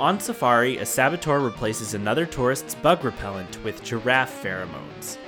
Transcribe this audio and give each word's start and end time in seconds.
On 0.00 0.18
safari, 0.18 0.78
a 0.78 0.86
saboteur 0.86 1.40
replaces 1.40 1.92
another 1.92 2.24
tourist's 2.24 2.74
bug 2.74 3.04
repellent 3.04 3.62
with 3.62 3.84
giraffe 3.84 4.42
pheromones. 4.42 5.18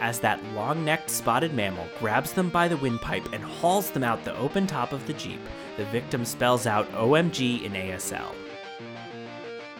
As 0.00 0.18
that 0.20 0.42
long 0.54 0.82
necked 0.82 1.10
spotted 1.10 1.52
mammal 1.52 1.86
grabs 1.98 2.32
them 2.32 2.48
by 2.48 2.68
the 2.68 2.78
windpipe 2.78 3.30
and 3.34 3.44
hauls 3.44 3.90
them 3.90 4.02
out 4.02 4.24
the 4.24 4.34
open 4.38 4.66
top 4.66 4.92
of 4.92 5.06
the 5.06 5.12
Jeep, 5.12 5.40
the 5.76 5.84
victim 5.84 6.24
spells 6.24 6.66
out 6.66 6.90
OMG 6.92 7.64
in 7.64 7.72
ASL. 7.72 8.34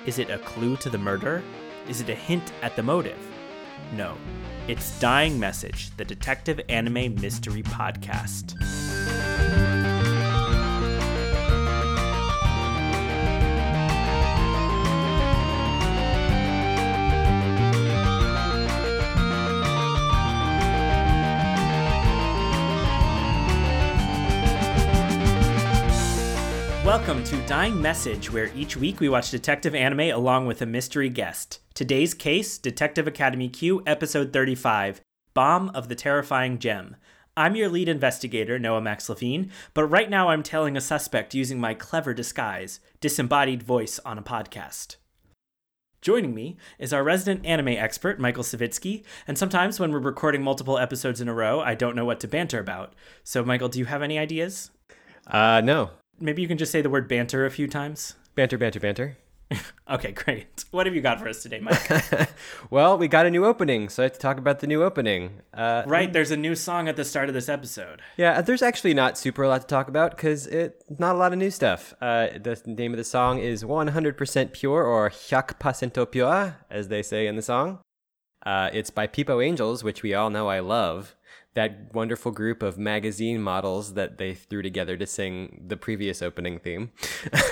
Is 0.04 0.18
it 0.18 0.28
a 0.28 0.40
clue 0.40 0.76
to 0.76 0.90
the 0.90 0.98
murder? 0.98 1.42
Is 1.88 2.02
it 2.02 2.10
a 2.10 2.14
hint 2.14 2.52
at 2.60 2.76
the 2.76 2.82
motive? 2.82 3.18
No. 3.94 4.18
It's 4.68 5.00
Dying 5.00 5.40
Message, 5.40 5.96
the 5.96 6.04
detective 6.04 6.60
anime 6.68 7.14
mystery 7.14 7.62
podcast. 7.62 8.60
Welcome 27.06 27.22
to 27.22 27.46
Dying 27.46 27.80
Message, 27.80 28.32
where 28.32 28.50
each 28.56 28.76
week 28.76 28.98
we 28.98 29.08
watch 29.08 29.30
detective 29.30 29.76
anime 29.76 30.12
along 30.12 30.46
with 30.46 30.60
a 30.60 30.66
mystery 30.66 31.08
guest. 31.08 31.60
Today's 31.72 32.14
case 32.14 32.58
Detective 32.58 33.06
Academy 33.06 33.48
Q, 33.48 33.80
Episode 33.86 34.32
35 34.32 35.00
Bomb 35.32 35.68
of 35.68 35.88
the 35.88 35.94
Terrifying 35.94 36.58
Gem. 36.58 36.96
I'm 37.36 37.54
your 37.54 37.68
lead 37.68 37.88
investigator, 37.88 38.58
Noah 38.58 38.80
Max 38.80 39.08
Levine, 39.08 39.52
but 39.72 39.84
right 39.84 40.10
now 40.10 40.30
I'm 40.30 40.42
tailing 40.42 40.76
a 40.76 40.80
suspect 40.80 41.32
using 41.32 41.60
my 41.60 41.74
clever 41.74 42.12
disguise, 42.12 42.80
disembodied 43.00 43.62
voice 43.62 44.00
on 44.04 44.18
a 44.18 44.22
podcast. 44.22 44.96
Joining 46.02 46.34
me 46.34 46.56
is 46.80 46.92
our 46.92 47.04
resident 47.04 47.46
anime 47.46 47.68
expert, 47.68 48.18
Michael 48.18 48.42
Savitsky, 48.42 49.04
and 49.28 49.38
sometimes 49.38 49.78
when 49.78 49.92
we're 49.92 50.00
recording 50.00 50.42
multiple 50.42 50.76
episodes 50.76 51.20
in 51.20 51.28
a 51.28 51.34
row, 51.34 51.60
I 51.60 51.76
don't 51.76 51.94
know 51.94 52.04
what 52.04 52.18
to 52.18 52.26
banter 52.26 52.58
about. 52.58 52.94
So, 53.22 53.44
Michael, 53.44 53.68
do 53.68 53.78
you 53.78 53.84
have 53.84 54.02
any 54.02 54.18
ideas? 54.18 54.72
Uh, 55.28 55.60
no. 55.64 55.90
Maybe 56.18 56.42
you 56.42 56.48
can 56.48 56.58
just 56.58 56.72
say 56.72 56.80
the 56.80 56.90
word 56.90 57.08
banter 57.08 57.44
a 57.44 57.50
few 57.50 57.68
times. 57.68 58.14
Banter, 58.34 58.58
banter, 58.58 58.80
banter. 58.80 59.16
Okay, 59.88 60.10
great. 60.10 60.64
What 60.72 60.86
have 60.86 60.96
you 60.96 61.00
got 61.00 61.20
for 61.20 61.28
us 61.28 61.44
today, 61.44 61.60
Mike? 61.60 62.28
well, 62.70 62.98
we 62.98 63.06
got 63.06 63.24
a 63.24 63.30
new 63.30 63.44
opening, 63.44 63.88
so 63.88 64.02
I 64.02 64.06
have 64.06 64.14
to 64.14 64.18
talk 64.18 64.36
about 64.36 64.58
the 64.58 64.66
new 64.66 64.82
opening. 64.82 65.42
Uh, 65.54 65.84
right, 65.86 66.12
there's 66.12 66.32
a 66.32 66.36
new 66.36 66.56
song 66.56 66.88
at 66.88 66.96
the 66.96 67.04
start 67.04 67.28
of 67.28 67.34
this 67.34 67.48
episode. 67.48 68.02
Yeah, 68.16 68.40
there's 68.40 68.62
actually 68.62 68.94
not 68.94 69.16
super 69.16 69.44
a 69.44 69.48
lot 69.48 69.60
to 69.60 69.66
talk 69.68 69.86
about 69.86 70.10
because 70.16 70.48
it 70.48 70.82
not 70.98 71.14
a 71.14 71.18
lot 71.18 71.32
of 71.32 71.38
new 71.38 71.52
stuff. 71.52 71.94
Uh, 72.00 72.30
the 72.36 72.60
name 72.66 72.92
of 72.92 72.98
the 72.98 73.04
song 73.04 73.38
is 73.38 73.62
100% 73.62 74.52
Pure 74.52 74.82
or 74.84 75.08
100% 75.08 76.10
Pure, 76.10 76.56
as 76.68 76.88
they 76.88 77.02
say 77.04 77.28
in 77.28 77.36
the 77.36 77.42
song. 77.42 77.78
Uh, 78.44 78.70
it's 78.72 78.90
by 78.90 79.06
Pipo 79.06 79.44
Angels, 79.44 79.84
which 79.84 80.02
we 80.02 80.14
all 80.14 80.30
know 80.30 80.48
I 80.48 80.58
love. 80.58 81.14
That 81.56 81.94
wonderful 81.94 82.32
group 82.32 82.62
of 82.62 82.78
magazine 82.78 83.40
models 83.40 83.94
that 83.94 84.18
they 84.18 84.34
threw 84.34 84.62
together 84.62 84.96
to 84.98 85.06
sing 85.06 85.64
the 85.66 85.76
previous 85.76 86.20
opening 86.20 86.58
theme. 86.58 86.90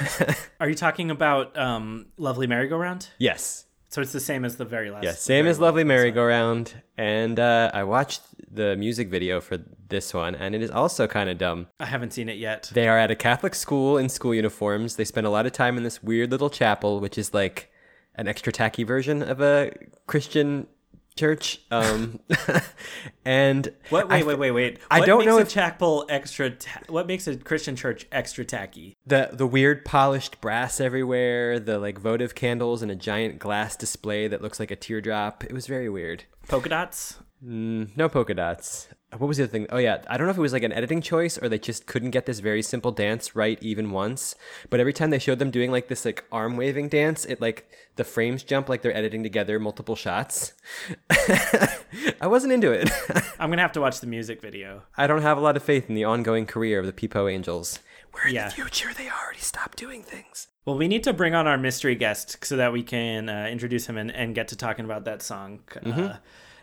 Are 0.60 0.68
you 0.68 0.74
talking 0.74 1.10
about 1.10 1.56
um, 1.58 2.06
Lovely 2.18 2.46
Merry-Go-Round? 2.46 3.08
yes, 3.18 3.64
So 3.88 4.02
it's 4.02 4.12
the 4.12 4.20
same 4.20 4.44
as 4.44 4.56
the 4.56 4.64
very 4.66 4.90
last. 4.90 5.04
Yeah, 5.04 5.12
same 5.12 5.46
as 5.46 5.58
Lovely 5.58 5.84
Merry-Go-Round. 5.84 6.82
And 6.98 7.40
uh, 7.40 7.70
I 7.72 7.84
watched 7.84 8.20
the 8.54 8.76
music 8.76 9.08
video 9.08 9.40
for 9.40 9.58
this 9.88 10.12
one, 10.12 10.34
and 10.34 10.54
it 10.54 10.60
is 10.62 10.70
also 10.70 11.06
kind 11.06 11.30
of 11.30 11.38
dumb. 11.38 11.68
I 11.80 11.86
haven't 11.86 12.12
seen 12.12 12.28
it 12.28 12.36
yet. 12.36 12.70
They 12.74 12.88
are 12.88 12.98
at 12.98 13.10
a 13.10 13.16
Catholic 13.16 13.54
school 13.54 13.96
in 13.96 14.08
school 14.08 14.34
uniforms. 14.34 14.96
They 14.96 15.04
spend 15.04 15.26
a 15.26 15.30
lot 15.30 15.46
of 15.46 15.52
time 15.52 15.76
in 15.76 15.82
this 15.82 16.02
weird 16.02 16.30
little 16.30 16.50
chapel, 16.50 17.00
which 17.00 17.16
is 17.16 17.32
like 17.32 17.70
an 18.16 18.28
extra 18.28 18.52
tacky 18.52 18.84
version 18.84 19.22
of 19.22 19.40
a 19.40 19.72
Christian 20.06 20.66
church. 21.16 21.60
Um, 21.70 22.20
and 23.24 23.72
What? 23.90 24.10
I 24.10 24.18
Wait, 24.18 24.26
wait, 24.26 24.38
wait, 24.38 24.50
wait. 24.50 24.78
I 24.90 25.00
What 25.00 25.06
don't 25.06 25.18
makes 25.20 25.26
know 25.28 25.38
a 25.38 25.42
if- 25.42 25.48
chapel 25.48 26.06
extra. 26.08 26.50
Ta- 26.50 26.80
what 26.88 27.06
makes 27.06 27.26
a 27.26 27.36
Christian 27.36 27.76
church 27.76 28.06
extra 28.12 28.44
tacky? 28.44 28.96
the 29.06 29.30
the 29.32 29.46
weird 29.46 29.84
polished 29.84 30.40
brass 30.40 30.80
everywhere, 30.80 31.58
the 31.58 31.78
like 31.78 31.98
votive 31.98 32.34
candles, 32.34 32.82
and 32.82 32.90
a 32.90 32.96
giant 32.96 33.38
glass 33.38 33.76
display 33.76 34.28
that 34.28 34.42
looks 34.42 34.58
like 34.60 34.70
a 34.70 34.76
teardrop. 34.76 35.44
It 35.44 35.52
was 35.52 35.66
very 35.66 35.88
weird. 35.88 36.24
Polka 36.48 36.68
dots. 36.68 37.18
Mm, 37.44 37.96
no 37.96 38.08
polka 38.08 38.34
dots. 38.34 38.88
What 39.18 39.28
was 39.28 39.36
the 39.36 39.44
other 39.44 39.50
thing? 39.52 39.66
Oh 39.70 39.78
yeah, 39.78 40.02
I 40.08 40.16
don't 40.16 40.26
know 40.26 40.30
if 40.32 40.36
it 40.38 40.40
was 40.40 40.52
like 40.52 40.62
an 40.62 40.72
editing 40.72 41.00
choice 41.00 41.38
or 41.38 41.48
they 41.48 41.58
just 41.58 41.86
couldn't 41.86 42.10
get 42.10 42.26
this 42.26 42.40
very 42.40 42.62
simple 42.62 42.90
dance 42.92 43.36
right 43.36 43.58
even 43.62 43.90
once. 43.90 44.34
But 44.70 44.80
every 44.80 44.92
time 44.92 45.10
they 45.10 45.18
showed 45.18 45.38
them 45.38 45.50
doing 45.50 45.70
like 45.70 45.88
this 45.88 46.04
like 46.04 46.24
arm 46.32 46.56
waving 46.56 46.88
dance, 46.88 47.24
it 47.24 47.40
like 47.40 47.68
the 47.96 48.04
frames 48.04 48.42
jump 48.42 48.68
like 48.68 48.82
they're 48.82 48.96
editing 48.96 49.22
together 49.22 49.58
multiple 49.60 49.96
shots. 49.96 50.52
I 52.20 52.26
wasn't 52.26 52.52
into 52.52 52.72
it. 52.72 52.90
I'm 53.38 53.50
gonna 53.50 53.62
have 53.62 53.72
to 53.72 53.80
watch 53.80 54.00
the 54.00 54.06
music 54.06 54.40
video. 54.40 54.82
I 54.96 55.06
don't 55.06 55.22
have 55.22 55.38
a 55.38 55.40
lot 55.40 55.56
of 55.56 55.62
faith 55.62 55.88
in 55.88 55.94
the 55.94 56.04
ongoing 56.04 56.46
career 56.46 56.80
of 56.80 56.86
the 56.86 56.92
Pipo 56.92 57.30
Angels. 57.32 57.78
Where 58.12 58.26
in 58.28 58.34
Yeah. 58.34 58.48
the 58.48 58.54
future 58.54 58.90
they 58.96 59.08
already 59.10 59.40
stopped 59.40 59.78
doing 59.78 60.02
things. 60.02 60.48
Well, 60.64 60.76
we 60.78 60.88
need 60.88 61.04
to 61.04 61.12
bring 61.12 61.34
on 61.34 61.46
our 61.46 61.58
mystery 61.58 61.94
guest 61.94 62.44
so 62.44 62.56
that 62.56 62.72
we 62.72 62.82
can 62.82 63.28
uh, 63.28 63.48
introduce 63.50 63.86
him 63.86 63.96
and, 63.98 64.10
and 64.10 64.34
get 64.34 64.48
to 64.48 64.56
talking 64.56 64.84
about 64.84 65.04
that 65.04 65.20
song 65.20 65.60
uh, 65.84 66.14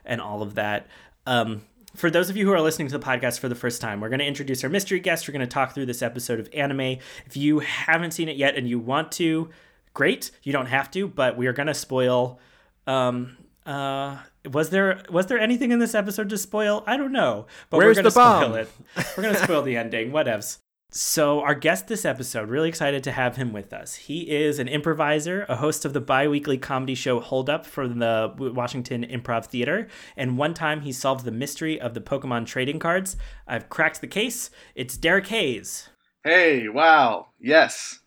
and 0.05 0.19
all 0.21 0.41
of 0.41 0.55
that. 0.55 0.87
Um, 1.27 1.61
for 1.95 2.09
those 2.09 2.29
of 2.29 2.37
you 2.37 2.45
who 2.45 2.53
are 2.53 2.61
listening 2.61 2.87
to 2.87 2.97
the 2.97 3.03
podcast 3.03 3.39
for 3.39 3.49
the 3.49 3.55
first 3.55 3.81
time, 3.81 3.99
we're 3.99 4.09
going 4.09 4.19
to 4.19 4.25
introduce 4.25 4.63
our 4.63 4.69
mystery 4.69 4.99
guest. 4.99 5.27
We're 5.27 5.33
going 5.33 5.47
to 5.47 5.53
talk 5.53 5.73
through 5.73 5.87
this 5.87 6.01
episode 6.01 6.39
of 6.39 6.49
anime. 6.53 6.97
If 7.25 7.35
you 7.35 7.59
haven't 7.59 8.11
seen 8.11 8.29
it 8.29 8.37
yet 8.37 8.55
and 8.55 8.67
you 8.67 8.79
want 8.79 9.11
to, 9.13 9.49
great. 9.93 10.31
You 10.43 10.53
don't 10.53 10.67
have 10.67 10.89
to, 10.91 11.07
but 11.07 11.37
we 11.37 11.47
are 11.47 11.53
going 11.53 11.67
to 11.67 11.73
spoil. 11.73 12.39
Um, 12.87 13.37
uh, 13.65 14.17
was 14.49 14.69
there 14.71 15.03
was 15.09 15.27
there 15.27 15.39
anything 15.39 15.71
in 15.71 15.79
this 15.79 15.93
episode 15.93 16.29
to 16.29 16.37
spoil? 16.37 16.83
I 16.87 16.97
don't 16.97 17.11
know, 17.11 17.45
but 17.69 17.77
Where's 17.77 17.97
we're 17.97 18.03
going 18.03 18.05
to 18.05 18.11
spoil 18.11 18.55
it. 18.55 18.69
We're 19.15 19.23
going 19.23 19.35
to 19.35 19.43
spoil 19.43 19.61
the 19.61 19.77
ending. 19.77 20.11
Whatevs. 20.11 20.57
So, 20.93 21.39
our 21.39 21.55
guest 21.55 21.87
this 21.87 22.03
episode, 22.03 22.49
really 22.49 22.67
excited 22.67 23.01
to 23.05 23.13
have 23.13 23.37
him 23.37 23.53
with 23.53 23.71
us. 23.71 23.95
He 23.95 24.29
is 24.29 24.59
an 24.59 24.67
improviser, 24.67 25.45
a 25.47 25.55
host 25.55 25.85
of 25.85 25.93
the 25.93 26.01
bi 26.01 26.27
weekly 26.27 26.57
comedy 26.57 26.95
show 26.95 27.21
Hold 27.21 27.49
Up 27.49 27.65
from 27.65 27.99
the 27.99 28.33
Washington 28.37 29.05
Improv 29.05 29.45
Theater, 29.45 29.87
and 30.17 30.37
one 30.37 30.53
time 30.53 30.81
he 30.81 30.91
solved 30.91 31.23
the 31.23 31.31
mystery 31.31 31.79
of 31.79 31.93
the 31.93 32.01
Pokemon 32.01 32.45
trading 32.45 32.77
cards. 32.77 33.15
I've 33.47 33.69
cracked 33.69 34.01
the 34.01 34.07
case. 34.07 34.49
It's 34.75 34.97
Derek 34.97 35.27
Hayes. 35.27 35.87
Hey, 36.25 36.67
wow. 36.67 37.27
Yes. 37.39 37.99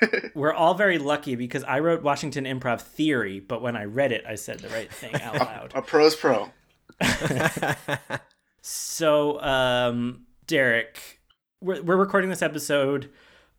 We're 0.36 0.54
all 0.54 0.74
very 0.74 0.98
lucky 0.98 1.34
because 1.34 1.64
I 1.64 1.80
wrote 1.80 2.04
Washington 2.04 2.44
Improv 2.44 2.82
Theory, 2.82 3.40
but 3.40 3.62
when 3.62 3.74
I 3.76 3.86
read 3.86 4.12
it, 4.12 4.22
I 4.28 4.36
said 4.36 4.60
the 4.60 4.68
right 4.68 4.92
thing 4.92 5.20
out 5.20 5.40
loud. 5.40 5.72
A 5.74 5.82
pro's 5.82 6.14
pro. 6.14 6.50
So, 8.62 9.40
um, 9.40 10.26
Derek, 10.46 11.20
we're, 11.62 11.82
we're 11.82 11.96
recording 11.96 12.30
this 12.30 12.42
episode 12.42 13.10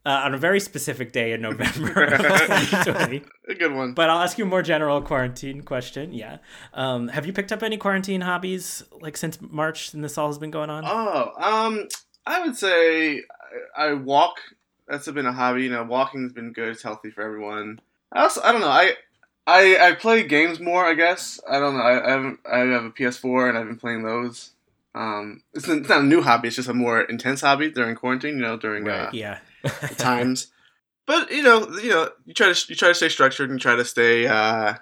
uh, 0.06 0.22
on 0.26 0.34
a 0.34 0.38
very 0.38 0.60
specific 0.60 1.12
day 1.14 1.32
in 1.32 1.42
November 1.42 2.04
of 2.14 2.20
2020. 2.20 3.24
A 3.48 3.54
good 3.56 3.74
one. 3.74 3.94
But 3.94 4.10
I'll 4.10 4.22
ask 4.22 4.38
you 4.38 4.44
a 4.44 4.48
more 4.48 4.62
general 4.62 5.02
quarantine 5.02 5.62
question. 5.62 6.14
Yeah. 6.14 6.38
Um, 6.74 7.08
have 7.08 7.26
you 7.26 7.34
picked 7.34 7.52
up 7.52 7.64
any 7.64 7.78
quarantine 7.78 8.22
hobbies 8.22 8.84
like 9.02 9.16
since 9.16 9.40
March 9.42 9.94
and 9.94 10.04
this 10.04 10.18
all 10.18 10.28
has 10.28 10.38
been 10.38 10.52
going 10.52 10.70
on? 10.70 10.84
oh, 10.86 11.32
um, 11.38 11.88
I 12.26 12.46
would 12.46 12.58
say 12.58 13.22
I, 13.78 13.86
I 13.86 13.94
walk. 13.94 14.36
That's 14.88 15.10
been 15.10 15.26
a 15.26 15.32
hobby. 15.32 15.64
You 15.64 15.70
know, 15.70 15.84
walking's 15.84 16.34
been 16.34 16.52
good. 16.52 16.70
It's 16.70 16.84
healthy 16.84 17.10
for 17.10 17.22
everyone. 17.22 17.80
I 18.12 18.24
also, 18.24 18.42
I 18.44 18.52
don't 18.52 18.62
know. 18.62 18.68
I, 18.68 18.92
I, 19.48 19.90
I 19.90 19.92
play 19.94 20.28
games 20.28 20.60
more. 20.60 20.86
I 20.86 20.94
guess. 20.94 21.40
I 21.50 21.60
don't 21.60 21.76
know. 21.76 21.82
I, 21.82 22.06
I 22.06 22.12
haven't. 22.12 22.40
I 22.52 22.58
have 22.60 22.84
a 22.84 22.92
PS4 22.92 23.50
and 23.50 23.58
I've 23.58 23.68
been 23.68 23.80
playing 23.80 24.04
those. 24.04 24.52
Um, 24.96 25.42
it's 25.54 25.68
not 25.68 25.78
it's 25.80 25.90
not 25.90 26.02
a 26.02 26.06
new 26.06 26.22
hobby. 26.22 26.48
It's 26.48 26.58
just 26.58 26.70
a 26.70 26.74
more 26.74 27.02
intense 27.02 27.42
hobby 27.42 27.72
during 27.72 27.96
quarantine. 27.96 28.36
You 28.36 28.42
know, 28.44 28.58
during 28.58 28.88
uh, 28.88 28.92
Right. 29.06 29.14
yeah. 29.14 29.40
times. 29.98 30.48
But 31.06 31.32
you 31.32 31.44
know, 31.44 31.68
you 31.82 31.90
know, 31.90 32.10
you 32.26 32.34
try 32.34 32.52
to 32.54 32.66
you 32.70 32.76
try 32.76 32.90
to 32.90 32.96
stay 32.96 33.10
structured 33.10 33.50
and 33.50 33.60
try 33.60 33.76
to 33.76 33.86
stay. 33.86 34.28
uh 34.28 34.76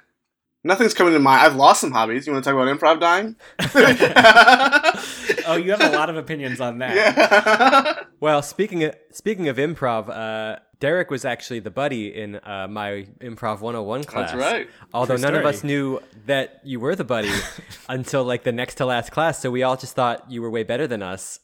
Nothing's 0.63 0.93
coming 0.93 1.13
to 1.13 1.19
mind. 1.19 1.41
I've 1.41 1.55
lost 1.55 1.81
some 1.81 1.91
hobbies. 1.91 2.27
You 2.27 2.33
want 2.33 2.45
to 2.45 2.51
talk 2.51 2.61
about 2.61 2.77
improv 2.77 2.99
dying? 2.99 3.35
Oh, 5.47 5.55
you 5.55 5.71
have 5.71 5.81
a 5.81 5.89
lot 5.97 6.09
of 6.09 6.17
opinions 6.17 6.61
on 6.61 6.77
that. 6.79 6.95
yeah. 6.95 8.03
Well, 8.19 8.41
speaking 8.43 8.83
of 8.83 8.95
speaking 9.11 9.47
of 9.47 9.57
improv, 9.57 10.07
uh, 10.09 10.59
Derek 10.81 11.11
was 11.11 11.23
actually 11.25 11.59
the 11.59 11.69
buddy 11.69 12.13
in 12.13 12.35
uh, 12.37 12.67
my 12.67 13.05
improv 13.21 13.61
101 13.61 14.03
class. 14.03 14.31
That's 14.31 14.41
right. 14.41 14.67
Although 14.93 15.15
True 15.15 15.21
none 15.21 15.35
of 15.35 15.45
us 15.45 15.63
knew 15.63 16.01
that 16.25 16.59
you 16.63 16.79
were 16.79 16.95
the 16.95 17.03
buddy 17.03 17.31
until 17.89 18.23
like 18.23 18.43
the 18.43 18.51
next 18.51 18.75
to 18.75 18.85
last 18.85 19.11
class, 19.11 19.39
so 19.39 19.51
we 19.51 19.63
all 19.63 19.77
just 19.77 19.95
thought 19.95 20.29
you 20.29 20.41
were 20.41 20.49
way 20.49 20.63
better 20.63 20.87
than 20.87 21.03
us. 21.03 21.39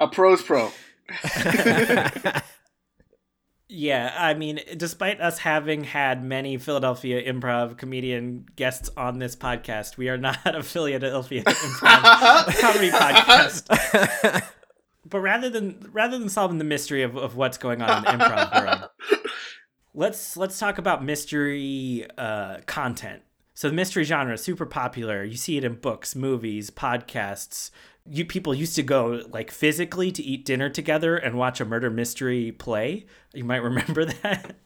A 0.00 0.08
pro's 0.08 0.42
pro. 0.42 0.70
Yeah, 3.68 4.14
I 4.16 4.34
mean, 4.34 4.60
despite 4.76 5.20
us 5.20 5.38
having 5.38 5.82
had 5.82 6.22
many 6.22 6.56
Philadelphia 6.56 7.20
improv 7.30 7.76
comedian 7.76 8.46
guests 8.54 8.90
on 8.96 9.18
this 9.18 9.34
podcast, 9.34 9.96
we 9.96 10.08
are 10.08 10.16
not 10.16 10.38
a 10.44 10.62
Philadelphia 10.62 11.42
improv 11.42 12.60
comedy 12.60 12.90
podcast. 12.90 14.44
But 15.08 15.20
rather 15.20 15.48
than 15.48 15.88
rather 15.92 16.18
than 16.18 16.28
solving 16.28 16.58
the 16.58 16.64
mystery 16.64 17.02
of, 17.02 17.16
of 17.16 17.36
what's 17.36 17.58
going 17.58 17.80
on 17.80 17.98
in 17.98 18.04
the 18.04 18.24
improv 18.24 18.64
world, 18.64 18.90
let's 19.94 20.36
let's 20.36 20.58
talk 20.58 20.78
about 20.78 21.04
mystery 21.04 22.06
uh, 22.18 22.58
content. 22.66 23.22
So 23.54 23.68
the 23.68 23.74
mystery 23.74 24.04
genre 24.04 24.34
is 24.34 24.42
super 24.42 24.66
popular. 24.66 25.24
You 25.24 25.36
see 25.36 25.56
it 25.56 25.64
in 25.64 25.76
books, 25.76 26.14
movies, 26.14 26.70
podcasts. 26.70 27.70
You 28.04 28.24
people 28.24 28.54
used 28.54 28.76
to 28.76 28.82
go 28.82 29.22
like 29.30 29.50
physically 29.50 30.12
to 30.12 30.22
eat 30.22 30.44
dinner 30.44 30.68
together 30.68 31.16
and 31.16 31.38
watch 31.38 31.60
a 31.60 31.64
murder 31.64 31.88
mystery 31.88 32.52
play. 32.52 33.06
You 33.32 33.44
might 33.44 33.62
remember 33.62 34.04
that. 34.22 34.56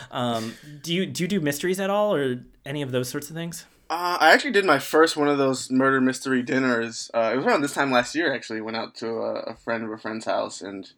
um, 0.10 0.54
do 0.82 0.92
you 0.92 1.06
do 1.06 1.24
you 1.24 1.28
do 1.28 1.40
mysteries 1.40 1.78
at 1.78 1.90
all 1.90 2.14
or 2.14 2.44
any 2.64 2.82
of 2.82 2.90
those 2.90 3.08
sorts 3.08 3.30
of 3.30 3.36
things? 3.36 3.66
Uh, 3.88 4.18
I 4.20 4.32
actually 4.32 4.50
did 4.50 4.64
my 4.64 4.78
first 4.80 5.16
one 5.16 5.28
of 5.28 5.38
those 5.38 5.70
murder 5.70 6.00
mystery 6.00 6.42
dinners. 6.42 7.10
Uh, 7.14 7.30
it 7.32 7.36
was 7.36 7.46
around 7.46 7.62
this 7.62 7.74
time 7.74 7.92
last 7.92 8.14
year. 8.14 8.34
Actually, 8.34 8.60
went 8.60 8.76
out 8.76 8.94
to 8.96 9.08
a, 9.08 9.32
a 9.42 9.54
friend 9.56 9.84
of 9.84 9.90
a 9.90 9.98
friend's 9.98 10.24
house, 10.24 10.60
and 10.60 10.90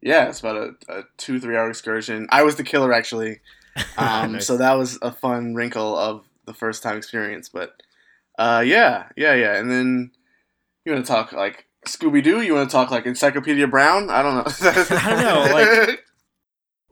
yeah, 0.00 0.28
it's 0.28 0.40
about 0.40 0.56
a, 0.56 0.74
a 0.88 1.02
two 1.16 1.38
three 1.38 1.56
hour 1.56 1.70
excursion. 1.70 2.26
I 2.30 2.42
was 2.42 2.56
the 2.56 2.64
killer 2.64 2.92
actually, 2.92 3.40
um, 3.96 4.32
Nice. 4.32 4.46
so 4.46 4.56
that 4.56 4.72
was 4.72 4.98
a 5.02 5.12
fun 5.12 5.54
wrinkle 5.54 5.96
of 5.96 6.24
the 6.44 6.54
first 6.54 6.82
time 6.82 6.96
experience. 6.96 7.48
But 7.48 7.80
uh, 8.38 8.64
yeah, 8.66 9.06
yeah, 9.16 9.34
yeah. 9.34 9.54
And 9.56 9.70
then 9.70 10.10
you 10.84 10.92
want 10.92 11.04
to 11.06 11.12
talk 11.12 11.32
like 11.32 11.66
Scooby 11.86 12.22
Doo? 12.24 12.40
You 12.42 12.54
want 12.54 12.68
to 12.68 12.72
talk 12.72 12.90
like 12.90 13.06
Encyclopedia 13.06 13.68
Brown? 13.68 14.10
I 14.10 14.22
don't 14.22 14.34
know. 14.34 14.44
I 14.98 15.10
don't 15.10 15.22
know, 15.22 15.54
like- 15.54 16.04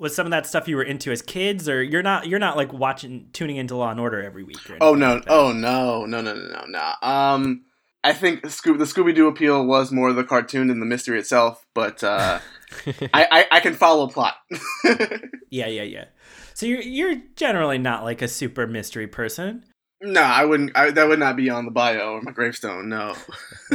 Was 0.00 0.16
some 0.16 0.26
of 0.26 0.30
that 0.30 0.46
stuff 0.46 0.66
you 0.66 0.74
were 0.76 0.82
into 0.82 1.12
as 1.12 1.22
kids, 1.22 1.68
or 1.68 1.82
you're 1.82 2.02
not? 2.02 2.26
You're 2.26 2.38
not 2.40 2.56
like 2.56 2.72
watching, 2.72 3.28
tuning 3.32 3.56
into 3.56 3.76
Law 3.76 3.90
and 3.90 4.00
Order 4.00 4.22
every 4.22 4.42
week. 4.42 4.68
Or 4.70 4.78
Oh 4.80 4.94
no! 4.94 5.14
like? 5.14 5.24
Oh 5.28 5.52
no! 5.52 6.06
No! 6.06 6.20
No! 6.22 6.34
No! 6.34 6.48
No! 6.48 6.64
No! 6.66 7.08
Um, 7.08 7.64
I 8.02 8.14
think 8.14 8.42
Scoo- 8.44 8.78
the 8.78 8.84
Scooby 8.86 9.14
Doo 9.14 9.28
appeal 9.28 9.64
was 9.66 9.92
more 9.92 10.12
the 10.14 10.24
cartoon 10.24 10.68
than 10.68 10.80
the 10.80 10.86
mystery 10.86 11.18
itself, 11.18 11.64
but 11.74 12.02
uh, 12.02 12.38
I, 13.12 13.26
I 13.30 13.46
I 13.52 13.60
can 13.60 13.74
follow 13.74 14.08
plot. 14.08 14.34
Yeah, 15.52 15.66
yeah, 15.66 15.82
yeah. 15.82 16.04
So 16.54 16.64
you're 16.66 16.80
you're 16.80 17.16
generally 17.34 17.76
not 17.78 18.04
like 18.04 18.22
a 18.22 18.28
super 18.28 18.66
mystery 18.68 19.08
person. 19.08 19.64
no, 20.00 20.22
I 20.22 20.44
wouldn't. 20.44 20.70
I, 20.76 20.92
that 20.92 21.08
would 21.08 21.18
not 21.18 21.36
be 21.36 21.50
on 21.50 21.64
the 21.64 21.72
bio 21.72 22.12
or 22.14 22.22
my 22.22 22.30
gravestone. 22.30 22.88
No. 22.88 23.16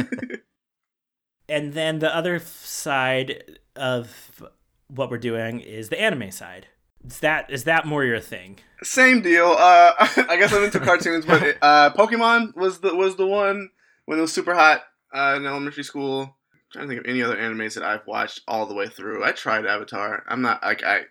And 1.48 1.74
then 1.74 2.00
the 2.00 2.14
other 2.14 2.40
side 2.40 3.58
of 3.76 4.42
what 4.88 5.10
we're 5.10 5.18
doing 5.18 5.60
is 5.60 5.88
the 5.88 6.00
anime 6.00 6.30
side. 6.30 6.68
Is 7.06 7.20
that 7.20 7.50
is 7.50 7.64
that 7.64 7.86
more 7.86 8.04
your 8.04 8.20
thing? 8.20 8.58
Same 8.82 9.22
deal. 9.22 9.54
Uh, 9.58 9.92
I 9.98 10.36
guess 10.38 10.52
I'm 10.52 10.64
into 10.64 10.80
cartoons, 10.80 11.24
but 11.24 11.42
it, 11.42 11.58
uh, 11.62 11.90
Pokemon 11.92 12.56
was 12.56 12.80
the 12.80 12.94
was 12.94 13.16
the 13.16 13.26
one 13.26 13.70
when 14.06 14.18
it 14.18 14.22
was 14.22 14.32
super 14.32 14.54
hot 14.54 14.82
uh, 15.14 15.34
in 15.36 15.46
elementary 15.46 15.84
school. 15.84 16.36
trying 16.72 16.84
to 16.84 16.88
think 16.88 17.00
of 17.00 17.10
any 17.10 17.22
other 17.22 17.36
animes 17.36 17.74
that 17.74 17.84
I've 17.84 18.06
watched 18.06 18.40
all 18.48 18.66
the 18.66 18.74
way 18.74 18.88
through. 18.88 19.24
I 19.24 19.32
tried 19.32 19.66
Avatar. 19.66 20.24
I'm 20.28 20.42
not 20.42 20.62
like 20.62 20.82
I. 20.82 21.02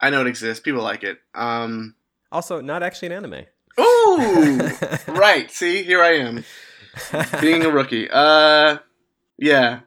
I 0.00 0.10
know 0.10 0.20
it 0.20 0.28
exists. 0.28 0.62
People 0.62 0.82
like 0.82 1.02
it. 1.02 1.18
Um. 1.34 1.96
also, 2.30 2.60
not 2.60 2.82
actually 2.82 3.06
an 3.06 3.12
anime. 3.12 3.46
Ooh. 3.80 4.70
right. 5.08 5.50
See, 5.50 5.82
here 5.82 6.02
I 6.02 6.14
am 6.14 6.44
being 7.40 7.64
a 7.64 7.70
rookie. 7.70 8.08
Uh, 8.10 8.78
yeah. 9.38 9.80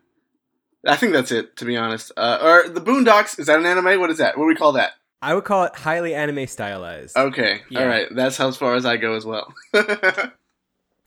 I 0.85 0.95
think 0.95 1.13
that's 1.13 1.31
it. 1.31 1.55
To 1.57 1.65
be 1.65 1.77
honest. 1.77 2.11
Uh, 2.17 2.39
or 2.41 2.69
the 2.69 2.81
Boondocks 2.81 3.39
is 3.39 3.47
that 3.47 3.59
an 3.59 3.65
anime? 3.65 3.99
What 3.99 4.09
is 4.09 4.17
that? 4.17 4.37
What 4.37 4.45
do 4.45 4.47
we 4.47 4.55
call 4.55 4.71
that? 4.73 4.93
I 5.21 5.35
would 5.35 5.43
call 5.43 5.65
it 5.65 5.75
highly 5.75 6.15
anime 6.15 6.47
stylized. 6.47 7.15
Okay. 7.15 7.61
Yeah. 7.69 7.81
All 7.81 7.87
right. 7.87 8.07
That's 8.11 8.37
how 8.37 8.51
far 8.51 8.73
as 8.75 8.85
I 8.85 8.97
go 8.97 9.13
as 9.15 9.25
well. 9.25 9.53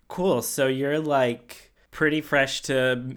Cool. 0.09 0.43
So 0.43 0.67
you're 0.67 1.01
like 1.01 1.73
pretty 1.91 2.21
fresh 2.21 2.63
to 2.63 3.17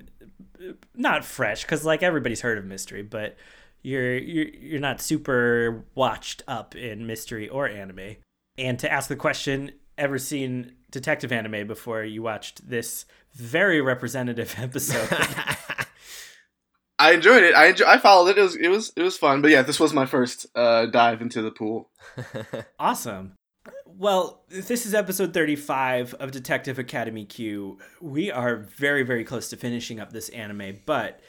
not 0.95 1.25
fresh 1.25 1.65
cuz 1.65 1.86
like 1.86 2.01
everybody's 2.01 2.42
heard 2.42 2.57
of 2.57 2.65
mystery, 2.65 3.04
but 3.04 3.36
you're 3.83 4.18
you're 4.18 4.48
you're 4.48 4.80
not 4.80 5.01
super 5.01 5.83
watched 5.95 6.44
up 6.48 6.75
in 6.75 7.06
mystery 7.06 7.50
or 7.50 7.68
anime. 7.68 8.15
And 8.57 8.80
to 8.80 8.92
ask 8.92 9.09
the 9.09 9.15
question, 9.15 9.74
ever 9.98 10.18
seen 10.18 10.74
detective 10.89 11.31
anime 11.31 11.68
before 11.68 12.04
you 12.04 12.24
watched 12.24 12.68
this 12.68 13.06
very 13.33 13.81
representative 13.81 14.56
episode? 14.57 15.09
I 17.00 17.14
enjoyed 17.14 17.44
it. 17.44 17.56
I 17.56 17.68
enjoy, 17.68 17.86
I 17.86 17.98
followed 17.98 18.30
it. 18.30 18.38
It 18.38 18.42
was 18.42 18.56
it 18.56 18.70
was 18.70 18.94
it 18.96 19.04
was 19.04 19.18
fun. 19.18 19.42
But 19.42 19.52
yeah, 19.52 19.62
this 19.62 19.80
was 19.80 19.94
my 19.94 20.06
first 20.06 20.48
uh, 20.56 20.88
dive 20.88 21.22
into 21.22 21.42
the 21.42 21.52
pool. 21.52 21.90
Awesome. 22.80 23.34
Well, 23.86 24.44
this 24.48 24.86
is 24.86 24.94
episode 24.94 25.34
35 25.34 26.14
of 26.16 26.32
Detective 26.32 26.78
Academy 26.78 27.26
Q. 27.26 27.80
We 28.00 28.32
are 28.32 28.58
very, 28.58 29.02
very 29.02 29.24
close 29.24 29.50
to 29.50 29.58
finishing 29.58 30.00
up 30.00 30.14
this 30.14 30.30
anime, 30.30 30.82
but 30.86 31.20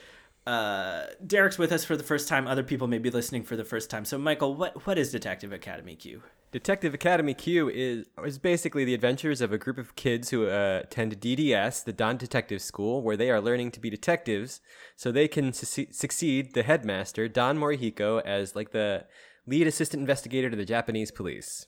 uh, 0.46 1.06
Derek's 1.26 1.56
with 1.56 1.72
us 1.72 1.84
for 1.84 1.96
the 1.96 2.04
first 2.04 2.28
time. 2.28 2.46
Other 2.46 2.62
people 2.62 2.86
may 2.86 2.98
be 2.98 3.10
listening 3.10 3.42
for 3.42 3.56
the 3.56 3.64
first 3.64 3.88
time. 3.88 4.04
So, 4.04 4.18
Michael, 4.18 4.54
what, 4.54 4.86
what 4.86 4.98
is 4.98 5.10
Detective 5.10 5.52
Academy 5.52 5.96
Q? 5.96 6.22
Detective 6.50 6.94
Academy 6.94 7.34
Q 7.34 7.68
is 7.68 8.06
is 8.24 8.38
basically 8.38 8.84
the 8.84 8.94
adventures 8.94 9.42
of 9.42 9.52
a 9.52 9.58
group 9.58 9.76
of 9.76 9.96
kids 9.96 10.30
who 10.30 10.48
uh, 10.48 10.80
attend 10.84 11.20
DDS, 11.20 11.84
the 11.84 11.92
Don 11.92 12.16
Detective 12.16 12.62
School, 12.62 13.02
where 13.02 13.18
they 13.18 13.30
are 13.30 13.40
learning 13.40 13.70
to 13.72 13.80
be 13.80 13.90
detectives, 13.90 14.60
so 14.96 15.12
they 15.12 15.28
can 15.28 15.52
succe- 15.52 15.94
succeed 15.94 16.54
the 16.54 16.62
headmaster 16.62 17.28
Don 17.28 17.58
Morihiko 17.58 18.22
as 18.24 18.56
like 18.56 18.70
the 18.70 19.04
lead 19.46 19.66
assistant 19.66 20.00
investigator 20.00 20.48
to 20.48 20.56
the 20.56 20.64
Japanese 20.64 21.10
police, 21.10 21.66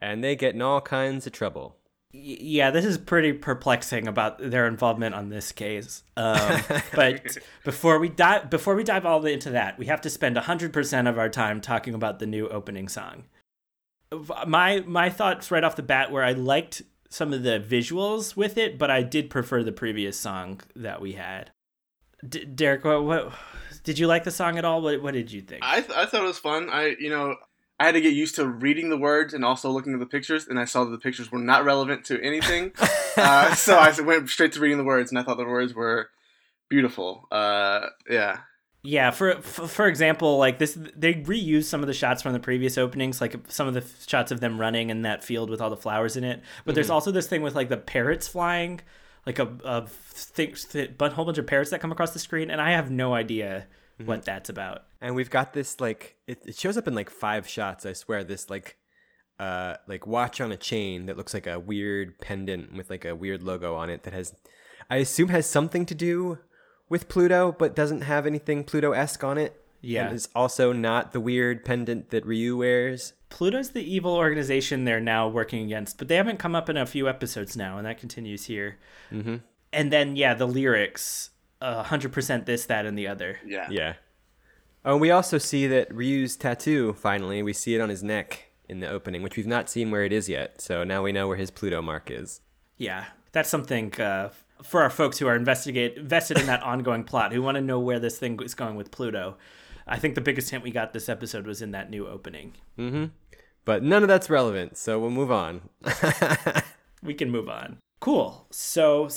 and 0.00 0.24
they 0.24 0.34
get 0.34 0.54
in 0.54 0.62
all 0.62 0.80
kinds 0.80 1.26
of 1.26 1.32
trouble. 1.32 1.76
Yeah, 2.12 2.72
this 2.72 2.84
is 2.84 2.98
pretty 2.98 3.32
perplexing 3.32 4.08
about 4.08 4.38
their 4.38 4.66
involvement 4.66 5.14
on 5.14 5.28
this 5.28 5.52
case. 5.52 6.02
Um, 6.16 6.60
but 6.96 7.38
before 7.64 8.00
we 8.00 8.08
dive 8.08 8.50
before 8.50 8.74
we 8.74 8.82
dive 8.82 9.06
all 9.06 9.24
into 9.24 9.50
that, 9.50 9.78
we 9.78 9.86
have 9.86 10.00
to 10.00 10.10
spend 10.10 10.36
100% 10.36 11.08
of 11.08 11.16
our 11.16 11.28
time 11.28 11.60
talking 11.60 11.94
about 11.94 12.18
the 12.18 12.26
new 12.26 12.48
opening 12.48 12.88
song. 12.88 13.26
My 14.46 14.80
my 14.86 15.10
thoughts 15.10 15.50
right 15.50 15.62
off 15.62 15.76
the 15.76 15.82
bat 15.82 16.10
were 16.10 16.24
I 16.24 16.32
liked 16.32 16.82
some 17.08 17.32
of 17.32 17.42
the 17.42 17.60
visuals 17.60 18.36
with 18.36 18.58
it, 18.58 18.78
but 18.78 18.90
I 18.90 19.02
did 19.02 19.30
prefer 19.30 19.62
the 19.62 19.72
previous 19.72 20.18
song 20.18 20.60
that 20.76 21.00
we 21.00 21.12
had. 21.12 21.50
D- 22.26 22.44
Derek, 22.44 22.84
what, 22.84 23.04
what 23.04 23.32
did 23.84 23.98
you 23.98 24.06
like 24.06 24.24
the 24.24 24.30
song 24.30 24.58
at 24.58 24.64
all? 24.64 24.82
What 24.82 25.02
what 25.02 25.14
did 25.14 25.30
you 25.30 25.40
think? 25.40 25.62
I 25.64 25.80
th- 25.80 25.96
I 25.96 26.06
thought 26.06 26.24
it 26.24 26.26
was 26.26 26.38
fun. 26.38 26.68
I 26.70 26.96
you 26.98 27.10
know 27.10 27.36
I 27.78 27.86
had 27.86 27.94
to 27.94 28.00
get 28.00 28.12
used 28.12 28.34
to 28.36 28.46
reading 28.46 28.90
the 28.90 28.98
words 28.98 29.32
and 29.32 29.44
also 29.44 29.70
looking 29.70 29.94
at 29.94 30.00
the 30.00 30.06
pictures, 30.06 30.46
and 30.46 30.58
I 30.58 30.66
saw 30.66 30.84
that 30.84 30.90
the 30.90 30.98
pictures 30.98 31.32
were 31.32 31.38
not 31.38 31.64
relevant 31.64 32.04
to 32.06 32.20
anything. 32.20 32.72
uh, 33.16 33.54
so 33.54 33.76
I 33.76 33.98
went 34.00 34.28
straight 34.28 34.52
to 34.52 34.60
reading 34.60 34.76
the 34.76 34.84
words, 34.84 35.10
and 35.10 35.18
I 35.18 35.22
thought 35.22 35.38
the 35.38 35.46
words 35.46 35.72
were 35.72 36.10
beautiful. 36.68 37.26
Uh, 37.30 37.86
yeah. 38.08 38.40
Yeah, 38.82 39.10
for, 39.10 39.34
for 39.42 39.66
for 39.68 39.86
example, 39.86 40.38
like 40.38 40.58
this, 40.58 40.78
they 40.96 41.14
reused 41.14 41.64
some 41.64 41.82
of 41.82 41.86
the 41.86 41.92
shots 41.92 42.22
from 42.22 42.32
the 42.32 42.40
previous 42.40 42.78
openings, 42.78 43.20
like 43.20 43.36
some 43.48 43.68
of 43.68 43.74
the 43.74 43.80
f- 43.80 44.08
shots 44.08 44.32
of 44.32 44.40
them 44.40 44.58
running 44.58 44.88
in 44.88 45.02
that 45.02 45.22
field 45.22 45.50
with 45.50 45.60
all 45.60 45.68
the 45.68 45.76
flowers 45.76 46.16
in 46.16 46.24
it. 46.24 46.40
But 46.64 46.74
there's 46.74 46.88
also 46.88 47.10
this 47.10 47.26
thing 47.26 47.42
with 47.42 47.54
like 47.54 47.68
the 47.68 47.76
parrots 47.76 48.26
flying, 48.26 48.80
like 49.26 49.38
a 49.38 49.52
a 49.64 49.86
thing, 49.86 50.54
th- 50.54 50.92
but 50.96 51.12
whole 51.12 51.26
bunch 51.26 51.36
of 51.36 51.46
parrots 51.46 51.70
that 51.70 51.80
come 51.80 51.92
across 51.92 52.12
the 52.12 52.18
screen, 52.18 52.50
and 52.50 52.58
I 52.60 52.70
have 52.70 52.90
no 52.90 53.12
idea 53.12 53.66
what 54.02 54.24
that's 54.24 54.48
about. 54.48 54.84
And 55.02 55.14
we've 55.14 55.28
got 55.28 55.52
this 55.52 55.78
like 55.78 56.16
it, 56.26 56.42
it 56.46 56.56
shows 56.56 56.78
up 56.78 56.88
in 56.88 56.94
like 56.94 57.10
five 57.10 57.46
shots. 57.46 57.84
I 57.84 57.92
swear 57.92 58.24
this 58.24 58.48
like 58.48 58.78
uh 59.38 59.76
like 59.88 60.06
watch 60.06 60.40
on 60.40 60.52
a 60.52 60.56
chain 60.56 61.04
that 61.06 61.18
looks 61.18 61.34
like 61.34 61.46
a 61.46 61.58
weird 61.58 62.18
pendant 62.18 62.74
with 62.74 62.88
like 62.88 63.04
a 63.04 63.14
weird 63.14 63.42
logo 63.42 63.74
on 63.74 63.90
it 63.90 64.04
that 64.04 64.14
has 64.14 64.34
I 64.88 64.96
assume 64.96 65.28
has 65.28 65.48
something 65.48 65.84
to 65.86 65.94
do 65.94 66.38
with 66.90 67.08
Pluto, 67.08 67.52
but 67.58 67.74
doesn't 67.74 68.02
have 68.02 68.26
anything 68.26 68.64
Pluto 68.64 68.92
esque 68.92 69.24
on 69.24 69.38
it. 69.38 69.56
Yeah. 69.82 70.04
and 70.06 70.14
it's 70.14 70.28
also 70.34 70.74
not 70.74 71.12
the 71.12 71.20
weird 71.20 71.64
pendant 71.64 72.10
that 72.10 72.26
Ryu 72.26 72.54
wears. 72.58 73.14
Pluto's 73.30 73.70
the 73.70 73.82
evil 73.82 74.14
organization 74.14 74.84
they're 74.84 75.00
now 75.00 75.26
working 75.26 75.64
against, 75.64 75.96
but 75.96 76.08
they 76.08 76.16
haven't 76.16 76.38
come 76.38 76.54
up 76.54 76.68
in 76.68 76.76
a 76.76 76.84
few 76.84 77.08
episodes 77.08 77.56
now, 77.56 77.78
and 77.78 77.86
that 77.86 77.96
continues 77.96 78.44
here. 78.44 78.76
Mm-hmm. 79.10 79.36
And 79.72 79.90
then 79.90 80.16
yeah, 80.16 80.34
the 80.34 80.46
lyrics, 80.46 81.30
hundred 81.62 82.12
percent 82.12 82.44
this, 82.44 82.66
that, 82.66 82.84
and 82.84 82.98
the 82.98 83.06
other. 83.06 83.38
Yeah. 83.46 83.68
Yeah. 83.70 83.94
Oh, 84.84 84.92
and 84.92 85.00
we 85.00 85.10
also 85.10 85.38
see 85.38 85.66
that 85.68 85.94
Ryu's 85.94 86.36
tattoo. 86.36 86.92
Finally, 86.94 87.42
we 87.42 87.52
see 87.52 87.74
it 87.74 87.80
on 87.80 87.88
his 87.88 88.02
neck 88.02 88.50
in 88.68 88.80
the 88.80 88.88
opening, 88.88 89.22
which 89.22 89.36
we've 89.36 89.46
not 89.46 89.70
seen 89.70 89.90
where 89.90 90.04
it 90.04 90.12
is 90.12 90.28
yet. 90.28 90.60
So 90.60 90.84
now 90.84 91.02
we 91.02 91.12
know 91.12 91.28
where 91.28 91.36
his 91.36 91.50
Pluto 91.50 91.80
mark 91.80 92.10
is. 92.10 92.40
Yeah, 92.76 93.06
that's 93.32 93.48
something 93.48 93.98
uh, 94.00 94.30
for 94.62 94.82
our 94.82 94.90
folks 94.90 95.18
who 95.18 95.26
are 95.26 95.36
investigate 95.36 95.96
invested 95.96 96.38
in 96.38 96.46
that 96.46 96.62
ongoing 96.64 97.04
plot, 97.04 97.32
who 97.32 97.42
want 97.42 97.56
to 97.56 97.62
know 97.62 97.80
where 97.80 97.98
this 97.98 98.18
thing 98.18 98.40
is 98.42 98.54
going 98.54 98.76
with 98.76 98.90
Pluto. 98.90 99.36
I 99.86 99.98
think 99.98 100.14
the 100.14 100.20
biggest 100.20 100.50
hint 100.50 100.62
we 100.62 100.70
got 100.70 100.92
this 100.92 101.08
episode 101.08 101.46
was 101.46 101.62
in 101.62 101.72
that 101.72 101.90
new 101.90 102.06
opening. 102.06 102.54
Mm-hmm. 102.78 103.06
But 103.64 103.82
none 103.82 104.02
of 104.02 104.08
that's 104.08 104.30
relevant, 104.30 104.76
so 104.76 104.98
we'll 104.98 105.10
move 105.10 105.30
on. 105.30 105.62
We 107.02 107.14
can 107.14 107.30
move 107.30 107.48
on. 107.48 107.78
Cool. 108.00 108.46
So 108.50 109.08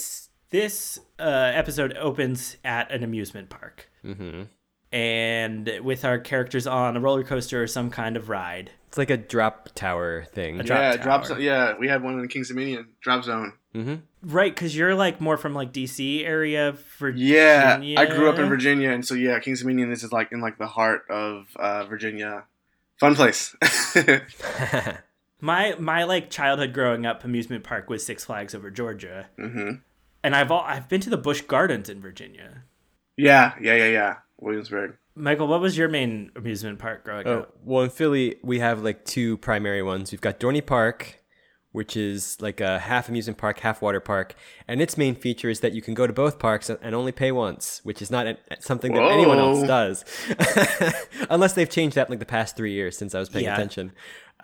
this 0.50 1.00
uh, 1.20 1.52
episode 1.54 1.96
opens 1.98 2.58
at 2.64 2.92
an 2.92 3.04
amusement 3.04 3.50
park, 3.50 3.90
mm-hmm. 4.04 4.44
and 4.92 5.72
with 5.82 6.06
our 6.06 6.20
characters 6.20 6.68
on 6.68 6.96
a 6.98 7.00
roller 7.00 7.24
coaster 7.24 7.64
or 7.64 7.68
some 7.68 7.90
kind 7.90 8.16
of 8.16 8.30
ride. 8.30 8.72
It's 8.88 8.98
like 8.98 9.10
a 9.10 9.18
drop 9.18 9.70
tower 9.76 10.26
thing. 10.34 10.60
A 10.60 10.64
drop 10.64 10.80
yeah, 10.80 10.98
drop 10.98 11.22
tower. 11.22 11.36
zone. 11.36 11.42
Yeah, 11.42 11.74
we 11.78 11.88
had 11.88 12.04
one 12.04 12.14
in 12.14 12.22
the 12.22 12.28
Kings 12.28 12.50
Dominion. 12.50 12.90
Drop 13.02 13.24
zone. 13.24 13.54
Mm-hmm. 13.74 13.96
Right, 14.22 14.54
because 14.54 14.76
you're 14.76 14.96
like 14.96 15.20
more 15.20 15.38
from 15.38 15.54
like 15.54 15.74
DC 15.74 16.24
area, 16.26 16.76
Virginia. 16.98 17.80
Yeah, 17.82 18.00
I 18.00 18.06
grew 18.06 18.30
up 18.30 18.40
in 18.40 18.48
Virginia, 18.48 18.92
and 18.92 19.06
so 19.06 19.16
yeah, 19.16 19.40
Kings 19.40 19.62
Dominion. 19.62 19.90
This 19.90 20.04
is 20.04 20.12
like 20.12 20.32
in 20.32 20.42
like 20.42 20.58
the 20.58 20.68
heart 20.68 21.04
of 21.10 21.48
uh, 21.58 21.86
Virginia. 21.86 22.46
Fun 23.00 23.16
place. 23.16 23.56
My 25.42 25.76
my 25.78 26.06
like 26.06 26.30
childhood 26.30 26.74
growing 26.74 27.06
up 27.06 27.26
amusement 27.26 27.66
park 27.66 27.90
was 27.90 28.06
Six 28.06 28.24
Flags 28.24 28.56
over 28.56 28.72
Georgia, 28.72 29.28
hmm 29.38 29.72
and 30.24 30.34
I've 30.38 30.52
all, 30.52 30.62
I've 30.62 30.88
been 30.88 31.02
to 31.02 31.10
the 31.10 31.18
Busch 31.18 31.42
Gardens 31.42 31.90
in 31.90 32.00
Virginia. 32.00 32.64
Yeah, 33.18 33.56
yeah, 33.62 33.76
yeah, 33.76 33.88
yeah. 33.90 34.16
Williamsburg. 34.40 34.96
Michael, 35.16 35.48
what 35.48 35.60
was 35.60 35.78
your 35.78 35.90
main 35.90 36.32
amusement 36.38 36.80
park 36.80 37.04
growing 37.04 37.28
Oh, 37.28 37.40
up? 37.42 37.58
well, 37.66 37.84
in 37.84 37.90
Philly, 37.90 38.38
we 38.42 38.60
have 38.60 38.84
like 38.84 39.04
two 39.04 39.36
primary 39.40 39.84
ones. 39.84 40.14
We've 40.14 40.22
got 40.22 40.40
Dorney 40.40 40.66
Park, 40.66 41.22
which 41.74 41.98
is 41.98 42.42
like 42.42 42.62
a 42.62 42.80
half 42.80 43.10
amusement 43.10 43.38
park, 43.38 43.60
half 43.60 43.82
water 43.82 44.00
park. 44.00 44.36
And 44.68 44.82
its 44.82 44.98
main 44.98 45.14
feature 45.16 45.50
is 45.50 45.60
that 45.60 45.74
you 45.74 45.82
can 45.82 45.94
go 45.94 46.08
to 46.08 46.14
both 46.14 46.40
parks 46.40 46.70
and 46.70 46.96
only 46.96 47.12
pay 47.12 47.32
once, 47.34 47.82
which 47.84 48.02
is 48.02 48.10
not 48.10 48.26
a- 48.26 48.38
something 48.62 48.94
that 48.94 49.12
anyone 49.12 49.38
else 49.40 49.68
does. 49.68 50.06
Unless 51.30 51.54
they've 51.54 51.70
changed 51.70 51.96
that 51.98 52.08
in 52.08 52.12
like 52.14 52.20
the 52.20 52.26
past 52.26 52.56
three 52.56 52.72
years 52.74 52.98
since 52.98 53.14
I 53.14 53.20
was 53.20 53.28
paying 53.30 53.46
Yeah. 53.46 53.54
attention. 53.56 53.92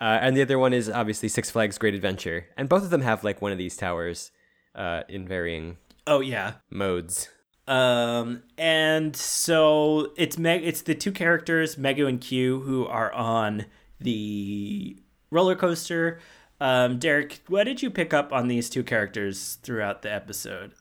Uh, 0.00 0.18
and 0.20 0.36
the 0.36 0.42
other 0.42 0.58
one 0.58 0.72
is 0.72 0.88
obviously 0.90 1.28
Six 1.28 1.50
Flags 1.50 1.78
Great 1.78 1.94
Adventure. 1.94 2.46
And 2.56 2.68
both 2.68 2.82
of 2.82 2.90
them 2.90 3.02
have 3.02 3.22
like 3.24 3.40
one 3.40 3.52
of 3.52 3.58
these 3.58 3.76
towers 3.76 4.30
uh, 4.74 5.02
in 5.08 5.26
varying 5.28 5.76
Oh 6.06 6.20
yeah. 6.20 6.54
modes. 6.70 7.28
Um, 7.68 8.42
and 8.58 9.14
so 9.14 10.12
it's 10.16 10.36
Meg. 10.36 10.62
It's 10.64 10.82
the 10.82 10.94
two 10.94 11.12
characters, 11.12 11.76
Megu 11.76 12.08
and 12.08 12.20
Q, 12.20 12.60
who 12.62 12.86
are 12.86 13.12
on 13.12 13.66
the 14.00 14.96
roller 15.30 15.54
coaster. 15.54 16.18
Um, 16.60 16.98
Derek, 16.98 17.40
what 17.48 17.64
did 17.64 17.82
you 17.82 17.90
pick 17.90 18.12
up 18.12 18.32
on 18.32 18.48
these 18.48 18.68
two 18.68 18.82
characters 18.82 19.58
throughout 19.62 20.02
the 20.02 20.12
episode? 20.12 20.72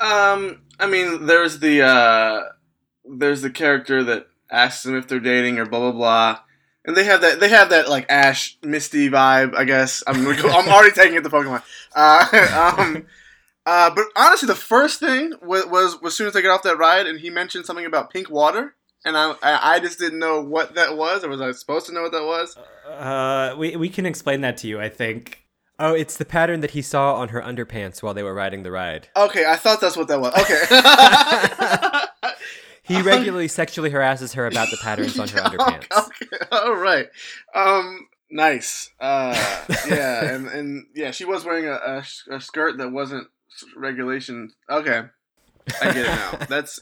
Um, 0.00 0.62
I 0.78 0.86
mean, 0.86 1.26
there's 1.26 1.58
the 1.58 1.82
uh, 1.82 2.42
there's 3.04 3.42
the 3.42 3.50
character 3.50 4.04
that 4.04 4.28
asks 4.50 4.84
them 4.84 4.96
if 4.96 5.08
they're 5.08 5.18
dating 5.18 5.58
or 5.58 5.66
blah 5.66 5.80
blah 5.80 5.92
blah, 5.92 6.40
and 6.84 6.96
they 6.96 7.04
have 7.04 7.20
that 7.22 7.40
they 7.40 7.48
have 7.48 7.70
that 7.70 7.88
like 7.88 8.06
Ash 8.08 8.56
Misty 8.62 9.10
vibe. 9.10 9.56
I 9.56 9.64
guess 9.64 10.04
I'm 10.06 10.24
I'm 10.26 10.68
already 10.68 10.94
taking 10.94 11.16
it 11.16 11.24
to 11.24 11.30
Pokemon. 11.30 11.62
Uh, 11.96 12.74
um, 12.78 13.06
uh, 13.66 13.90
but 13.90 14.04
honestly, 14.14 14.46
the 14.46 14.54
first 14.54 15.00
thing 15.00 15.32
was 15.42 15.66
was 15.66 15.96
as 16.04 16.14
soon 16.14 16.28
as 16.28 16.32
they 16.32 16.42
get 16.42 16.52
off 16.52 16.62
that 16.62 16.78
ride, 16.78 17.06
and 17.08 17.18
he 17.18 17.28
mentioned 17.28 17.66
something 17.66 17.86
about 17.86 18.10
pink 18.10 18.30
water, 18.30 18.76
and 19.04 19.16
I 19.16 19.34
I, 19.42 19.80
just 19.80 19.98
didn't 19.98 20.18
know 20.18 20.42
what 20.42 20.74
that 20.74 20.96
was, 20.96 21.24
or 21.24 21.28
was 21.28 21.40
I 21.40 21.50
supposed 21.52 21.86
to 21.86 21.92
know 21.92 22.02
what 22.02 22.12
that 22.12 22.24
was? 22.24 22.56
Uh, 22.86 23.54
we 23.56 23.76
we 23.76 23.88
can 23.88 24.06
explain 24.06 24.40
that 24.42 24.56
to 24.58 24.68
you. 24.68 24.80
I 24.80 24.88
think. 24.88 25.44
Oh, 25.80 25.94
it's 25.94 26.16
the 26.16 26.24
pattern 26.24 26.58
that 26.60 26.72
he 26.72 26.82
saw 26.82 27.14
on 27.14 27.28
her 27.28 27.40
underpants 27.40 28.02
while 28.02 28.12
they 28.12 28.24
were 28.24 28.34
riding 28.34 28.64
the 28.64 28.72
ride. 28.72 29.06
Okay, 29.16 29.44
I 29.46 29.54
thought 29.54 29.80
that's 29.80 29.96
what 29.96 30.08
that 30.08 30.20
was. 30.20 30.34
Okay. 30.34 32.04
He 32.88 33.02
regularly 33.02 33.48
sexually 33.60 33.90
harasses 33.90 34.32
her 34.32 34.46
about 34.46 34.70
the 34.70 34.78
patterns 34.78 35.18
on 35.18 35.28
her 35.28 35.38
underpants. 35.42 35.92
Okay, 35.92 36.46
all 36.50 36.74
right. 36.74 37.06
Um, 37.54 38.08
nice. 38.30 38.90
Uh, 38.98 39.34
yeah, 39.86 40.34
and 40.34 40.48
and 40.48 40.86
yeah, 40.94 41.10
she 41.10 41.26
was 41.26 41.44
wearing 41.44 41.66
a, 41.66 41.74
a, 41.74 42.04
a 42.36 42.40
skirt 42.40 42.78
that 42.78 42.90
wasn't 42.90 43.28
regulation. 43.76 44.50
Okay, 44.70 45.02
I 45.82 45.84
get 45.84 45.96
it 45.96 46.06
now. 46.06 46.46
That's 46.48 46.80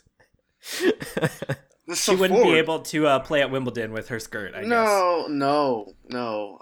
this 1.86 2.04
she 2.04 2.14
wouldn't 2.14 2.38
forward. 2.38 2.52
be 2.54 2.58
able 2.58 2.80
to 2.80 3.06
uh, 3.06 3.18
play 3.20 3.42
at 3.42 3.50
Wimbledon 3.50 3.92
with 3.92 4.08
her 4.08 4.18
skirt. 4.18 4.54
I 4.54 4.60
guess. 4.60 4.68
no, 4.68 5.26
no, 5.28 5.92
no. 6.08 6.60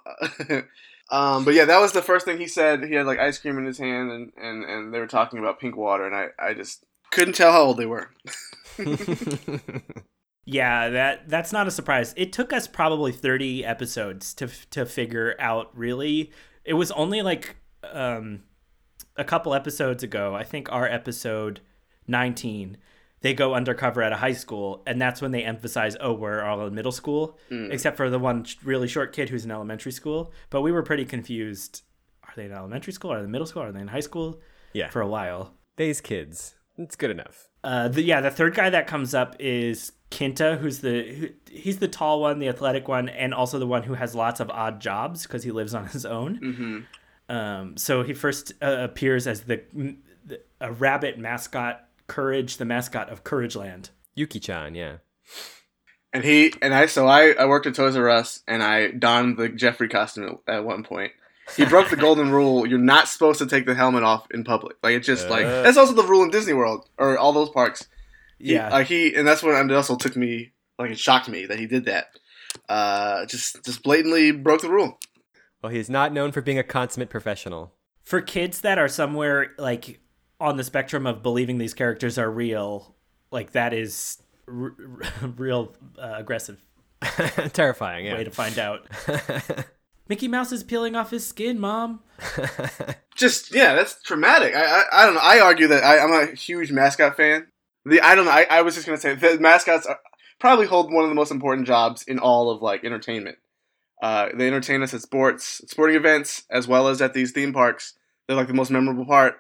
um, 1.11 1.45
but 1.45 1.55
yeah, 1.55 1.65
that 1.65 1.81
was 1.81 1.93
the 1.93 2.03
first 2.03 2.25
thing 2.25 2.39
he 2.39 2.47
said. 2.47 2.85
He 2.85 2.95
had 2.95 3.07
like 3.07 3.19
ice 3.19 3.39
cream 3.39 3.59
in 3.59 3.65
his 3.65 3.79
hand, 3.79 4.11
and 4.11 4.33
and 4.37 4.65
and 4.65 4.95
they 4.95 4.99
were 5.01 5.07
talking 5.07 5.39
about 5.39 5.61
pink 5.61 5.77
water, 5.77 6.07
and 6.07 6.15
I 6.15 6.29
I 6.39 6.55
just 6.55 6.85
couldn't 7.11 7.35
tell 7.35 7.53
how 7.53 7.63
old 7.63 7.77
they 7.79 7.87
were. 7.87 8.11
Yeah, 10.47 10.91
that 10.91 11.29
that's 11.29 11.53
not 11.53 11.67
a 11.67 11.71
surprise. 11.71 12.13
It 12.17 12.33
took 12.33 12.53
us 12.53 12.67
probably 12.67 13.13
30 13.13 13.65
episodes 13.65 14.35
to 14.35 14.49
to 14.71 14.85
figure 14.85 15.35
out 15.39 15.71
really. 15.77 16.33
It 16.65 16.75
was 16.75 16.91
only 16.93 17.23
like 17.23 17.57
um 17.91 18.43
a 19.17 19.25
couple 19.25 19.55
episodes 19.55 20.03
ago, 20.03 20.35
I 20.35 20.45
think 20.45 20.71
our 20.71 20.87
episode 20.87 21.61
19, 22.09 22.77
they 23.25 23.33
go 23.33 23.55
undercover 23.55 24.03
at 24.03 24.13
a 24.13 24.17
high 24.17 24.35
school 24.35 24.83
and 24.87 25.01
that's 25.01 25.23
when 25.23 25.31
they 25.31 25.43
emphasize 25.43 25.97
oh, 25.99 26.13
we're 26.13 26.43
all 26.43 26.67
in 26.67 26.75
middle 26.75 26.93
school, 26.93 27.39
except 27.51 27.97
for 27.97 28.11
the 28.11 28.19
one 28.19 28.45
really 28.63 28.87
short 28.87 29.15
kid 29.15 29.31
who's 29.31 29.47
in 29.47 29.51
elementary 29.51 29.93
school, 29.93 30.31
but 30.51 30.61
we 30.61 30.71
were 30.71 30.83
pretty 30.83 31.07
confused. 31.07 31.83
Are 32.23 32.33
they 32.37 32.45
in 32.45 32.53
elementary 32.53 32.93
school? 32.93 33.13
Are 33.13 33.19
they 33.21 33.25
in 33.25 33.31
middle 33.31 33.47
school? 33.47 33.63
Are 33.63 33.73
they 33.73 33.81
in 33.81 33.89
high 33.89 34.01
school? 34.01 34.41
yeah, 34.75 34.91
For 34.91 35.01
a 35.01 35.09
while. 35.09 35.55
these 35.77 36.03
kids. 36.03 36.55
It's 36.77 36.97
good 36.97 37.11
enough. 37.11 37.49
Uh, 37.63 37.89
the, 37.89 38.03
yeah, 38.03 38.21
the 38.21 38.31
third 38.31 38.55
guy 38.55 38.69
that 38.69 38.87
comes 38.87 39.15
up 39.15 39.37
is 39.39 39.93
Kinta, 40.11 40.59
who's 40.59 40.81
the 40.81 41.15
who, 41.15 41.29
he's 41.51 41.79
the 41.79 41.89
tall 41.89 42.21
one, 42.21 42.41
the 42.41 42.49
athletic 42.49 42.89
one, 42.89 43.09
and 43.09 43.33
also 43.33 43.59
the 43.59 43.67
one 43.67 43.85
who 43.85 43.95
has 43.95 44.15
lots 44.15 44.39
of 44.41 44.51
odd 44.51 44.81
jobs 44.81 45.23
because 45.23 45.45
he 45.45 45.51
lives 45.51 45.73
on 45.75 45.87
his 45.87 46.05
own. 46.05 46.39
Mm-hmm. 46.41 47.35
Um, 47.35 47.77
so 47.79 48.03
he 48.03 48.13
first 48.13 48.53
uh, 48.61 48.77
appears 48.81 49.27
as 49.27 49.43
the, 49.45 49.63
the 50.27 50.41
a 50.61 50.73
rabbit 50.73 51.19
mascot, 51.19 51.89
Courage, 52.07 52.57
the 52.59 52.65
mascot 52.65 53.09
of 53.11 53.25
Courage 53.25 53.57
Land. 53.57 53.91
Yuki-chan, 54.15 54.75
yeah. 54.75 54.97
And 56.13 56.23
he 56.25 56.53
and 56.63 56.73
I 56.73 56.87
so 56.87 57.07
I 57.09 57.33
I 57.33 57.47
worked 57.47 57.67
at 57.67 57.75
Toys 57.75 57.97
R 57.97 58.09
Us 58.09 58.43
and 58.47 58.63
I 58.63 58.93
donned 58.93 59.37
the 59.37 59.49
Jeffrey 59.49 59.89
costume 59.89 60.39
at, 60.47 60.55
at 60.57 60.65
one 60.65 60.85
point. 60.85 61.13
He 61.57 61.65
broke 61.67 61.91
the 61.91 61.97
golden 61.97 62.31
rule. 62.31 62.67
You're 62.67 62.79
not 62.79 63.09
supposed 63.09 63.41
to 63.41 63.47
take 63.47 63.67
the 63.67 63.75
helmet 63.75 64.05
off 64.05 64.27
in 64.31 64.45
public. 64.45 64.77
Like 64.83 64.95
it's 64.95 65.07
just 65.07 65.29
like 65.29 65.45
Uh. 65.45 65.63
that's 65.63 65.77
also 65.77 65.93
the 65.93 66.05
rule 66.05 66.23
in 66.23 66.31
Disney 66.31 66.53
World 66.53 66.89
or 66.99 67.19
all 67.19 67.33
those 67.33 67.51
parks. 67.51 67.89
He- 68.39 68.53
Yeah, 68.55 68.69
like 68.71 68.87
he 68.87 69.15
and 69.15 69.27
that's 69.27 69.43
when 69.43 69.55
it 69.71 69.75
also 69.75 69.97
took 69.97 70.15
me 70.17 70.53
like 70.79 70.91
it 70.93 70.99
shocked 70.99 71.29
me 71.29 71.47
that 71.47 71.59
he 71.59 71.67
did 71.67 71.87
that. 71.87 72.07
Uh, 72.69 73.27
just 73.27 73.65
just 73.65 73.83
blatantly 73.83 74.31
broke 74.31 74.61
the 74.63 74.71
rule. 74.71 74.99
Well, 75.63 75.73
he 75.73 75.79
is 75.81 75.91
not 75.91 76.13
known 76.13 76.31
for 76.31 76.41
being 76.43 76.59
a 76.59 76.63
consummate 76.63 77.11
professional. 77.11 77.73
for 78.05 78.21
kids 78.21 78.61
that 78.61 78.79
are 78.79 78.87
somewhere 78.89 79.53
like 79.59 79.99
on 80.41 80.57
the 80.57 80.65
spectrum 80.65 81.07
of 81.07 81.23
believing 81.23 81.59
these 81.59 81.75
characters 81.75 82.19
are 82.19 82.31
real, 82.31 82.95
like 83.31 83.53
that 83.53 83.73
is 83.73 84.19
r- 84.49 84.75
r- 85.23 85.29
real 85.37 85.75
uh, 85.99 86.15
aggressive 86.17 86.61
Terrifying, 87.53 88.07
yeah. 88.07 88.15
way 88.15 88.25
to 88.25 88.31
find 88.31 88.59
out. 88.59 88.87
Mickey 90.09 90.29
Mouse 90.29 90.53
is 90.53 90.63
peeling 90.63 90.97
off 90.97 91.11
his 91.11 91.27
skin, 91.27 91.59
mom. 91.59 92.01
Just 93.17 93.55
yeah, 93.55 93.75
that's 93.75 94.03
traumatic. 94.03 94.55
I 94.55 94.65
I, 94.65 94.85
I 94.93 95.07
don't 95.07 95.15
know. 95.15 95.21
I 95.23 95.41
argue 95.41 95.69
that 95.69 95.83
I, 95.83 95.99
I'm 95.99 96.13
a 96.13 96.35
huge 96.35 96.71
mascot 96.73 97.17
fan. 97.17 97.47
The 97.85 98.01
I 98.01 98.15
don't 98.15 98.25
know. 98.27 98.31
I, 98.31 98.47
I 98.51 98.63
was 98.63 98.75
just 98.75 98.87
gonna 98.87 98.99
say 98.99 99.15
the 99.15 99.39
mascots 99.39 99.87
are, 99.87 99.99
probably 100.39 100.67
hold 100.67 100.93
one 100.93 101.05
of 101.05 101.11
the 101.11 101.15
most 101.15 101.31
important 101.31 101.67
jobs 101.67 102.03
in 102.03 102.19
all 102.19 102.51
of 102.51 102.61
like 102.61 102.85
entertainment. 102.85 103.39
Uh, 104.03 104.29
they 104.35 104.47
entertain 104.47 104.83
us 104.83 104.93
at 104.93 105.01
sports, 105.01 105.63
sporting 105.69 105.97
events, 105.97 106.45
as 106.51 106.69
well 106.69 106.89
as 106.89 107.01
at 107.01 107.15
these 107.15 107.33
theme 107.33 107.53
parks. 107.53 107.95
They're 108.27 108.37
like 108.37 108.49
the 108.49 108.55
most 108.55 108.71
memorable 108.71 109.07
part, 109.07 109.39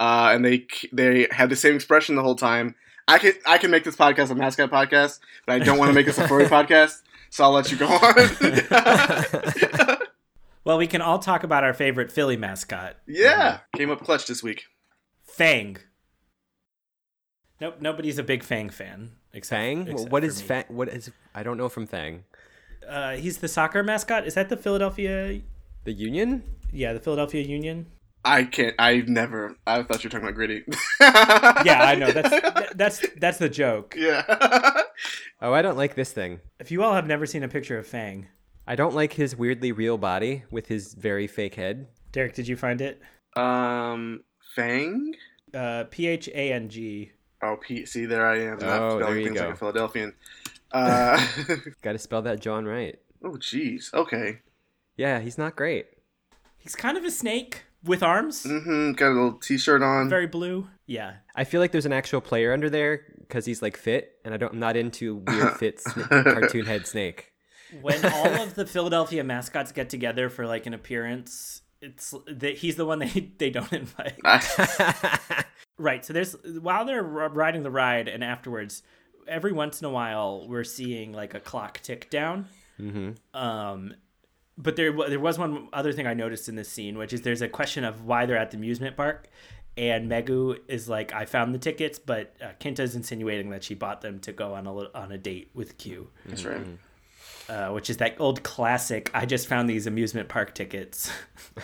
uh, 0.00 0.30
and 0.34 0.44
they 0.44 0.66
they 0.92 1.28
have 1.30 1.50
the 1.50 1.56
same 1.56 1.76
expression 1.76 2.16
the 2.16 2.22
whole 2.22 2.34
time. 2.34 2.74
I 3.06 3.18
can 3.18 3.32
I 3.46 3.58
can 3.58 3.70
make 3.70 3.84
this 3.84 3.96
podcast 3.96 4.30
a 4.30 4.34
mascot 4.34 4.70
podcast, 4.70 5.20
but 5.46 5.54
I 5.54 5.58
don't 5.64 5.78
want 5.78 5.90
to 5.90 5.94
make 5.94 6.06
this 6.06 6.18
a 6.18 6.26
furry 6.26 6.44
podcast. 6.46 7.02
So 7.30 7.44
I'll 7.44 7.52
let 7.52 7.70
you 7.70 7.76
go 7.76 7.86
on. 7.86 9.98
Well, 10.62 10.76
we 10.76 10.86
can 10.86 11.00
all 11.00 11.18
talk 11.18 11.42
about 11.42 11.64
our 11.64 11.72
favorite 11.72 12.12
Philly 12.12 12.36
mascot, 12.36 12.96
yeah, 13.06 13.60
came 13.74 13.90
up 13.90 14.04
clutch 14.04 14.26
this 14.26 14.42
week. 14.42 14.64
Phang. 15.26 15.78
Nope, 17.60 17.76
nobody's 17.80 18.18
a 18.18 18.22
big 18.22 18.42
Phang 18.42 18.70
fan. 18.70 19.12
Except, 19.32 19.60
Phang? 19.60 19.88
except 19.88 20.12
what 20.12 20.22
for 20.22 20.28
is 20.28 20.42
me. 20.42 20.48
Phang? 20.48 20.70
What 20.70 20.88
is? 20.88 21.10
I 21.34 21.42
don't 21.42 21.56
know 21.56 21.70
from 21.70 21.86
Phang. 21.86 22.20
Uh, 22.86 23.12
he's 23.12 23.38
the 23.38 23.48
soccer 23.48 23.82
mascot. 23.82 24.26
Is 24.26 24.34
that 24.34 24.50
the 24.50 24.56
Philadelphia? 24.56 25.40
The 25.84 25.92
Union? 25.92 26.42
Yeah, 26.72 26.92
the 26.92 27.00
Philadelphia 27.00 27.42
Union. 27.42 27.86
I 28.24 28.44
can't. 28.44 28.74
I've 28.78 29.08
never. 29.08 29.56
I 29.66 29.82
thought 29.82 30.04
you 30.04 30.08
were 30.08 30.10
talking 30.10 30.24
about 30.28 30.34
gritty. 30.34 30.64
Yeah, 31.00 31.82
I 31.84 31.94
know. 31.96 32.10
That's 32.10 32.72
that's 32.76 33.06
that's 33.18 33.38
the 33.38 33.48
joke. 33.48 33.94
yeah. 33.96 34.82
Oh, 35.42 35.54
I 35.54 35.62
don't 35.62 35.78
like 35.78 35.94
this 35.94 36.12
thing. 36.12 36.40
If 36.58 36.70
you 36.70 36.82
all 36.82 36.92
have 36.92 37.06
never 37.06 37.24
seen 37.24 37.42
a 37.42 37.48
picture 37.48 37.78
of 37.78 37.86
Phang, 37.86 38.26
I 38.66 38.76
don't 38.76 38.94
like 38.94 39.14
his 39.14 39.34
weirdly 39.34 39.72
real 39.72 39.96
body 39.96 40.42
with 40.50 40.66
his 40.68 40.92
very 40.92 41.26
fake 41.26 41.54
head. 41.54 41.86
Derek, 42.12 42.34
did 42.34 42.46
you 42.46 42.56
find 42.56 42.82
it? 42.82 43.00
um, 43.36 44.22
Phang. 44.54 45.12
Uh, 45.54 45.84
P 45.90 46.06
H 46.08 46.28
A 46.28 46.52
N 46.52 46.68
G. 46.68 47.12
Oh, 47.42 47.56
P. 47.56 47.86
See, 47.86 48.04
there 48.04 48.26
I 48.26 48.38
am. 48.40 48.58
Not 48.58 48.82
Oh, 48.82 48.98
there 48.98 49.18
you 49.18 49.24
things 49.28 49.38
go. 49.40 49.46
like 49.46 49.54
a 49.54 49.56
Philadelphian. 49.56 50.12
Uh, 50.72 51.26
Got 51.80 51.92
to 51.92 51.98
spell 51.98 52.20
that 52.22 52.40
John 52.40 52.66
right. 52.66 52.98
oh, 53.24 53.30
jeez. 53.38 53.92
Okay. 53.94 54.40
Yeah, 54.98 55.20
he's 55.20 55.38
not 55.38 55.56
great. 55.56 55.86
He's 56.58 56.76
kind 56.76 56.98
of 56.98 57.04
a 57.04 57.10
snake 57.10 57.62
with 57.84 58.02
arms, 58.02 58.44
Mm-hmm. 58.44 58.92
Got 58.92 59.08
a 59.08 59.14
little 59.14 59.32
T-shirt 59.34 59.82
on. 59.82 60.08
very 60.08 60.26
blue. 60.26 60.66
Yeah, 60.86 61.14
I 61.36 61.44
feel 61.44 61.60
like 61.60 61.72
there's 61.72 61.86
an 61.86 61.92
actual 61.92 62.20
player 62.20 62.52
under 62.52 62.68
there 62.68 63.02
because 63.20 63.46
he's 63.46 63.62
like 63.62 63.76
fit, 63.76 64.12
and 64.24 64.34
I 64.34 64.36
don't. 64.36 64.52
I'm 64.54 64.58
not 64.58 64.76
into 64.76 65.16
weird 65.16 65.56
fit 65.56 65.78
sna- 65.84 66.24
cartoon 66.24 66.66
head 66.66 66.86
snake. 66.86 67.32
when 67.80 68.04
all 68.12 68.26
of 68.42 68.54
the 68.54 68.66
Philadelphia 68.66 69.22
mascots 69.24 69.70
get 69.72 69.88
together 69.88 70.28
for 70.28 70.46
like 70.46 70.66
an 70.66 70.74
appearance, 70.74 71.62
it's 71.80 72.12
that 72.26 72.56
he's 72.58 72.76
the 72.76 72.84
one 72.86 72.98
they 72.98 73.30
they 73.38 73.50
don't 73.50 73.72
invite. 73.82 74.18
Right. 75.78 76.04
So 76.04 76.12
there's 76.12 76.36
while 76.60 76.84
they're 76.84 77.02
riding 77.02 77.62
the 77.62 77.70
ride 77.70 78.06
and 78.08 78.22
afterwards, 78.22 78.82
every 79.26 79.52
once 79.52 79.80
in 79.80 79.86
a 79.86 79.90
while 79.90 80.46
we're 80.46 80.64
seeing 80.64 81.12
like 81.12 81.32
a 81.34 81.40
clock 81.40 81.80
tick 81.82 82.10
down. 82.10 82.48
Mm-hmm. 82.78 83.38
Um, 83.38 83.94
but 84.62 84.76
there 84.76 84.92
there 85.08 85.20
was 85.20 85.38
one 85.38 85.68
other 85.72 85.92
thing 85.92 86.06
I 86.06 86.14
noticed 86.14 86.48
in 86.48 86.56
this 86.56 86.68
scene, 86.68 86.98
which 86.98 87.12
is 87.12 87.22
there's 87.22 87.42
a 87.42 87.48
question 87.48 87.84
of 87.84 88.04
why 88.04 88.26
they're 88.26 88.36
at 88.36 88.50
the 88.50 88.56
amusement 88.56 88.96
park, 88.96 89.28
and 89.76 90.10
Megu 90.10 90.58
is 90.68 90.88
like, 90.88 91.12
"I 91.12 91.24
found 91.24 91.54
the 91.54 91.58
tickets," 91.58 91.98
but 91.98 92.34
uh, 92.42 92.48
Kinta's 92.58 92.94
insinuating 92.94 93.50
that 93.50 93.64
she 93.64 93.74
bought 93.74 94.00
them 94.02 94.18
to 94.20 94.32
go 94.32 94.54
on 94.54 94.66
a 94.66 94.72
on 94.96 95.12
a 95.12 95.18
date 95.18 95.50
with 95.54 95.78
Q, 95.78 96.10
That's 96.26 96.44
right. 96.44 96.66
uh, 97.48 97.70
which 97.70 97.88
is 97.88 97.96
that 97.98 98.16
old 98.20 98.42
classic. 98.42 99.10
I 99.14 99.26
just 99.26 99.46
found 99.46 99.68
these 99.68 99.86
amusement 99.86 100.28
park 100.28 100.54
tickets, 100.54 101.10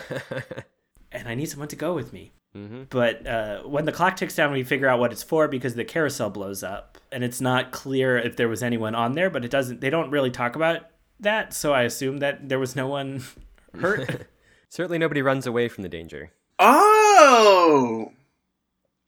and 1.11 1.27
I 1.27 1.35
need 1.35 1.47
someone 1.47 1.69
to 1.69 1.75
go 1.75 1.93
with 1.93 2.13
me. 2.13 2.31
Mm-hmm. 2.55 2.83
But 2.89 3.27
uh, 3.27 3.61
when 3.63 3.85
the 3.85 3.91
clock 3.91 4.15
ticks 4.15 4.35
down, 4.35 4.51
we 4.51 4.63
figure 4.63 4.87
out 4.87 4.99
what 4.99 5.11
it's 5.11 5.21
for 5.21 5.47
because 5.47 5.75
the 5.75 5.85
carousel 5.85 6.31
blows 6.31 6.63
up, 6.63 6.97
and 7.11 7.23
it's 7.23 7.39
not 7.41 7.71
clear 7.71 8.17
if 8.17 8.35
there 8.35 8.47
was 8.47 8.63
anyone 8.63 8.95
on 8.95 9.11
there. 9.13 9.29
But 9.29 9.45
it 9.45 9.51
doesn't. 9.51 9.81
They 9.81 9.91
don't 9.91 10.09
really 10.09 10.31
talk 10.31 10.55
about 10.55 10.87
that, 11.19 11.53
so 11.53 11.73
I 11.73 11.83
assume 11.83 12.17
that 12.19 12.47
there 12.49 12.59
was 12.59 12.75
no 12.75 12.87
one 12.87 13.23
hurt. 13.79 14.27
Certainly 14.69 14.97
nobody 14.99 15.21
runs 15.21 15.47
away 15.47 15.67
from 15.69 15.83
the 15.83 15.89
danger. 15.89 16.31
Oh, 16.59 18.11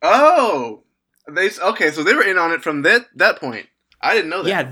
oh, 0.01 0.83
they 1.27 1.47
s- 1.47 1.59
okay. 1.59 1.91
So 1.91 2.03
they 2.03 2.13
were 2.13 2.23
in 2.23 2.37
on 2.37 2.51
it 2.51 2.61
from 2.63 2.81
that 2.83 3.07
that 3.15 3.39
point. 3.39 3.67
I 4.01 4.13
didn't 4.13 4.29
know 4.29 4.43
that. 4.43 4.49
yeah, 4.49 4.71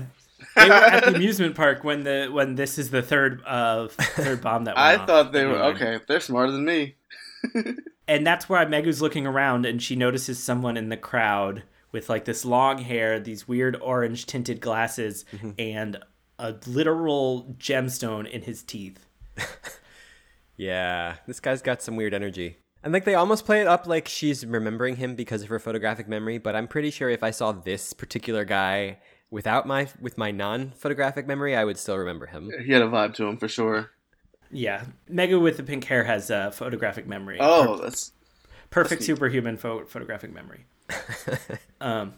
they 0.56 0.68
were 0.68 0.74
at 0.74 1.04
the 1.04 1.14
amusement 1.16 1.54
park 1.54 1.84
when 1.84 2.04
the 2.04 2.28
when 2.32 2.54
this 2.54 2.78
is 2.78 2.90
the 2.90 3.02
third 3.02 3.42
uh 3.46 3.88
third 3.88 4.40
bomb 4.40 4.64
that 4.64 4.76
went 4.76 4.86
I 4.86 4.96
off. 4.96 5.06
thought 5.06 5.32
they 5.32 5.44
were 5.44 5.62
okay. 5.74 6.00
They're 6.08 6.20
smarter 6.20 6.52
than 6.52 6.64
me. 6.64 6.96
and 8.08 8.26
that's 8.26 8.48
where 8.48 8.64
Megu's 8.66 9.00
looking 9.02 9.26
around 9.26 9.66
and 9.66 9.82
she 9.82 9.94
notices 9.96 10.42
someone 10.42 10.76
in 10.76 10.88
the 10.88 10.96
crowd 10.96 11.62
with 11.92 12.08
like 12.08 12.24
this 12.24 12.44
long 12.44 12.78
hair, 12.78 13.18
these 13.20 13.46
weird 13.48 13.76
orange 13.80 14.26
tinted 14.26 14.60
glasses, 14.60 15.24
and 15.58 15.96
a 16.38 16.54
literal 16.66 17.54
gemstone 17.58 18.28
in 18.28 18.42
his 18.42 18.62
teeth. 18.62 19.06
Yeah, 20.58 21.14
this 21.26 21.40
guy's 21.40 21.62
got 21.62 21.80
some 21.80 21.96
weird 21.96 22.12
energy. 22.12 22.58
And 22.82 22.92
like 22.92 23.04
they 23.04 23.14
almost 23.14 23.46
play 23.46 23.60
it 23.60 23.66
up 23.66 23.86
like 23.86 24.08
she's 24.08 24.44
remembering 24.44 24.96
him 24.96 25.14
because 25.14 25.42
of 25.42 25.48
her 25.48 25.58
photographic 25.58 26.08
memory, 26.08 26.38
but 26.38 26.54
I'm 26.54 26.68
pretty 26.68 26.90
sure 26.90 27.08
if 27.08 27.22
I 27.22 27.30
saw 27.30 27.52
this 27.52 27.92
particular 27.92 28.44
guy 28.44 28.98
without 29.30 29.66
my 29.66 29.88
with 30.00 30.18
my 30.18 30.30
non-photographic 30.30 31.26
memory, 31.26 31.56
I 31.56 31.64
would 31.64 31.78
still 31.78 31.96
remember 31.96 32.26
him. 32.26 32.50
He 32.64 32.72
had 32.72 32.82
a 32.82 32.88
vibe 32.88 33.14
to 33.14 33.26
him 33.26 33.36
for 33.36 33.48
sure. 33.48 33.90
Yeah, 34.50 34.84
Megu 35.08 35.40
with 35.40 35.58
the 35.58 35.62
pink 35.62 35.84
hair 35.84 36.04
has 36.04 36.30
uh, 36.30 36.50
photographic 36.50 37.06
memory. 37.06 37.38
Oh, 37.40 37.76
that's 37.76 38.12
perfect 38.70 39.00
that's 39.00 39.06
superhuman 39.06 39.58
pho- 39.58 39.84
photographic 39.86 40.32
memory. 40.32 40.66
um, 41.80 42.14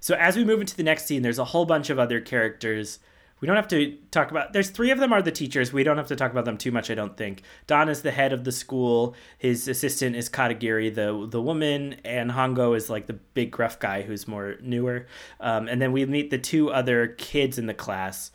so 0.00 0.14
as 0.14 0.36
we 0.36 0.44
move 0.44 0.60
into 0.60 0.76
the 0.76 0.82
next 0.82 1.06
scene, 1.06 1.22
there's 1.22 1.38
a 1.38 1.44
whole 1.44 1.66
bunch 1.66 1.90
of 1.90 1.98
other 1.98 2.20
characters. 2.20 3.00
We 3.40 3.46
don't 3.46 3.56
have 3.56 3.68
to 3.68 3.96
talk 4.10 4.30
about. 4.30 4.52
There's 4.54 4.70
three 4.70 4.90
of 4.90 4.98
them 4.98 5.12
are 5.12 5.20
the 5.20 5.30
teachers. 5.30 5.72
We 5.72 5.84
don't 5.84 5.98
have 5.98 6.06
to 6.08 6.16
talk 6.16 6.30
about 6.30 6.46
them 6.46 6.56
too 6.56 6.70
much. 6.70 6.90
I 6.90 6.94
don't 6.94 7.16
think. 7.16 7.42
Don 7.66 7.88
is 7.88 8.00
the 8.00 8.10
head 8.10 8.32
of 8.32 8.44
the 8.44 8.52
school. 8.52 9.14
His 9.36 9.68
assistant 9.68 10.16
is 10.16 10.30
Katagiri, 10.30 10.94
the 10.94 11.26
the 11.28 11.42
woman, 11.42 11.96
and 12.04 12.30
Hongo 12.30 12.74
is 12.74 12.88
like 12.88 13.06
the 13.06 13.12
big 13.12 13.50
gruff 13.50 13.78
guy 13.78 14.02
who's 14.02 14.26
more 14.26 14.56
newer. 14.62 15.06
Um, 15.38 15.68
and 15.68 15.82
then 15.82 15.92
we 15.92 16.06
meet 16.06 16.30
the 16.30 16.38
two 16.38 16.70
other 16.70 17.08
kids 17.08 17.58
in 17.58 17.66
the 17.66 17.74
class, 17.74 18.30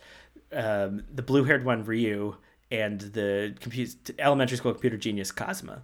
um, 0.52 1.02
the 1.12 1.22
blue 1.22 1.44
haired 1.44 1.64
one 1.64 1.84
Ryu, 1.84 2.36
and 2.70 3.00
the 3.00 3.54
compu- 3.60 3.96
elementary 4.20 4.56
school 4.56 4.72
computer 4.72 4.96
genius 4.96 5.32
Cosma 5.32 5.82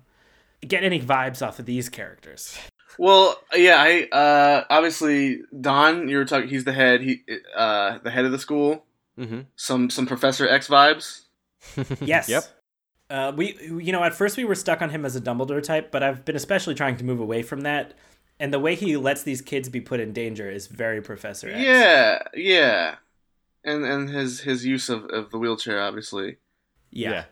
get 0.67 0.85
any 0.85 1.01
vibes 1.01 1.47
off 1.47 1.59
of 1.59 1.67
these 1.67 1.89
characters. 1.89 2.59
well. 2.99 3.37
Yeah, 3.55 3.77
I 3.79 4.09
uh 4.13 4.65
obviously 4.71 5.43
Don. 5.61 6.09
You 6.09 6.19
were 6.19 6.25
talking. 6.25 6.49
He's 6.49 6.65
the 6.65 6.73
head. 6.73 7.01
He 7.01 7.23
uh 7.57 7.99
the 8.03 8.11
head 8.11 8.25
of 8.25 8.33
the 8.33 8.39
school. 8.39 8.85
Mm-hmm. 9.19 9.41
Some 9.57 9.91
some 9.91 10.07
Professor 10.07 10.49
X 10.49 10.69
vibes. 10.69 11.23
Yes. 12.01 12.29
Yep. 12.29 12.45
Uh, 13.11 13.33
we, 13.35 13.59
you 13.63 13.91
know, 13.91 14.05
at 14.05 14.15
first 14.15 14.37
we 14.37 14.45
were 14.45 14.55
stuck 14.55 14.83
on 14.83 14.91
him 14.91 15.05
as 15.05 15.17
a 15.17 15.21
Dumbledore 15.21 15.63
type, 15.63 15.91
but 15.91 16.03
I've 16.03 16.25
been 16.25 16.37
especially 16.37 16.75
trying 16.75 16.97
to 16.99 17.05
move 17.05 17.21
away 17.21 17.43
from 17.43 17.63
that. 17.63 17.95
And 18.39 18.53
the 18.53 18.61
way 18.61 18.75
he 18.75 18.97
lets 18.97 19.23
these 19.23 19.43
kids 19.43 19.69
be 19.69 19.81
put 19.81 19.99
in 19.99 20.13
danger 20.13 20.49
is 20.49 20.69
very 20.69 21.01
Professor 21.03 21.49
X. 21.49 21.59
Yeah, 21.59 22.23
yeah. 22.35 22.97
And 23.65 23.85
and 23.85 24.09
his 24.09 24.41
his 24.41 24.65
use 24.65 24.89
of, 24.89 25.07
of 25.07 25.31
the 25.31 25.39
wheelchair, 25.39 25.83
obviously. 25.83 26.37
Yeah. 26.91 27.25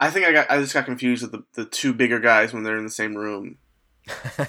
I 0.00 0.10
think 0.10 0.26
I 0.26 0.32
got 0.32 0.50
I 0.50 0.58
just 0.58 0.74
got 0.74 0.84
confused 0.84 1.22
with 1.22 1.32
the, 1.32 1.44
the 1.54 1.64
two 1.64 1.92
bigger 1.92 2.18
guys 2.18 2.52
when 2.52 2.62
they're 2.62 2.78
in 2.78 2.84
the 2.84 2.90
same 2.90 3.16
room. 3.16 3.58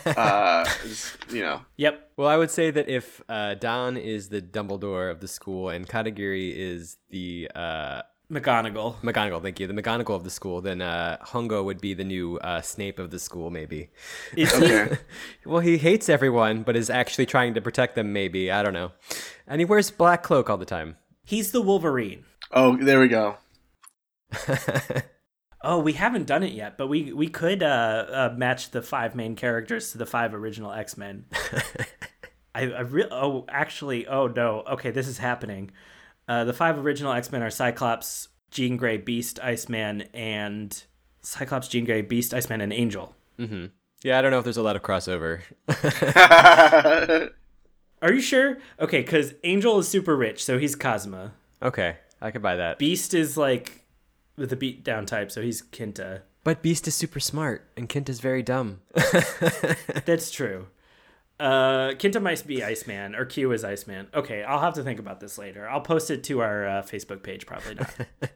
Uh, 0.05 0.65
just, 0.83 1.17
you 1.31 1.41
know. 1.41 1.61
Yep. 1.77 2.11
well, 2.17 2.27
I 2.27 2.37
would 2.37 2.51
say 2.51 2.71
that 2.71 2.89
if 2.89 3.21
uh, 3.29 3.55
Don 3.55 3.97
is 3.97 4.29
the 4.29 4.41
Dumbledore 4.41 5.11
of 5.11 5.19
the 5.19 5.27
school 5.27 5.69
and 5.69 5.87
Katagiri 5.87 6.53
is 6.55 6.97
the 7.09 7.49
uh, 7.55 8.01
McGonagall. 8.31 8.95
McGonagall, 9.01 9.41
thank 9.41 9.59
you, 9.59 9.67
the 9.67 9.73
McGonagall 9.73 10.15
of 10.15 10.23
the 10.23 10.29
school, 10.29 10.61
then 10.61 10.81
uh, 10.81 11.17
Hongo 11.25 11.63
would 11.63 11.81
be 11.81 11.93
the 11.93 12.03
new 12.03 12.37
uh, 12.37 12.61
Snape 12.61 12.99
of 12.99 13.09
the 13.11 13.19
school, 13.19 13.49
maybe. 13.49 13.89
Is 14.35 14.55
he? 14.55 14.65
Okay. 14.65 14.97
Well, 15.45 15.61
he 15.61 15.77
hates 15.77 16.09
everyone, 16.09 16.63
but 16.63 16.75
is 16.75 16.89
actually 16.89 17.25
trying 17.25 17.55
to 17.55 17.61
protect 17.61 17.95
them, 17.95 18.13
maybe. 18.13 18.51
I 18.51 18.61
don't 18.61 18.73
know. 18.73 18.91
And 19.47 19.59
he 19.61 19.65
wears 19.65 19.89
black 19.89 20.21
cloak 20.21 20.49
all 20.49 20.57
the 20.57 20.65
time. 20.65 20.97
He's 21.23 21.51
the 21.51 21.61
Wolverine. 21.61 22.25
oh, 22.51 22.77
there 22.77 22.99
we 22.99 23.07
go. 23.07 23.37
Oh, 25.61 25.79
we 25.79 25.93
haven't 25.93 26.25
done 26.25 26.43
it 26.43 26.53
yet, 26.53 26.77
but 26.77 26.87
we 26.87 27.11
we 27.11 27.27
could 27.27 27.61
uh, 27.63 28.05
uh, 28.09 28.33
match 28.37 28.71
the 28.71 28.81
five 28.81 29.13
main 29.15 29.35
characters 29.35 29.91
to 29.91 29.97
the 29.97 30.05
five 30.05 30.33
original 30.33 30.71
X 30.71 30.95
Men. 30.97 31.25
I, 32.55 32.61
I 32.71 32.79
re- 32.81 33.07
oh 33.11 33.45
actually 33.49 34.07
oh 34.07 34.27
no 34.27 34.63
okay 34.71 34.91
this 34.91 35.07
is 35.07 35.17
happening. 35.17 35.71
Uh, 36.27 36.43
the 36.45 36.53
five 36.53 36.77
original 36.79 37.11
X 37.11 37.31
Men 37.31 37.41
are 37.43 37.49
Cyclops, 37.49 38.29
Jean 38.51 38.77
Grey, 38.77 38.97
Beast, 38.97 39.39
Iceman, 39.43 40.03
and 40.13 40.81
Cyclops, 41.21 41.67
Jean 41.67 41.85
Grey, 41.85 42.01
Beast, 42.03 42.33
Iceman, 42.33 42.61
and 42.61 42.71
Angel. 42.71 43.13
hmm 43.37 43.65
Yeah, 44.03 44.17
I 44.17 44.21
don't 44.21 44.31
know 44.31 44.37
if 44.39 44.43
there's 44.45 44.57
a 44.57 44.63
lot 44.63 44.75
of 44.77 44.81
crossover. 44.81 45.41
Are 48.01 48.13
you 48.13 48.21
sure? 48.21 48.57
Okay, 48.79 49.01
because 49.01 49.33
Angel 49.43 49.77
is 49.79 49.87
super 49.89 50.15
rich, 50.15 50.43
so 50.43 50.57
he's 50.57 50.75
Cosma. 50.75 51.31
okay, 51.61 51.97
I 52.21 52.31
could 52.31 52.41
buy 52.41 52.55
that. 52.55 52.79
Beast 52.79 53.13
is 53.13 53.35
like 53.37 53.83
with 54.39 54.49
the 54.49 54.56
beat 54.56 54.84
down 54.84 55.06
type, 55.06 55.32
so 55.32 55.41
he's 55.41 55.62
Kinta. 55.62 56.21
But 56.43 56.62
Beast 56.62 56.88
is 56.88 56.95
super 56.95 57.19
smart, 57.19 57.69
and 57.75 57.89
Kent 57.89 58.10
is 58.10 58.19
very 58.19 58.41
dumb. 58.41 58.82
That's 60.06 60.32
true. 60.32 60.67
Uh, 61.39 61.91
Kinta 61.91 62.21
might 62.21 62.45
be 62.45 62.63
Iceman, 62.63 63.15
or 63.15 63.25
Q 63.25 63.52
is 63.52 63.63
Iceman. 63.63 64.08
Okay, 64.13 64.43
I'll 64.43 64.60
have 64.60 64.73
to 64.73 64.84
think 64.84 64.99
about 64.99 65.19
this 65.19 65.38
later. 65.38 65.69
I'll 65.69 65.82
post 65.82 66.12
it 66.12 66.23
to 66.25 66.41
our 66.41 66.67
uh, 66.67 66.82
Facebook 66.82 67.23
page, 67.23 67.45
probably 67.45 67.75
not. 67.75 67.93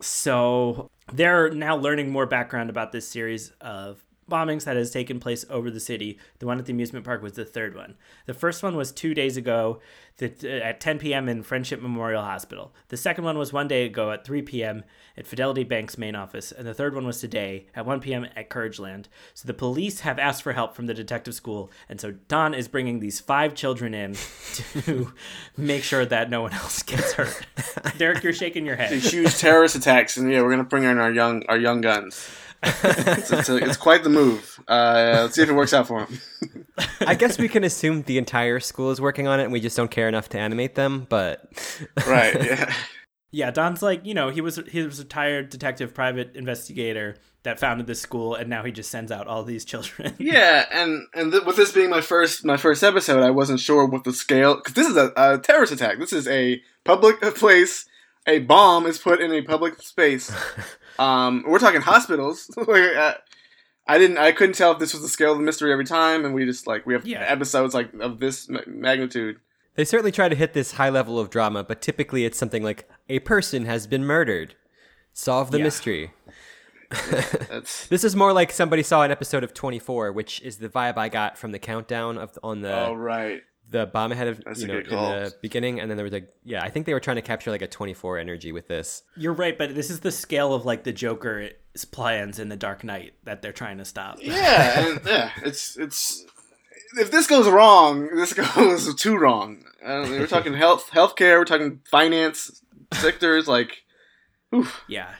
so 0.00 0.90
they're 1.12 1.50
now 1.50 1.76
learning 1.76 2.10
more 2.10 2.26
background 2.26 2.70
about 2.70 2.92
this 2.92 3.06
series 3.06 3.50
of 3.60 4.02
bombings 4.28 4.64
that 4.64 4.76
has 4.76 4.90
taken 4.90 5.20
place 5.20 5.44
over 5.50 5.70
the 5.70 5.80
city. 5.80 6.18
The 6.38 6.46
one 6.46 6.58
at 6.58 6.66
the 6.66 6.72
amusement 6.72 7.04
park 7.04 7.22
was 7.22 7.32
the 7.32 7.44
third 7.44 7.74
one. 7.74 7.94
The 8.26 8.34
first 8.34 8.62
one 8.62 8.76
was 8.76 8.92
two 8.92 9.14
days 9.14 9.36
ago 9.36 9.80
uh, 10.20 10.46
at 10.46 10.80
10 10.80 10.98
p.m. 10.98 11.28
in 11.28 11.42
Friendship 11.42 11.80
Memorial 11.80 12.22
Hospital. 12.22 12.72
The 12.88 12.96
second 12.96 13.24
one 13.24 13.38
was 13.38 13.52
one 13.52 13.68
day 13.68 13.84
ago 13.84 14.10
at 14.10 14.24
3 14.24 14.42
p.m. 14.42 14.84
at 15.16 15.26
Fidelity 15.26 15.64
Bank's 15.64 15.96
main 15.96 16.14
office. 16.14 16.52
And 16.52 16.66
the 16.66 16.74
third 16.74 16.94
one 16.94 17.06
was 17.06 17.20
today 17.20 17.66
at 17.74 17.86
1 17.86 18.00
p.m. 18.00 18.26
at 18.36 18.50
Courageland. 18.50 19.06
So 19.34 19.46
the 19.46 19.54
police 19.54 20.00
have 20.00 20.18
asked 20.18 20.42
for 20.42 20.52
help 20.52 20.74
from 20.74 20.86
the 20.86 20.94
detective 20.94 21.34
school. 21.34 21.70
And 21.88 22.00
so 22.00 22.12
Don 22.28 22.54
is 22.54 22.68
bringing 22.68 23.00
these 23.00 23.20
five 23.20 23.54
children 23.54 23.94
in 23.94 24.16
to 24.54 25.12
make 25.56 25.82
sure 25.84 26.04
that 26.04 26.30
no 26.30 26.42
one 26.42 26.52
else 26.52 26.82
gets 26.82 27.12
hurt. 27.12 27.46
Derek, 27.98 28.22
you're 28.22 28.32
shaking 28.32 28.66
your 28.66 28.76
head. 28.76 28.90
These 28.90 29.12
huge 29.12 29.38
terrorist 29.38 29.76
attacks, 29.76 30.16
and 30.16 30.30
yeah, 30.30 30.42
we're 30.42 30.50
gonna 30.50 30.64
bring 30.64 30.84
in 30.84 30.98
our 30.98 31.12
young 31.12 31.44
our 31.48 31.58
young 31.58 31.80
guns. 31.80 32.28
It's, 32.62 33.30
it's, 33.30 33.48
a, 33.48 33.56
it's 33.56 33.76
quite 33.76 34.02
the 34.02 34.10
move. 34.10 34.60
Uh, 34.68 35.20
let's 35.22 35.34
see 35.34 35.42
if 35.42 35.48
it 35.48 35.54
works 35.54 35.72
out 35.72 35.86
for 35.86 36.04
him. 36.04 36.20
I 37.00 37.14
guess 37.14 37.38
we 37.38 37.48
can 37.48 37.64
assume 37.64 38.02
the 38.02 38.18
entire 38.18 38.60
school 38.60 38.90
is 38.90 39.00
working 39.00 39.26
on 39.26 39.40
it, 39.40 39.44
and 39.44 39.52
we 39.52 39.60
just 39.60 39.76
don't 39.76 39.90
care 39.90 40.08
enough 40.08 40.28
to 40.30 40.38
animate 40.38 40.74
them. 40.74 41.06
But 41.08 41.44
right? 42.06 42.42
Yeah. 42.42 42.74
Yeah, 43.30 43.50
Don's 43.50 43.82
like, 43.82 44.06
you 44.06 44.14
know, 44.14 44.30
he 44.30 44.40
was 44.40 44.58
he 44.70 44.82
was 44.82 44.98
a 44.98 45.02
retired 45.02 45.50
detective 45.50 45.92
private 45.92 46.34
investigator 46.34 47.16
that 47.42 47.60
founded 47.60 47.86
this 47.86 48.00
school 48.00 48.34
and 48.34 48.48
now 48.48 48.64
he 48.64 48.72
just 48.72 48.90
sends 48.90 49.12
out 49.12 49.26
all 49.26 49.44
these 49.44 49.64
children. 49.66 50.14
Yeah, 50.18 50.64
and 50.72 51.02
and 51.12 51.30
th- 51.30 51.44
with 51.44 51.56
this 51.56 51.70
being 51.70 51.90
my 51.90 52.00
first 52.00 52.44
my 52.44 52.56
first 52.56 52.82
episode, 52.82 53.22
I 53.22 53.30
wasn't 53.30 53.60
sure 53.60 53.84
what 53.84 54.04
the 54.04 54.14
scale 54.14 54.56
because 54.56 54.72
this 54.72 54.88
is 54.88 54.96
a, 54.96 55.12
a 55.14 55.38
terrorist 55.38 55.74
attack. 55.74 55.98
This 55.98 56.14
is 56.14 56.26
a 56.26 56.62
public 56.84 57.20
place. 57.20 57.84
A 58.26 58.38
bomb 58.40 58.86
is 58.86 58.96
put 58.96 59.20
in 59.20 59.30
a 59.32 59.42
public 59.42 59.82
space. 59.82 60.34
Um, 60.98 61.44
we're 61.46 61.58
talking 61.58 61.80
hospitals. 61.80 62.50
I 63.90 63.96
didn't, 63.96 64.18
I 64.18 64.32
couldn't 64.32 64.54
tell 64.54 64.72
if 64.72 64.78
this 64.78 64.92
was 64.92 65.02
the 65.02 65.08
scale 65.08 65.32
of 65.32 65.38
the 65.38 65.44
mystery 65.44 65.72
every 65.72 65.84
time, 65.86 66.24
and 66.24 66.34
we 66.34 66.44
just 66.44 66.66
like 66.66 66.84
we 66.86 66.92
have 66.94 67.06
Yeah. 67.06 67.20
episodes 67.22 67.72
like 67.74 67.92
of 68.00 68.18
this 68.20 68.48
magnitude. 68.66 69.36
they 69.76 69.84
certainly 69.84 70.12
try 70.12 70.28
to 70.28 70.34
hit 70.36 70.52
this 70.54 70.72
high 70.72 70.90
level 70.90 71.18
of 71.18 71.30
drama. 71.30 71.62
But 71.64 71.80
typically, 71.80 72.24
it's 72.24 72.36
something 72.36 72.62
like 72.62 72.88
a 73.08 73.20
person 73.20 73.64
has 73.64 73.86
been 73.86 74.04
murdered. 74.04 74.54
Solve 75.14 75.50
the 75.52 75.58
Yeah. 75.58 75.64
mystery. 75.64 76.10
This 77.90 78.04
is 78.04 78.16
more 78.16 78.32
like 78.32 78.50
somebody 78.50 78.82
saw 78.82 79.02
an 79.02 79.10
episode 79.10 79.44
of 79.44 79.52
24, 79.54 80.12
which 80.12 80.40
is 80.42 80.56
the 80.58 80.68
vibe 80.68 80.96
I 80.96 81.08
got 81.08 81.36
from 81.38 81.52
the 81.52 81.58
countdown 81.58 82.16
of 82.18 82.38
on 82.42 82.60
the 82.62 82.86
oh 82.88 82.94
right. 82.94 83.42
The 83.70 83.86
bomb 83.86 84.12
ahead 84.12 84.28
of 84.28 84.42
That's 84.44 84.60
you 84.60 84.68
know 84.68 84.78
in 84.78 84.84
the 84.84 85.34
beginning, 85.42 85.80
and 85.80 85.90
then 85.90 85.96
there 85.96 86.04
was 86.04 86.12
like 86.12 86.32
yeah. 86.44 86.62
I 86.62 86.70
think 86.70 86.86
they 86.86 86.94
were 86.94 87.00
trying 87.00 87.16
to 87.16 87.22
capture 87.22 87.50
like 87.50 87.62
a 87.62 87.66
24 87.66 88.18
energy 88.18 88.52
with 88.52 88.68
this. 88.68 89.02
You're 89.16 89.34
right, 89.34 89.56
but 89.56 89.74
this 89.74 89.90
is 89.90 90.00
the 90.00 90.10
scale 90.10 90.54
of 90.54 90.64
like 90.64 90.84
the 90.84 90.92
Joker's 90.92 91.52
plans 91.92 92.38
in 92.38 92.48
the 92.48 92.56
Dark 92.56 92.84
Knight 92.84 93.14
that 93.24 93.42
they're 93.42 93.52
trying 93.52 93.78
to 93.78 93.84
stop. 93.84 94.18
Yeah, 94.20 94.86
and 94.88 95.00
yeah, 95.04 95.30
it's 95.44 95.76
it's 95.76 96.24
if 96.96 97.10
this 97.10 97.26
goes 97.26 97.48
wrong, 97.48 98.08
this 98.14 98.32
goes 98.56 98.94
too 98.94 99.16
wrong. 99.16 99.64
Uh, 99.84 100.06
we're 100.08 100.26
talking 100.26 100.54
health, 100.54 100.90
healthcare. 100.90 101.38
We're 101.38 101.44
talking 101.44 101.80
finance 101.90 102.62
sectors. 102.94 103.48
Like, 103.48 103.84
oof. 104.54 104.82
Yeah. 104.88 105.14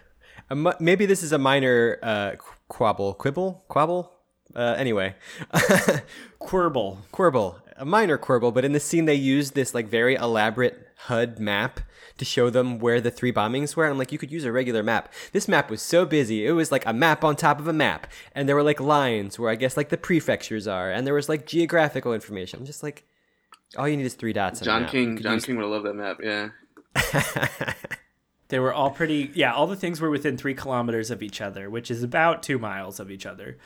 A 0.51 0.57
mu- 0.57 0.73
maybe 0.81 1.07
this 1.07 1.23
is 1.23 1.33
a 1.33 1.39
minor 1.39 1.99
uh, 2.03 2.33
quabble, 2.69 3.15
quibble, 3.15 3.65
quabble. 3.69 4.11
Uh, 4.57 4.75
anyway, 4.79 5.15
Quirble. 6.39 6.99
quibble, 7.13 7.59
a 7.77 7.85
minor 7.85 8.17
quibble, 8.19 8.53
but 8.53 8.65
in 8.65 8.73
the 8.73 8.81
scene 8.81 9.05
they 9.05 9.15
used 9.15 9.55
this 9.55 9.75
like 9.75 9.89
very 9.89 10.15
elaborate 10.15 10.87
HUD 11.03 11.39
map 11.39 11.81
to 12.17 12.25
show 12.25 12.51
them 12.51 12.79
where 12.81 13.01
the 13.01 13.11
three 13.11 13.33
bombings 13.33 13.77
were. 13.77 13.85
And 13.85 13.93
I'm 13.93 13.99
like, 13.99 14.11
you 14.11 14.19
could 14.19 14.33
use 14.33 14.45
a 14.45 14.51
regular 14.51 14.83
map. 14.83 15.13
This 15.33 15.47
map 15.49 15.71
was 15.71 15.81
so 15.83 16.05
busy; 16.07 16.47
it 16.47 16.53
was 16.53 16.73
like 16.73 16.85
a 16.87 16.93
map 16.93 17.23
on 17.25 17.37
top 17.37 17.61
of 17.61 17.69
a 17.69 17.73
map, 17.73 18.07
and 18.35 18.49
there 18.49 18.57
were 18.57 18.63
like 18.63 18.81
lines 18.81 19.39
where 19.39 19.51
I 19.51 19.55
guess 19.55 19.77
like 19.77 19.91
the 19.91 19.97
prefectures 19.99 20.67
are, 20.67 20.91
and 20.91 21.07
there 21.07 21.15
was 21.15 21.29
like 21.29 21.47
geographical 21.47 22.13
information. 22.15 22.59
I'm 22.61 22.67
just 22.67 22.83
like, 22.83 23.05
all 23.77 23.87
you 23.89 23.97
need 23.97 24.07
is 24.07 24.15
three 24.15 24.33
dots. 24.33 24.61
on 24.61 24.65
a 24.65 24.65
John 24.65 24.83
map. 24.83 24.91
King. 24.91 25.19
John 25.23 25.35
use- 25.35 25.45
King 25.45 25.57
would 25.57 25.63
have 25.63 25.71
loved 25.71 25.87
that 25.87 25.95
map. 25.95 26.19
Yeah. 26.23 26.49
They 28.49 28.59
were 28.59 28.73
all 28.73 28.91
pretty, 28.91 29.31
yeah, 29.35 29.53
all 29.53 29.67
the 29.67 29.77
things 29.77 30.01
were 30.01 30.11
within 30.11 30.37
three 30.39 30.55
kilometers 30.55 31.11
of 31.11 31.23
each 31.23 31.41
other, 31.41 31.69
which 31.69 31.91
is 31.91 32.03
about 32.03 32.43
two 32.43 32.59
miles 32.59 32.99
of 32.99 33.11
each 33.11 33.27
other. 33.27 33.59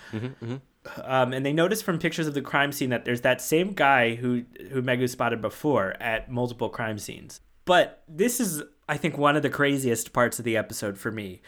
Um, 1.04 1.32
and 1.32 1.46
they 1.46 1.52
noticed 1.52 1.84
from 1.84 2.00
pictures 2.00 2.26
of 2.26 2.34
the 2.34 2.42
crime 2.42 2.72
scene 2.72 2.90
that 2.90 3.04
there's 3.04 3.20
that 3.20 3.40
same 3.40 3.72
guy 3.72 4.16
who, 4.16 4.42
who 4.70 4.82
Megu 4.82 5.08
spotted 5.08 5.40
before 5.40 5.94
at 6.00 6.30
multiple 6.30 6.68
crime 6.68 6.98
scenes. 6.98 7.40
But 7.64 8.02
this 8.08 8.40
is, 8.40 8.64
I 8.88 8.96
think, 8.96 9.16
one 9.16 9.36
of 9.36 9.42
the 9.42 9.50
craziest 9.50 10.12
parts 10.12 10.40
of 10.40 10.44
the 10.44 10.56
episode 10.56 10.98
for 10.98 11.12
me. 11.12 11.40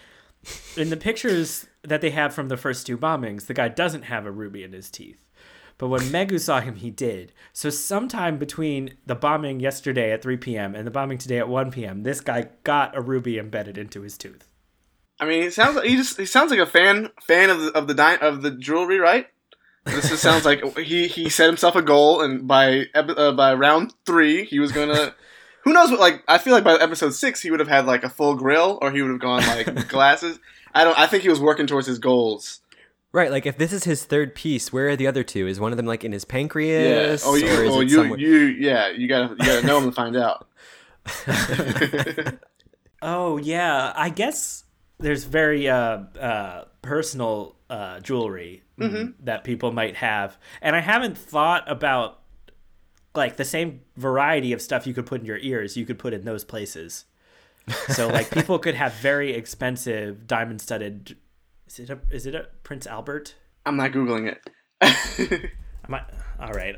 In 0.77 0.91
the 0.91 0.97
pictures 0.97 1.67
that 1.83 2.01
they 2.01 2.11
have 2.11 2.33
from 2.33 2.49
the 2.49 2.57
first 2.57 2.87
two 2.87 2.97
bombings, 2.97 3.47
the 3.47 3.55
guy 3.55 3.69
doesn't 3.69 4.03
have 4.03 4.27
a 4.27 4.31
ruby 4.31 4.63
in 4.63 4.73
his 4.73 4.91
teeth. 4.91 5.25
But 5.79 5.89
when 5.89 6.03
Megu 6.03 6.39
saw 6.39 6.61
him, 6.61 6.77
he 6.77 6.91
did. 6.91 7.33
So 7.53 7.69
sometime 7.71 8.39
between 8.39 8.95
the 9.07 9.15
bombing 9.15 9.61
yesterday 9.61 10.13
at 10.13 10.23
3 10.23 10.37
p.m. 10.37 10.75
and 10.75 10.87
the 10.87 10.91
bombing 10.91 11.19
today 11.19 11.39
at 11.39 11.49
1 11.49 11.71
p.m., 11.73 12.03
this 12.05 12.21
guy 12.21 12.49
got 12.63 12.97
a 12.97 13.01
ruby 13.01 13.39
embedded 13.39 13.77
into 13.77 14.03
his 14.03 14.17
tooth. 14.17 14.49
I 15.21 15.27
mean, 15.27 15.43
he 15.43 15.51
sounds 15.51 15.77
like 15.77 15.87
he 15.87 15.97
just 15.97 16.19
he 16.19 16.27
sounds 16.27 16.51
like 16.51 16.61
a 16.61 16.67
fan 16.67 17.11
fan 17.23 17.51
of 17.51 17.61
the 17.61 17.73
of 17.73 17.87
the 17.87 17.95
di- 17.95 18.19
of 18.19 18.43
the 18.43 18.51
jewelry, 18.51 18.99
right? 18.99 19.29
This 19.85 20.09
just 20.09 20.23
sounds 20.23 20.45
like 20.45 20.77
he 20.79 21.07
he 21.07 21.29
set 21.29 21.47
himself 21.47 21.77
a 21.77 21.83
goal, 21.83 22.21
and 22.21 22.49
by 22.49 22.87
uh, 22.95 23.33
by 23.33 23.55
round 23.55 23.95
three, 24.07 24.45
he 24.45 24.59
was 24.59 24.73
gonna. 24.73 25.15
Who 25.63 25.73
knows? 25.73 25.91
What 25.91 26.01
like 26.01 26.23
I 26.27 26.39
feel 26.39 26.53
like 26.53 26.65
by 26.65 26.75
episode 26.75 27.15
six, 27.15 27.41
he 27.41 27.51
would 27.51 27.61
have 27.61 27.69
had 27.69 27.87
like 27.87 28.05
a 28.05 28.11
full 28.11 28.35
grill, 28.35 28.79
or 28.83 28.91
he 28.91 29.03
would 29.03 29.11
have 29.11 29.21
gone 29.21 29.43
like 29.47 29.89
glasses. 29.89 30.39
I 30.75 30.85
don't. 30.85 30.99
I 30.99 31.07
think 31.07 31.23
he 31.23 31.29
was 31.29 31.41
working 31.41 31.67
towards 31.67 31.87
his 31.87 31.99
goals. 31.99 32.61
Right, 33.15 33.31
like 33.31 33.47
if 33.47 33.57
this 33.57 33.73
is 33.73 33.85
his 33.85 34.05
third 34.05 34.35
piece, 34.35 34.73
where 34.73 34.89
are 34.89 34.97
the 34.97 35.07
other 35.07 35.23
two? 35.23 35.47
Is 35.47 35.61
one 35.61 35.71
of 35.73 35.77
them 35.77 35.87
like 35.87 36.03
in 36.05 36.11
his 36.11 36.25
Yeah. 36.29 36.33
pancreas? 36.33 37.23
Oh, 37.25 37.37
you. 37.37 37.47
or 37.47 37.63
is 37.65 37.71
Oh, 37.73 37.81
it 37.81 37.85
you. 37.89 37.95
somewhere- 37.97 38.19
You. 38.19 38.39
Yeah. 38.59 38.89
You 38.91 39.07
gotta. 39.07 39.29
You 39.39 39.47
gotta 39.47 39.65
know 39.67 39.79
him 39.79 39.85
to 39.85 39.93
find 39.93 40.17
out. 40.17 40.49
Oh 43.07 43.37
yeah, 43.37 43.93
I 43.95 44.09
guess 44.09 44.65
there's 44.99 45.25
very 45.25 45.69
uh, 45.69 45.99
uh, 46.19 46.65
personal 46.81 47.55
uh, 47.69 48.01
jewelry 48.01 48.63
mm, 48.79 49.13
that 49.21 49.45
people 49.45 49.73
might 49.73 49.97
have, 49.97 50.39
and 50.63 50.75
I 50.75 50.81
haven't 50.81 51.19
thought 51.19 51.71
about 51.71 52.21
like 53.15 53.37
the 53.37 53.45
same 53.45 53.83
variety 53.97 54.55
of 54.55 54.63
stuff 54.63 54.87
you 54.87 54.95
could 54.95 55.05
put 55.05 55.21
in 55.21 55.27
your 55.27 55.37
ears. 55.37 55.77
You 55.77 55.85
could 55.85 55.99
put 55.99 56.15
in 56.15 56.25
those 56.25 56.45
places. 56.45 57.05
So 57.89 58.09
like 58.09 58.31
people 58.31 58.59
could 58.59 58.75
have 58.75 58.95
very 58.95 59.35
expensive 59.35 60.27
diamond 60.27 60.63
studded. 60.63 61.17
Is 61.75 61.81
it 61.81 61.91
a 61.91 61.99
is 62.11 62.27
it 62.27 62.35
a 62.35 62.47
Prince 62.63 62.87
Albert? 62.87 63.35
I'm 63.67 63.77
not 63.77 63.91
googling 63.93 64.31
it. 64.31 64.41
Am 65.89 65.95
I, 65.95 66.05
all 66.39 66.53
right. 66.53 66.77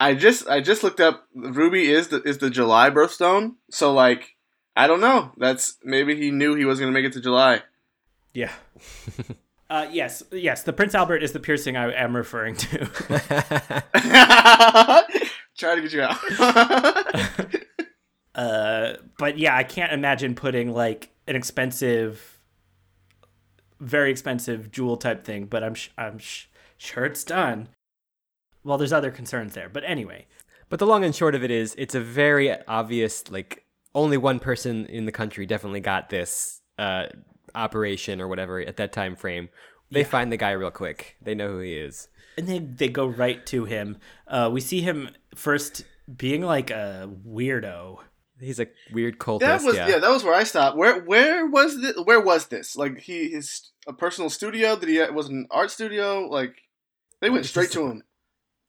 I 0.00 0.14
just 0.14 0.48
I 0.48 0.60
just 0.60 0.82
looked 0.82 1.00
up 1.00 1.28
Ruby 1.34 1.90
is 1.90 2.08
the 2.08 2.20
is 2.22 2.38
the 2.38 2.50
July 2.50 2.90
birthstone. 2.90 3.54
So 3.70 3.92
like 3.92 4.36
I 4.74 4.86
don't 4.86 5.00
know. 5.00 5.32
That's 5.36 5.76
maybe 5.84 6.16
he 6.16 6.30
knew 6.30 6.54
he 6.54 6.64
was 6.64 6.80
gonna 6.80 6.90
make 6.90 7.04
it 7.04 7.12
to 7.12 7.20
July. 7.20 7.62
Yeah. 8.34 8.52
Uh, 9.70 9.86
yes, 9.92 10.24
yes. 10.32 10.64
The 10.64 10.72
Prince 10.72 10.96
Albert 10.96 11.22
is 11.22 11.30
the 11.30 11.38
piercing 11.38 11.76
I 11.76 11.92
am 11.92 12.16
referring 12.16 12.56
to. 12.56 12.86
Try 15.56 15.76
to 15.76 15.80
get 15.80 15.92
you 15.92 16.02
out. 16.02 16.18
Uh, 18.34 18.94
but 19.18 19.38
yeah, 19.38 19.56
I 19.56 19.64
can't 19.64 19.92
imagine 19.92 20.34
putting 20.34 20.72
like 20.72 21.10
an 21.26 21.36
expensive, 21.36 22.39
very 23.80 24.10
expensive 24.10 24.70
jewel 24.70 24.96
type 24.96 25.24
thing. 25.24 25.46
But 25.46 25.64
I'm 25.64 25.74
sh- 25.74 25.90
I'm 25.98 26.18
sh- 26.18 26.46
sure 26.78 27.04
it's 27.04 27.24
done. 27.24 27.68
Well, 28.62 28.78
there's 28.78 28.92
other 28.92 29.10
concerns 29.10 29.54
there, 29.54 29.68
but 29.70 29.84
anyway, 29.84 30.26
But 30.68 30.78
the 30.78 30.86
long 30.86 31.02
and 31.04 31.14
short 31.14 31.34
of 31.34 31.42
it 31.42 31.50
is, 31.50 31.74
it's 31.78 31.94
a 31.96 32.00
very 32.00 32.54
obvious, 32.66 33.28
like, 33.30 33.64
only 33.94 34.16
one 34.16 34.38
person 34.38 34.86
in 34.86 35.04
the 35.06 35.10
country 35.12 35.46
definitely 35.46 35.80
got 35.80 36.10
this 36.10 36.60
uh, 36.78 37.06
operation 37.54 38.20
or 38.20 38.28
whatever 38.28 38.60
at 38.60 38.76
that 38.76 38.92
time 38.92 39.16
frame. 39.16 39.48
They 39.90 40.04
find 40.04 40.30
the 40.30 40.36
guy 40.36 40.52
real 40.52 40.70
quick. 40.70 41.16
They 41.20 41.34
know 41.34 41.48
who 41.48 41.58
he 41.60 41.74
is. 41.74 42.08
and 42.38 42.46
they 42.46 42.58
they 42.60 42.88
go 42.88 43.06
right 43.06 43.44
to 43.46 43.64
him. 43.64 43.96
Uh, 44.28 44.48
we 44.52 44.60
see 44.60 44.80
him 44.82 45.10
first 45.34 45.84
being 46.16 46.42
like 46.42 46.70
a 46.70 47.10
weirdo. 47.26 47.98
He's 48.40 48.58
a 48.60 48.66
weird 48.92 49.18
cultist. 49.18 49.40
that 49.40 49.62
was 49.62 49.76
yeah. 49.76 49.88
yeah. 49.88 49.98
That 49.98 50.10
was 50.10 50.24
where 50.24 50.34
I 50.34 50.44
stopped. 50.44 50.76
Where 50.76 51.00
where 51.02 51.46
was 51.46 51.80
this? 51.80 51.94
Where 52.04 52.20
was 52.20 52.46
this? 52.46 52.76
Like 52.76 52.98
he 53.00 53.28
his 53.30 53.70
a 53.86 53.92
personal 53.92 54.30
studio? 54.30 54.76
Did 54.76 54.88
he 54.88 55.00
was 55.12 55.28
an 55.28 55.46
art 55.50 55.70
studio? 55.70 56.26
Like 56.28 56.54
they 57.20 57.30
went 57.30 57.46
straight 57.46 57.64
just- 57.64 57.74
to 57.74 57.86
him. 57.86 58.02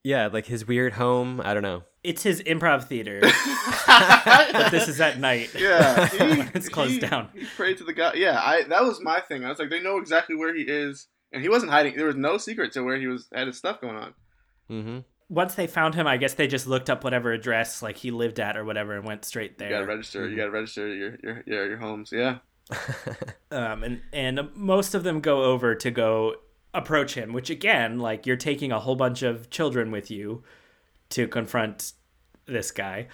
Yeah, 0.04 0.26
like 0.32 0.46
his 0.46 0.66
weird 0.66 0.94
home. 0.94 1.40
I 1.44 1.54
don't 1.54 1.62
know. 1.62 1.84
It's 2.02 2.24
his 2.24 2.42
improv 2.42 2.88
theater, 2.88 3.20
but 3.86 4.70
this 4.72 4.88
is 4.88 5.00
at 5.00 5.20
night. 5.20 5.50
Yeah, 5.58 6.06
he, 6.08 6.40
It's 6.54 6.68
closed 6.68 6.94
he- 6.94 6.98
down. 6.98 7.28
He 7.34 7.44
prayed 7.56 7.78
to 7.78 7.84
the 7.84 7.92
god. 7.92 8.16
Yeah, 8.16 8.40
I 8.42 8.64
that 8.64 8.82
was 8.82 9.00
my 9.00 9.20
thing. 9.20 9.44
I 9.44 9.48
was 9.48 9.58
like, 9.60 9.70
they 9.70 9.80
know 9.80 9.98
exactly 9.98 10.34
where 10.34 10.54
he 10.54 10.62
is, 10.62 11.06
and 11.32 11.40
he 11.42 11.48
wasn't 11.48 11.70
hiding. 11.70 11.96
There 11.96 12.06
was 12.06 12.16
no 12.16 12.36
secret 12.38 12.72
to 12.72 12.82
where 12.82 12.96
he 12.98 13.06
was 13.06 13.28
had 13.32 13.46
his 13.46 13.56
stuff 13.58 13.80
going 13.80 13.96
on. 13.96 14.14
hmm 14.68 14.98
Once 15.32 15.54
they 15.54 15.66
found 15.66 15.94
him, 15.94 16.06
I 16.06 16.18
guess 16.18 16.34
they 16.34 16.46
just 16.46 16.66
looked 16.66 16.90
up 16.90 17.04
whatever 17.04 17.32
address 17.32 17.82
like 17.82 17.96
he 17.96 18.10
lived 18.10 18.38
at 18.38 18.56
or 18.56 18.64
whatever 18.64 18.94
and 18.94 19.04
went 19.06 19.24
straight 19.24 19.58
there. 19.58 19.68
You 19.68 19.74
gotta 19.76 19.86
register. 19.86 20.28
You 20.28 20.36
gotta 20.36 20.50
register 20.50 20.94
your 20.94 21.16
your 21.22 21.42
your, 21.46 21.68
your 21.68 21.78
homes. 21.78 22.10
Yeah. 22.12 22.38
um, 23.50 23.82
and 23.82 24.00
and 24.12 24.50
most 24.54 24.94
of 24.94 25.04
them 25.04 25.20
go 25.20 25.44
over 25.44 25.74
to 25.74 25.90
go 25.90 26.36
approach 26.74 27.14
him 27.14 27.34
which 27.34 27.50
again 27.50 27.98
like 27.98 28.24
you're 28.24 28.36
taking 28.36 28.72
a 28.72 28.80
whole 28.80 28.96
bunch 28.96 29.22
of 29.22 29.50
children 29.50 29.90
with 29.90 30.10
you 30.10 30.42
to 31.10 31.28
confront 31.28 31.92
this 32.46 32.70
guy 32.70 33.06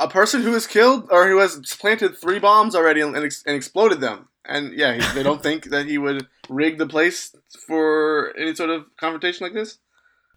A 0.00 0.08
person 0.08 0.42
who 0.42 0.52
was 0.52 0.66
killed 0.66 1.08
or 1.10 1.28
who 1.28 1.38
has 1.38 1.60
planted 1.78 2.16
three 2.16 2.38
bombs 2.38 2.74
already 2.74 3.00
and, 3.00 3.16
ex- 3.16 3.42
and 3.46 3.56
exploded 3.56 4.00
them. 4.00 4.28
And 4.44 4.72
yeah, 4.72 4.94
he, 4.94 5.14
they 5.14 5.22
don't 5.22 5.42
think 5.48 5.66
that 5.66 5.86
he 5.86 5.98
would 5.98 6.26
rig 6.48 6.78
the 6.78 6.86
place 6.86 7.34
for 7.66 8.34
any 8.38 8.54
sort 8.54 8.70
of 8.70 8.84
confrontation 8.96 9.44
like 9.44 9.54
this. 9.54 9.78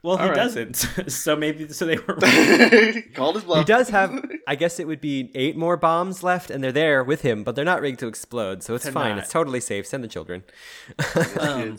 Well 0.03 0.17
he 0.17 0.23
All 0.23 0.29
right. 0.29 0.35
doesn't 0.35 0.75
so 1.11 1.35
maybe 1.35 1.67
so 1.69 1.85
they 1.85 1.97
were 1.97 2.15
Called 3.13 3.35
his 3.35 3.43
bluff. 3.43 3.59
He 3.59 3.63
does 3.65 3.89
have, 3.89 4.23
I 4.47 4.55
guess 4.55 4.79
it 4.79 4.87
would 4.87 5.01
be 5.01 5.31
eight 5.35 5.55
more 5.57 5.77
bombs 5.77 6.23
left, 6.23 6.49
and 6.49 6.63
they're 6.63 6.71
there 6.71 7.03
with 7.03 7.21
him, 7.21 7.43
but 7.43 7.55
they're 7.55 7.65
not 7.65 7.81
rigged 7.81 7.99
to 7.99 8.07
explode, 8.07 8.63
so 8.63 8.73
it's 8.75 8.83
They're 8.85 8.93
fine. 8.93 9.15
not. 9.15 9.23
It's 9.25 9.31
totally 9.31 9.59
safe. 9.59 9.85
Send 9.85 10.03
the 10.03 10.07
children. 10.07 10.43
um, 11.39 11.77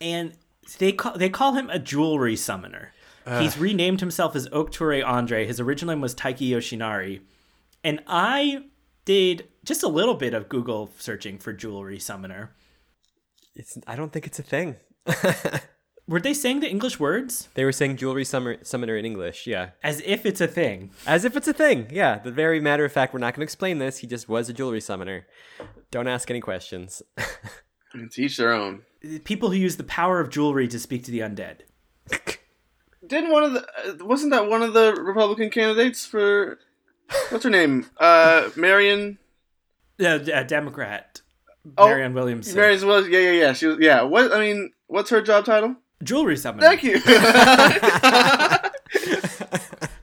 and 0.00 0.32
they 0.78 0.92
call 0.92 1.16
they 1.16 1.28
call 1.30 1.52
him 1.54 1.70
a 1.70 1.78
jewelry 1.78 2.36
summoner 2.36 2.92
he's 3.40 3.58
renamed 3.58 4.00
himself 4.00 4.34
as 4.34 4.48
Okture 4.48 5.04
Andre 5.06 5.44
his 5.46 5.60
original 5.60 5.94
name 5.94 6.00
was 6.00 6.14
Taiki 6.14 6.48
Yoshinari 6.48 7.20
and 7.84 8.02
I 8.06 8.64
did 9.04 9.48
just 9.64 9.82
a 9.82 9.88
little 9.88 10.14
bit 10.14 10.32
of 10.34 10.48
Google 10.48 10.90
searching 10.98 11.38
for 11.38 11.52
jewelry 11.52 11.98
summoner 11.98 12.54
It's. 13.54 13.76
I 13.86 13.96
don't 13.96 14.12
think 14.12 14.26
it's 14.26 14.38
a 14.38 14.42
thing. 14.42 14.76
were 16.08 16.20
they 16.20 16.34
saying 16.34 16.60
the 16.60 16.68
English 16.70 16.98
words 16.98 17.48
they 17.54 17.64
were 17.64 17.72
saying 17.72 17.96
jewelry 17.98 18.24
summer, 18.24 18.56
summoner 18.62 18.96
in 18.96 19.04
English. 19.04 19.46
Yeah. 19.46 19.70
as 19.82 20.02
if 20.04 20.24
it's 20.26 20.40
a 20.40 20.48
thing 20.48 20.90
As 21.06 21.24
if 21.24 21.36
it's 21.36 21.46
a 21.46 21.52
thing. 21.52 21.86
Yeah. 21.92 22.18
The 22.18 22.32
very 22.32 22.58
matter 22.60 22.84
of 22.84 22.90
fact, 22.92 23.12
we're 23.12 23.20
not 23.20 23.34
going 23.34 23.40
to 23.42 23.50
explain 23.50 23.78
this. 23.78 23.98
He 23.98 24.06
just 24.06 24.28
was 24.28 24.48
a 24.48 24.52
jewelry 24.52 24.80
summoner. 24.80 25.26
Don't 25.90 26.08
ask 26.08 26.30
any 26.30 26.40
questions. 26.40 27.02
And 27.94 28.10
to 28.12 28.22
each 28.22 28.36
their 28.36 28.52
own. 28.52 28.82
people 29.24 29.48
who 29.50 29.56
use 29.56 29.76
the 29.78 29.82
power 29.84 30.20
of 30.20 30.28
jewelry 30.28 30.68
to 30.68 30.78
speak 30.78 31.04
to 31.04 31.10
the 31.10 31.20
undead. 31.20 31.60
Didn't 33.06 33.30
one 33.30 33.44
of 33.44 33.52
the 33.54 33.60
uh, 33.62 34.04
wasn't 34.04 34.32
that 34.32 34.48
one 34.50 34.62
of 34.62 34.74
the 34.74 34.92
Republican 34.94 35.48
candidates 35.48 36.04
for 36.04 36.58
what's 37.30 37.44
her 37.44 37.50
name? 37.50 37.86
Uh, 37.98 38.50
Marion. 38.56 39.18
Uh, 39.98 40.18
d- 40.18 40.32
uh, 40.32 40.42
Democrat 40.42 41.22
Oh, 41.78 41.86
Marianne 41.86 42.12
Williamson. 42.14 42.54
Marion 42.56 42.86
was 42.86 43.08
yeah 43.08 43.20
yeah 43.20 43.30
yeah 43.30 43.52
she 43.54 43.66
was 43.66 43.78
yeah. 43.80 44.02
What 44.02 44.32
I 44.32 44.38
mean, 44.40 44.72
what's 44.86 45.08
her 45.10 45.22
job 45.22 45.44
title? 45.46 45.76
Jewelry 46.02 46.36
summoner. 46.36 46.66
Thank 46.66 46.82
you. 46.82 47.00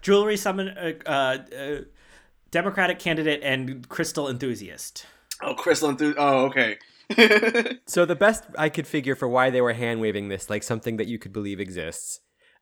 jewelry 0.02 0.38
summon, 0.38 0.70
uh, 0.70 0.94
uh, 1.06 1.38
uh, 1.56 1.82
Democratic 2.52 3.00
candidate 3.00 3.42
and 3.44 3.90
crystal 3.90 4.30
enthusiast. 4.30 5.06
Oh, 5.42 5.56
crystal 5.56 5.90
enthusiast. 5.90 6.20
Oh, 6.20 6.46
okay. 6.46 6.78
So 7.88 8.06
the 8.06 8.16
best 8.16 8.46
I 8.58 8.70
could 8.70 8.88
figure 8.88 9.16
for 9.16 9.28
why 9.28 9.52
they 9.52 9.62
were 9.62 9.74
hand 9.74 10.02
waving 10.02 10.30
this, 10.30 10.50
like 10.50 10.64
something 10.64 10.98
that 10.98 11.08
you 11.08 11.20
could 11.20 11.32
believe 11.32 11.60
exists. 11.60 12.20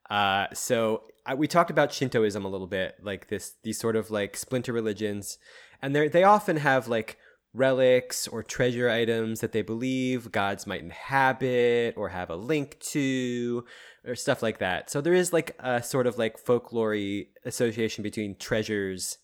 Uh, 0.09 0.47
so 0.53 1.03
I, 1.25 1.35
we 1.35 1.47
talked 1.47 1.71
about 1.71 1.93
Shintoism 1.93 2.43
a 2.43 2.49
little 2.49 2.67
bit, 2.67 2.95
like 3.01 3.29
this, 3.29 3.53
these 3.63 3.79
sort 3.79 3.95
of 3.95 4.11
like 4.11 4.35
splinter 4.35 4.73
religions, 4.73 5.37
and 5.81 5.95
they 5.95 6.09
they 6.09 6.23
often 6.23 6.57
have 6.57 6.89
like 6.89 7.17
relics 7.53 8.27
or 8.27 8.41
treasure 8.41 8.89
items 8.89 9.41
that 9.41 9.51
they 9.51 9.61
believe 9.61 10.31
gods 10.31 10.65
might 10.65 10.81
inhabit 10.81 11.95
or 11.95 12.09
have 12.09 12.29
a 12.29 12.35
link 12.35 12.79
to, 12.79 13.63
or 14.05 14.15
stuff 14.15 14.41
like 14.41 14.57
that. 14.57 14.89
So 14.89 15.01
there 15.01 15.13
is 15.13 15.31
like 15.31 15.55
a 15.59 15.81
sort 15.83 16.07
of 16.07 16.17
like 16.17 16.37
folklore 16.37 16.97
association 17.45 18.03
between 18.03 18.35
treasures 18.35 19.17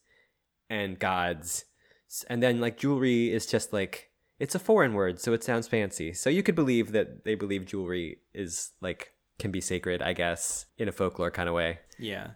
and 0.70 1.00
gods, 1.00 1.66
and 2.28 2.42
then 2.44 2.60
like 2.60 2.78
jewelry 2.78 3.34
is 3.34 3.46
just 3.46 3.74
like 3.74 4.10
it's 4.40 4.56
a 4.56 4.60
foreign 4.60 4.94
word, 4.94 5.20
so 5.20 5.34
it 5.34 5.44
sounds 5.44 5.68
fancy. 5.68 6.14
So 6.14 6.30
you 6.30 6.44
could 6.44 6.56
believe 6.56 6.92
that 6.94 7.26
they 7.26 7.36
believe 7.36 7.66
jewelry 7.66 8.20
is 8.34 8.72
like 8.80 9.12
can 9.40 9.52
be 9.52 9.62
sacred, 9.62 10.02
I 10.02 10.14
guess, 10.14 10.66
in 10.78 10.88
a 10.88 10.92
folklore 10.92 11.32
kind 11.32 11.50
of 11.50 11.56
way. 11.56 11.80
Yeah. 11.98 12.32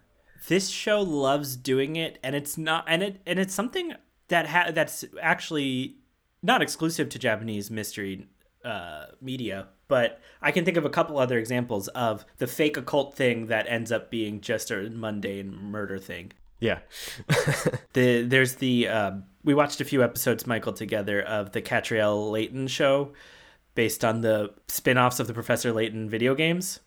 This 0.48 0.70
show 0.70 1.02
loves 1.02 1.56
doing 1.56 1.96
it 1.96 2.18
and 2.24 2.36
it's 2.36 2.58
not 2.58 2.86
and 2.88 3.04
it 3.04 3.22
and 3.26 3.40
it's 3.40 3.54
something 3.54 3.94
that 4.34 4.48
ha- 4.48 4.72
that's 4.72 5.06
actually 5.22 5.98
not 6.42 6.64
exclusive 6.64 7.08
to 7.10 7.20
Japanese 7.20 7.70
mystery 7.70 8.28
uh, 8.66 9.06
media, 9.22 9.68
but 9.88 10.20
I 10.42 10.52
can 10.52 10.66
think 10.66 10.76
of 10.76 10.86
a 10.86 10.90
couple 10.90 11.20
other 11.20 11.38
examples 11.38 11.88
of 11.90 12.26
the 12.38 12.48
fake 12.48 12.76
occult 12.76 13.14
thing 13.14 13.46
that 13.48 13.68
ends 13.70 13.92
up 13.92 14.10
being 14.10 14.42
just 14.42 14.72
a 14.72 14.90
mundane 14.90 15.56
murder 15.56 16.00
thing. 16.00 16.34
Yeah. 16.60 16.80
The 17.94 18.24
there's 18.24 18.56
the 18.56 18.88
um, 18.88 19.26
we 19.44 19.54
watched 19.54 19.80
a 19.80 19.86
few 19.86 20.02
episodes, 20.04 20.48
Michael, 20.48 20.74
together 20.74 21.22
of 21.22 21.52
the 21.52 21.62
Katrielle 21.62 22.32
Layton 22.32 22.66
show, 22.66 23.14
based 23.76 24.04
on 24.04 24.22
the 24.22 24.52
spin-offs 24.68 25.20
of 25.20 25.28
the 25.28 25.34
Professor 25.36 25.72
Layton 25.72 26.10
video 26.10 26.34
games. 26.34 26.80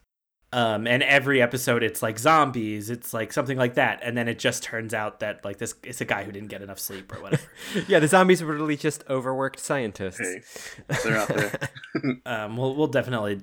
Um, 0.56 0.86
and 0.86 1.02
every 1.02 1.42
episode, 1.42 1.82
it's 1.82 2.02
like 2.02 2.18
zombies, 2.18 2.88
it's 2.88 3.12
like 3.12 3.30
something 3.30 3.58
like 3.58 3.74
that, 3.74 4.00
and 4.02 4.16
then 4.16 4.26
it 4.26 4.38
just 4.38 4.62
turns 4.62 4.94
out 4.94 5.20
that 5.20 5.44
like 5.44 5.58
this 5.58 5.74
it's 5.82 6.00
a 6.00 6.06
guy 6.06 6.24
who 6.24 6.32
didn't 6.32 6.48
get 6.48 6.62
enough 6.62 6.78
sleep 6.78 7.14
or 7.14 7.20
whatever. 7.20 7.42
yeah, 7.88 7.98
the 7.98 8.08
zombies 8.08 8.42
were 8.42 8.54
really 8.54 8.78
just 8.78 9.04
overworked 9.10 9.60
scientists. 9.60 10.18
hey, 10.18 10.96
they're 11.04 11.18
out 11.18 11.28
there. 11.28 11.52
um, 12.24 12.56
we'll 12.56 12.74
we'll 12.74 12.86
definitely 12.86 13.42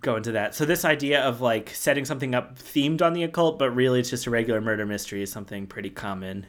go 0.00 0.14
into 0.14 0.30
that. 0.30 0.54
So 0.54 0.64
this 0.64 0.84
idea 0.84 1.22
of 1.22 1.40
like 1.40 1.70
setting 1.70 2.04
something 2.04 2.36
up 2.36 2.56
themed 2.56 3.02
on 3.02 3.14
the 3.14 3.24
occult, 3.24 3.58
but 3.58 3.70
really 3.70 3.98
it's 3.98 4.10
just 4.10 4.28
a 4.28 4.30
regular 4.30 4.60
murder 4.60 4.86
mystery 4.86 5.22
is 5.22 5.32
something 5.32 5.66
pretty 5.66 5.90
common. 5.90 6.46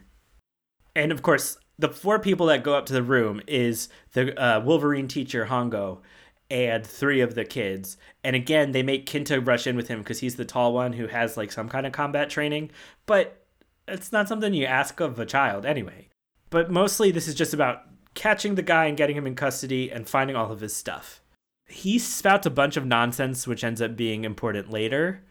And 0.96 1.12
of 1.12 1.24
course, 1.24 1.58
the 1.80 1.90
four 1.90 2.20
people 2.20 2.46
that 2.46 2.64
go 2.64 2.76
up 2.76 2.86
to 2.86 2.94
the 2.94 3.02
room 3.02 3.42
is 3.48 3.90
the 4.14 4.40
uh, 4.40 4.60
Wolverine 4.60 5.08
teacher 5.08 5.48
Hongo 5.48 6.02
and 6.50 6.86
three 6.86 7.22
of 7.22 7.36
the 7.36 7.46
kids. 7.46 7.98
And 8.24 8.36
again, 8.36 8.72
they 8.72 8.84
make 8.84 9.06
Kinta 9.06 9.46
rush 9.46 9.68
in 9.68 9.76
with 9.76 9.88
him 9.88 10.00
because 10.00 10.20
he's 10.20 10.36
the 10.36 10.46
tall 10.46 10.74
one 10.74 10.94
who 10.94 11.08
has 11.08 11.38
like 11.38 11.52
some 11.52 11.70
kind 11.70 11.86
of 11.86 11.92
combat 11.92 12.30
training, 12.30 12.72
but 13.06 13.46
it's 13.88 14.12
not 14.12 14.28
something 14.28 14.54
you 14.54 14.66
ask 14.66 15.00
of 15.00 15.20
a 15.20 15.26
child 15.26 15.66
anyway. 15.66 16.10
But 16.50 16.72
mostly, 16.72 17.12
this 17.12 17.28
is 17.28 17.36
just 17.36 17.54
about 17.54 17.84
catching 18.16 18.56
the 18.56 18.64
guy 18.64 18.86
and 18.86 18.98
getting 18.98 19.16
him 19.16 19.28
in 19.28 19.36
custody 19.36 19.92
and 19.92 20.10
finding 20.10 20.36
all 20.36 20.52
of 20.52 20.62
his 20.62 20.76
stuff 20.76 21.22
he 21.70 22.00
spouts 22.00 22.46
a 22.48 22.52
bunch 22.52 22.76
of 22.78 22.86
nonsense, 22.86 23.48
which 23.48 23.64
ends 23.64 23.82
up 23.82 23.96
being 23.96 24.26
important 24.26 24.72
later. 24.72 25.24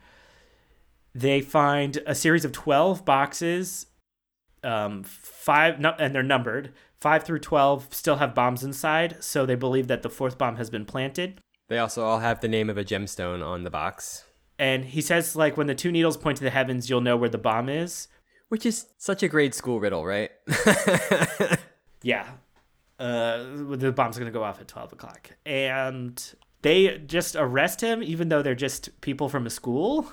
They 1.15 1.41
find 1.41 1.99
a 2.07 2.15
series 2.15 2.45
of 2.45 2.53
12 2.53 3.05
boxes, 3.05 3.87
um, 4.63 5.03
five, 5.03 5.85
and 5.99 6.15
they're 6.15 6.23
numbered. 6.23 6.73
Five 7.01 7.23
through 7.25 7.39
12 7.41 7.95
still 7.95 8.17
have 8.17 8.35
bombs 8.35 8.65
inside, 8.65 9.17
so 9.23 9.47
they 9.47 9.55
believe 9.55 9.87
that 9.87 10.03
the 10.03 10.11
fourth 10.11 10.37
bomb 10.37 10.57
has 10.57 10.69
been 10.71 10.85
planted. 10.85 11.41
They 11.69 11.79
also 11.79 12.05
all 12.05 12.19
have 12.19 12.41
the 12.41 12.49
name 12.49 12.69
of 12.71 12.79
a 12.79 12.85
gemstone 12.85 13.45
on 13.45 13.63
the 13.63 13.71
box, 13.71 14.25
And 14.59 14.85
he 14.87 15.01
says, 15.01 15.37
like, 15.37 15.57
when 15.57 15.67
the 15.69 15.75
two 15.75 15.93
needles 15.93 16.17
point 16.17 16.39
to 16.39 16.45
the 16.45 16.51
heavens, 16.51 16.89
you'll 16.91 17.01
know 17.01 17.17
where 17.17 17.29
the 17.29 17.39
bomb 17.39 17.69
is. 17.69 18.09
which 18.49 18.65
is 18.67 18.87
such 18.97 19.23
a 19.23 19.29
grade 19.29 19.55
school 19.55 19.79
riddle, 19.79 20.05
right? 20.05 20.31
Yeah. 22.03 22.27
Uh, 22.99 23.45
the 23.77 23.93
bomb's 23.93 24.19
going 24.19 24.31
to 24.33 24.37
go 24.37 24.43
off 24.43 24.61
at 24.61 24.69
12 24.69 24.93
o'clock. 24.95 25.31
And 25.47 26.21
they 26.63 26.99
just 26.99 27.37
arrest 27.37 27.81
him, 27.81 28.03
even 28.03 28.29
though 28.29 28.43
they're 28.43 28.55
just 28.55 29.01
people 29.01 29.29
from 29.29 29.47
a 29.47 29.51
school? 29.51 30.11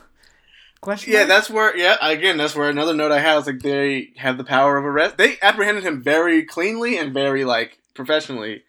Question 0.86 1.14
Yeah, 1.14 1.20
mark? 1.20 1.30
that's 1.30 1.50
where. 1.50 1.76
Yeah, 1.76 1.98
again, 2.00 2.38
that's 2.38 2.56
where 2.56 2.70
another 2.70 2.94
note 2.94 3.12
I 3.12 3.20
had 3.20 3.36
was 3.36 3.48
like 3.48 3.60
they 3.60 4.10
have 4.18 4.38
the 4.38 4.44
power 4.44 4.78
of 4.78 4.86
arrest. 4.86 5.18
They 5.18 5.38
apprehended 5.42 5.84
him 5.84 6.04
very 6.04 6.46
cleanly 6.46 7.00
and 7.00 7.12
very 7.12 7.44
like 7.44 7.80
professionally. 7.96 8.62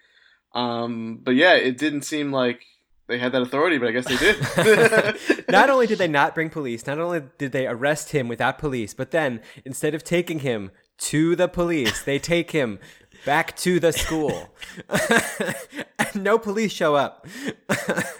Um, 0.55 1.21
but 1.23 1.35
yeah, 1.35 1.53
it 1.53 1.77
didn't 1.77 2.03
seem 2.03 2.33
like 2.33 2.63
they 3.07 3.19
had 3.19 3.33
that 3.33 3.43
authority, 3.43 3.77
but 3.77 3.89
I 3.89 3.93
guess 3.93 4.07
they 4.07 4.17
did. 4.17 5.45
not 5.51 5.69
only 5.69 5.87
did 5.87 5.99
they 5.99 6.09
not 6.09 6.35
bring 6.35 6.49
police, 6.49 6.87
not 6.87 6.99
only 6.99 7.21
did 7.37 7.53
they 7.53 7.67
arrest 7.67 8.13
him 8.13 8.29
without 8.29 8.57
police, 8.59 8.95
but 8.95 9.11
then 9.11 9.43
instead 9.67 9.95
of 9.95 10.03
taking 10.03 10.39
him 10.39 10.71
to 10.99 11.37
the 11.37 11.49
police, 11.49 12.03
they 12.03 12.19
take 12.19 12.53
him 12.53 12.79
back 13.27 13.55
to 13.57 13.79
the 13.79 13.93
school. 13.93 14.49
no 16.15 16.39
police 16.39 16.73
show 16.73 16.95
up. 16.95 17.27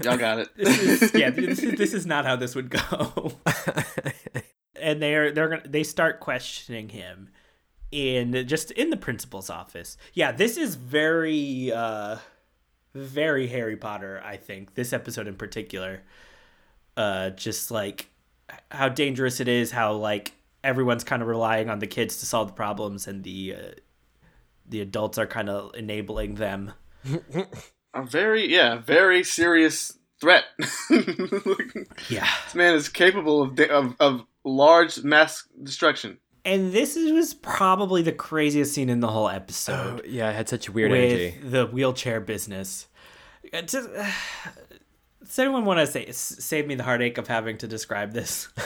Y'all 0.03 0.19
got 0.19 0.41
it. 0.41 0.49
this 0.57 1.03
is, 1.03 1.15
yeah, 1.15 1.31
this 1.31 1.61
is, 1.61 1.79
this 1.79 1.95
is 1.95 2.05
not 2.05 2.27
how 2.27 2.37
this 2.37 2.55
would 2.55 2.69
go. 2.69 3.33
and 4.79 5.01
they're 5.01 5.33
they're 5.33 5.49
gonna 5.49 5.63
they 5.67 5.83
start 5.83 6.21
questioning 6.21 6.91
him 6.91 7.31
in 7.91 8.47
just 8.47 8.71
in 8.73 8.91
the 8.91 8.97
principal's 8.99 9.49
office. 9.49 9.97
Yeah, 10.13 10.33
this 10.33 10.59
is 10.59 10.75
very 10.75 11.73
uh 11.73 12.19
very 12.95 13.47
Harry 13.47 13.77
Potter, 13.77 14.21
I 14.23 14.37
think. 14.37 14.75
This 14.75 14.93
episode 14.93 15.27
in 15.27 15.37
particular. 15.37 16.03
Uh 16.97 17.31
just 17.31 17.71
like 17.71 18.09
how 18.71 18.89
dangerous 18.89 19.41
it 19.41 19.49
is, 19.49 19.71
how 19.71 19.93
like 19.93 20.33
everyone's 20.63 21.05
kind 21.05 21.23
of 21.23 21.29
relying 21.29 21.71
on 21.71 21.79
the 21.79 21.87
kids 21.87 22.19
to 22.19 22.27
solve 22.27 22.49
the 22.49 22.55
problems 22.55 23.07
and 23.07 23.23
the 23.23 23.55
uh, 23.55 23.71
the 24.69 24.81
adults 24.81 25.19
are 25.19 25.27
kind 25.27 25.49
of 25.49 25.75
enabling 25.75 26.37
them. 26.37 26.73
A 27.95 28.05
very 28.05 28.51
yeah, 28.53 28.77
very 28.79 29.23
serious 29.25 29.97
threat. 30.21 30.45
Yeah, 32.09 32.27
this 32.45 32.55
man 32.55 32.75
is 32.75 32.89
capable 32.89 33.43
of 33.43 33.55
da- 33.55 33.69
of 33.71 33.97
of 34.01 34.25
large 34.45 35.03
mass 35.03 35.45
destruction. 35.63 36.19
And 36.45 36.73
this 36.73 36.97
is- 36.97 37.11
was 37.13 37.35
probably 37.35 38.03
the 38.03 38.13
craziest 38.13 38.73
scene 38.75 38.89
in 38.89 39.01
the 39.01 39.09
whole 39.09 39.29
episode. 39.29 40.01
Oh, 40.05 40.09
yeah, 40.09 40.31
it 40.31 40.37
had 40.37 40.49
such 40.49 40.69
a 40.69 40.73
weird 40.73 40.91
with 40.93 41.01
energy. 41.01 41.39
the 41.43 41.67
wheelchair 41.67 42.21
business. 42.21 42.87
Uh, 43.53 43.61
does 43.63 43.89
anyone 45.39 45.65
want 45.65 45.81
to 45.81 45.87
say 45.87 46.11
save 46.13 46.67
me 46.67 46.75
the 46.77 46.85
heartache 46.85 47.19
of 47.19 47.27
having 47.29 47.59
to 47.59 47.67
describe 47.69 48.13
this? 48.13 48.49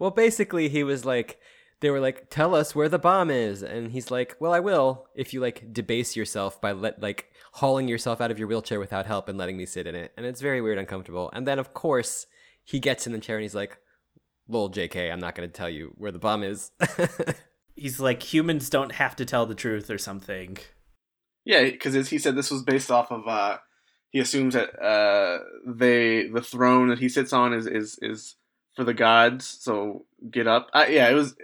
Well, 0.00 0.10
basically, 0.10 0.68
he 0.68 0.82
was 0.82 1.04
like, 1.04 1.38
they 1.80 1.90
were 1.90 2.00
like, 2.00 2.30
"Tell 2.30 2.54
us 2.54 2.74
where 2.74 2.88
the 2.88 2.98
bomb 2.98 3.30
is," 3.30 3.62
and 3.62 3.92
he's 3.92 4.10
like, 4.10 4.36
"Well, 4.40 4.52
I 4.52 4.60
will 4.60 5.06
if 5.14 5.32
you 5.34 5.40
like 5.40 5.72
debase 5.72 6.16
yourself 6.16 6.60
by 6.60 6.72
let 6.72 7.02
like 7.02 7.30
hauling 7.52 7.88
yourself 7.88 8.20
out 8.20 8.30
of 8.30 8.38
your 8.38 8.48
wheelchair 8.48 8.80
without 8.80 9.06
help 9.06 9.28
and 9.28 9.38
letting 9.38 9.56
me 9.56 9.66
sit 9.66 9.86
in 9.86 9.94
it." 9.94 10.12
And 10.16 10.24
it's 10.26 10.40
very 10.40 10.60
weird, 10.60 10.78
uncomfortable. 10.78 11.30
And 11.32 11.46
then, 11.46 11.58
of 11.58 11.74
course, 11.74 12.26
he 12.64 12.80
gets 12.80 13.06
in 13.06 13.12
the 13.12 13.18
chair 13.18 13.36
and 13.36 13.42
he's 13.42 13.54
like, 13.54 13.78
"Lol, 14.48 14.68
J.K., 14.68 15.10
I'm 15.10 15.20
not 15.20 15.34
going 15.34 15.48
to 15.48 15.52
tell 15.52 15.70
you 15.70 15.92
where 15.96 16.12
the 16.12 16.18
bomb 16.18 16.42
is." 16.42 16.70
He's 17.76 18.00
like 18.00 18.22
humans 18.22 18.70
don't 18.70 18.92
have 18.92 19.14
to 19.16 19.26
tell 19.26 19.44
the 19.44 19.54
truth 19.54 19.90
or 19.90 19.98
something. 19.98 20.56
Yeah, 21.44 21.62
because 21.62 22.08
he 22.08 22.18
said 22.18 22.34
this 22.34 22.50
was 22.50 22.62
based 22.62 22.90
off 22.90 23.12
of. 23.12 23.28
Uh, 23.28 23.58
he 24.10 24.18
assumes 24.18 24.54
that 24.54 24.82
uh, 24.82 25.40
they 25.66 26.26
the 26.28 26.40
throne 26.40 26.88
that 26.88 26.98
he 26.98 27.10
sits 27.10 27.34
on 27.34 27.52
is 27.52 27.66
is 27.66 27.98
is 28.00 28.36
for 28.74 28.84
the 28.84 28.94
gods. 28.94 29.58
So 29.60 30.06
get 30.30 30.46
up. 30.46 30.68
I, 30.72 30.86
yeah, 30.86 31.10
it 31.10 31.14
was. 31.14 31.36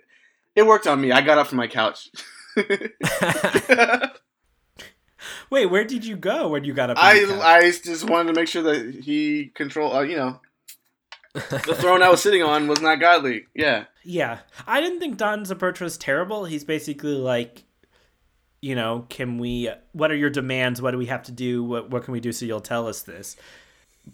It 0.55 0.67
worked 0.67 0.87
on 0.87 1.01
me. 1.01 1.13
I 1.13 1.23
got 1.23 1.39
up 1.39 1.47
from 1.47 1.59
my 1.59 1.67
couch. 1.67 2.11
Wait, 5.51 5.67
where 5.67 5.85
did 5.85 6.05
you 6.05 6.17
go 6.17 6.49
when 6.49 6.65
you 6.65 6.73
got 6.75 6.91
up? 6.91 6.99
I? 6.99 7.25
I 7.43 7.71
just 7.71 8.09
wanted 8.09 8.33
to 8.33 8.41
make 8.41 8.49
sure 8.49 8.63
that 8.63 9.03
he 9.03 9.53
control. 9.55 9.95
Uh, 9.95 10.01
you 10.03 10.17
know, 10.17 10.41
the 11.35 11.77
throne 11.79 12.03
I 12.03 12.11
was 12.11 12.23
sitting 12.23 12.43
on 12.43 12.69
was 12.69 12.81
not 12.81 13.01
godly. 13.01 13.47
Yeah. 13.55 13.85
yeah, 14.03 14.41
I 14.67 14.81
didn't 14.81 15.01
think 15.01 15.17
Don's 15.17 15.51
approach 15.51 15.81
was 15.81 15.97
terrible. 15.97 16.45
He's 16.45 16.65
basically 16.65 17.15
like, 17.15 17.65
you 18.61 18.75
know, 18.75 19.07
can 19.09 19.39
we? 19.39 19.71
What 19.93 20.11
are 20.11 20.17
your 20.17 20.31
demands? 20.31 20.83
What 20.83 20.91
do 20.91 20.99
we 20.99 21.07
have 21.07 21.23
to 21.25 21.33
do? 21.33 21.65
What 21.65 21.91
what 21.91 22.05
can 22.05 22.13
we 22.13 22.21
do 22.21 22.33
so 22.33 22.45
you'll 22.45 22.61
tell 22.61 22.87
us 22.89 23.03
this? 23.03 23.37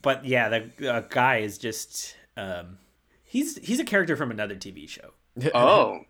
But 0.03 0.24
yeah, 0.24 0.48
the 0.48 0.92
uh, 0.92 1.01
guy 1.09 1.38
is 1.38 1.59
just. 1.59 2.16
Um, 2.37 2.79
he's 3.24 3.59
he's 3.59 3.81
a 3.81 3.85
character 3.85 4.16
from 4.16 4.31
another 4.31 4.55
TV 4.57 4.88
show. 4.88 5.11
Oh. 5.55 6.01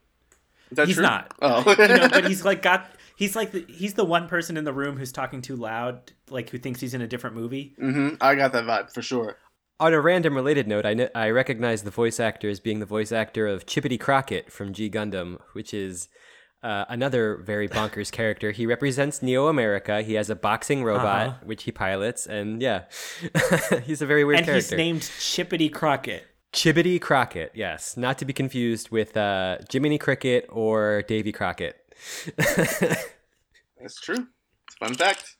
Is 0.71 0.77
that 0.77 0.87
He's 0.87 0.97
true? 0.97 1.03
not. 1.05 1.33
Oh. 1.43 1.65
you 1.79 1.89
know, 1.89 2.09
but 2.09 2.27
he's 2.27 2.45
like 2.45 2.63
got 2.63 2.87
he's 3.17 3.35
like 3.37 3.53
the, 3.53 3.65
he's 3.69 3.95
the 3.95 4.05
one 4.05 4.29
person 4.29 4.57
in 4.57 4.65
the 4.65 4.73
room 4.73 4.97
who's 4.97 5.13
talking 5.13 5.41
too 5.43 5.57
loud, 5.57 6.13
like 6.31 6.51
who 6.51 6.59
thinks 6.59 6.81
he's 6.81 6.95
in 6.95 7.01
a 7.03 7.07
different 7.07 7.37
movie. 7.37 7.75
Mm-hmm. 7.81 8.17
I 8.21 8.35
got 8.35 8.53
that 8.53 8.65
vibe 8.65 8.93
for 8.93 9.03
sure. 9.03 9.37
On 9.81 9.95
a 9.95 10.01
random 10.01 10.35
related 10.35 10.67
note, 10.67 10.85
I, 10.85 10.95
kn- 10.97 11.11
I 11.15 11.31
recognize 11.31 11.85
the 11.85 11.91
voice 11.93 12.19
actor 12.19 12.49
as 12.51 12.59
being 12.59 12.81
the 12.81 12.87
voice 12.87 13.13
actor 13.13 13.47
of 13.47 13.65
Chibodee 13.65 14.01
Crocket 14.01 14.51
from 14.51 14.73
G 14.73 14.91
Gundam, 14.91 15.39
which 15.53 15.73
is 15.73 16.09
uh, 16.65 16.85
another 16.89 17.37
very 17.47 17.69
bonkers 17.69 18.11
character. 18.11 18.51
He 18.51 18.67
represents 18.67 19.23
Neo 19.23 19.47
America. 19.47 20.03
He 20.03 20.15
has 20.15 20.29
a 20.31 20.35
boxing 20.35 20.83
robot, 20.83 21.27
Uh-huh. 21.29 21.37
which 21.45 21.63
he 21.63 21.71
pilots, 21.71 22.27
and 22.27 22.61
yeah, 22.61 22.87
he's 23.85 24.03
a 24.03 24.07
very 24.07 24.25
weird 24.25 24.41
and 24.41 24.49
he's 24.49 24.73
named 24.73 25.03
Chibodee 25.03 25.73
Crocket. 25.73 26.27
Chibodee 26.53 27.01
Crocket, 27.01 27.53
yes, 27.55 27.97
not 27.97 28.19
to 28.19 28.25
be 28.25 28.33
confused 28.33 28.91
with 28.91 29.17
uh, 29.17 29.59
Jiminy 29.71 29.99
Cricket 29.99 30.47
or 30.49 31.03
Davy 31.03 31.31
Crockett. 31.33 31.77
That's 32.37 34.01
true. 34.01 34.27
It's 34.67 34.77
a 34.81 34.87
fun 34.87 34.95
fact. 34.95 35.37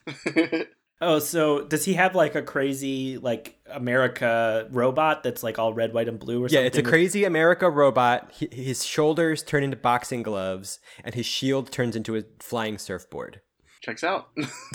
Oh, 1.01 1.21
so 1.21 1.63
does 1.65 1.85
he 1.85 1.95
have 1.95 2.17
like 2.17 2.35
a 2.35 2.43
crazy 2.43 3.19
like 3.19 3.57
America 3.71 4.67
robot 4.73 5.23
that's 5.23 5.45
like 5.45 5.57
all 5.57 5.73
red, 5.73 5.93
white, 5.95 6.09
and 6.09 6.19
blue 6.19 6.41
or 6.43 6.49
Yeah, 6.49 6.55
something? 6.59 6.67
it's 6.67 6.79
a 6.79 6.83
crazy 6.83 7.23
America 7.23 7.71
robot. 7.71 8.33
Hi- 8.41 8.49
His 8.51 8.85
shoulders 8.85 9.45
turn 9.45 9.63
into 9.63 9.77
boxing 9.77 10.25
gloves, 10.25 10.81
and 11.05 11.15
his 11.15 11.25
shield 11.25 11.71
turns 11.71 11.95
into 11.95 12.17
a 12.17 12.25
flying 12.41 12.79
surfboard. 12.79 13.43
Checks 13.81 14.03
out. 14.03 14.31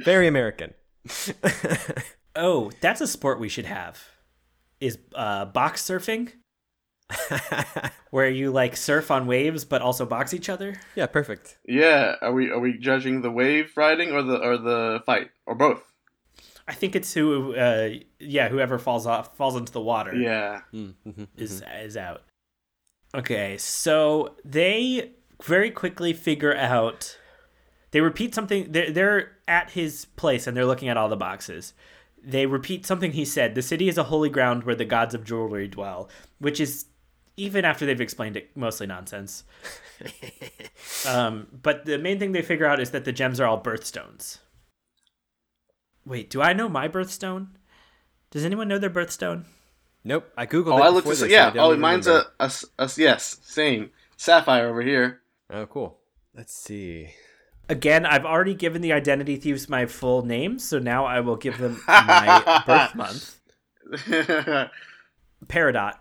Very 0.00 0.26
American. 0.26 0.74
Oh, 2.34 2.72
that's 2.80 3.00
a 3.00 3.06
sport 3.06 3.38
we 3.38 3.48
should 3.48 3.66
have. 3.66 4.02
Is 4.80 4.98
uh, 5.14 5.46
box 5.46 5.82
surfing, 5.82 6.32
where 8.10 8.28
you 8.28 8.50
like 8.50 8.76
surf 8.76 9.10
on 9.10 9.26
waves 9.26 9.64
but 9.64 9.82
also 9.82 10.04
box 10.06 10.34
each 10.34 10.48
other. 10.48 10.80
yeah, 10.94 11.06
perfect. 11.06 11.58
yeah. 11.66 12.16
Are 12.20 12.32
we 12.32 12.50
are 12.50 12.58
we 12.58 12.78
judging 12.78 13.22
the 13.22 13.30
wave 13.30 13.72
riding 13.76 14.12
or 14.12 14.22
the 14.22 14.38
or 14.38 14.56
the 14.58 15.02
fight 15.06 15.30
or 15.46 15.54
both? 15.54 15.82
I 16.66 16.72
think 16.72 16.96
it's 16.96 17.12
who, 17.12 17.54
uh, 17.54 17.90
yeah, 18.18 18.48
whoever 18.48 18.78
falls 18.78 19.06
off 19.06 19.36
falls 19.36 19.54
into 19.56 19.72
the 19.72 19.82
water. 19.82 20.14
Yeah. 20.14 20.62
Mm-hmm. 20.72 21.24
is 21.36 21.62
is 21.82 21.96
out. 21.96 22.22
Okay, 23.14 23.58
so 23.58 24.34
they 24.44 25.12
very 25.42 25.70
quickly 25.70 26.12
figure 26.12 26.54
out. 26.56 27.18
They 27.92 28.00
repeat 28.00 28.34
something. 28.34 28.72
They're, 28.72 28.90
they're 28.90 29.32
at 29.46 29.70
his 29.70 30.06
place 30.16 30.48
and 30.48 30.56
they're 30.56 30.66
looking 30.66 30.88
at 30.88 30.96
all 30.96 31.08
the 31.08 31.16
boxes. 31.16 31.74
They 32.26 32.46
repeat 32.46 32.86
something 32.86 33.12
he 33.12 33.24
said. 33.24 33.54
The 33.54 33.62
city 33.62 33.88
is 33.88 33.98
a 33.98 34.04
holy 34.04 34.30
ground 34.30 34.64
where 34.64 34.74
the 34.74 34.84
gods 34.84 35.14
of 35.14 35.24
jewelry 35.24 35.68
dwell, 35.68 36.08
which 36.38 36.58
is 36.60 36.86
even 37.36 37.64
after 37.64 37.84
they've 37.84 38.00
explained 38.00 38.36
it, 38.36 38.50
mostly 38.56 38.86
nonsense. 38.86 39.44
um, 41.08 41.48
but 41.62 41.84
the 41.84 41.98
main 41.98 42.18
thing 42.18 42.32
they 42.32 42.42
figure 42.42 42.66
out 42.66 42.80
is 42.80 42.90
that 42.92 43.04
the 43.04 43.12
gems 43.12 43.40
are 43.40 43.46
all 43.46 43.60
birthstones. 43.62 44.38
Wait, 46.06 46.30
do 46.30 46.40
I 46.42 46.52
know 46.52 46.68
my 46.68 46.88
birthstone? 46.88 47.48
Does 48.30 48.44
anyone 48.44 48.68
know 48.68 48.78
their 48.78 48.90
birthstone? 48.90 49.44
Nope, 50.04 50.30
I 50.36 50.46
googled. 50.46 50.74
Oh, 50.74 50.78
it 50.78 50.82
I 50.82 50.88
looked 50.88 51.04
before 51.06 51.12
this. 51.12 51.20
this, 51.20 51.32
Yeah. 51.32 51.48
I 51.48 51.50
don't 51.50 51.64
Oh, 51.64 51.68
even 51.70 51.80
mine's 51.80 52.06
a, 52.06 52.12
a, 52.12 52.24
a 52.40 52.44
s- 52.44 52.64
a 52.78 52.82
s- 52.82 52.98
yes, 52.98 53.38
same 53.42 53.90
sapphire 54.16 54.68
over 54.68 54.82
here. 54.82 55.20
Oh, 55.50 55.66
cool. 55.66 55.98
Let's 56.36 56.54
see. 56.54 57.10
Again, 57.68 58.04
Again, 58.04 58.06
I've 58.06 58.24
already 58.26 58.54
given 58.54 58.82
the 58.82 58.92
identity 58.92 59.36
thieves 59.36 59.68
my 59.68 59.86
full 59.86 60.22
name, 60.24 60.58
so 60.58 60.78
now 60.78 61.04
I 61.06 61.20
will 61.20 61.36
give 61.36 61.58
them 61.58 61.80
my 61.88 62.62
birth 62.66 62.94
month. 62.94 63.40
Peridot. 65.46 65.94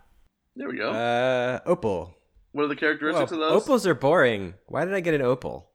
There 0.55 0.69
we 0.69 0.77
go. 0.77 0.91
Uh, 0.91 1.59
opal. 1.65 2.15
what 2.51 2.63
are 2.65 2.67
the 2.67 2.75
characteristics 2.75 3.31
Well, 3.31 3.41
of 3.43 3.51
those? 3.53 3.63
opals 3.63 3.87
are 3.87 3.95
boring. 3.95 4.53
Why 4.67 4.85
did 4.85 4.93
I 4.93 4.99
get 4.99 5.13
an 5.13 5.21
opal? 5.21 5.69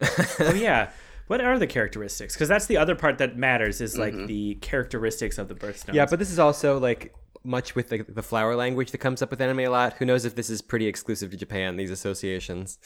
Oh 0.40 0.52
yeah. 0.54 0.90
What 1.28 1.40
are 1.42 1.58
the 1.58 1.66
characteristics? 1.66 2.34
Because 2.34 2.48
that's 2.48 2.66
the 2.66 2.76
other 2.78 2.94
part 2.94 3.18
that 3.18 3.36
matters 3.36 3.80
is 3.80 3.98
like 3.98 4.14
Mm-hmm. 4.14 4.26
the 4.26 4.54
characteristics 4.56 5.36
of 5.38 5.48
the 5.48 5.54
birthstones. 5.54 5.94
Yeah, 5.94 6.06
but 6.06 6.18
this 6.18 6.30
is 6.30 6.38
also 6.38 6.78
like 6.78 7.14
much 7.44 7.74
with 7.74 7.88
the, 7.90 8.02
the 8.08 8.22
flower 8.22 8.54
language 8.56 8.90
that 8.92 8.98
comes 8.98 9.20
up 9.22 9.30
with 9.30 9.40
anime 9.40 9.60
a 9.60 9.68
lot. 9.68 9.94
Who 9.94 10.04
knows 10.06 10.24
if 10.24 10.34
this 10.34 10.48
is 10.50 10.62
pretty 10.62 10.86
exclusive 10.86 11.30
to 11.32 11.36
Japan? 11.36 11.76
These 11.76 11.90
associations. 11.90 12.78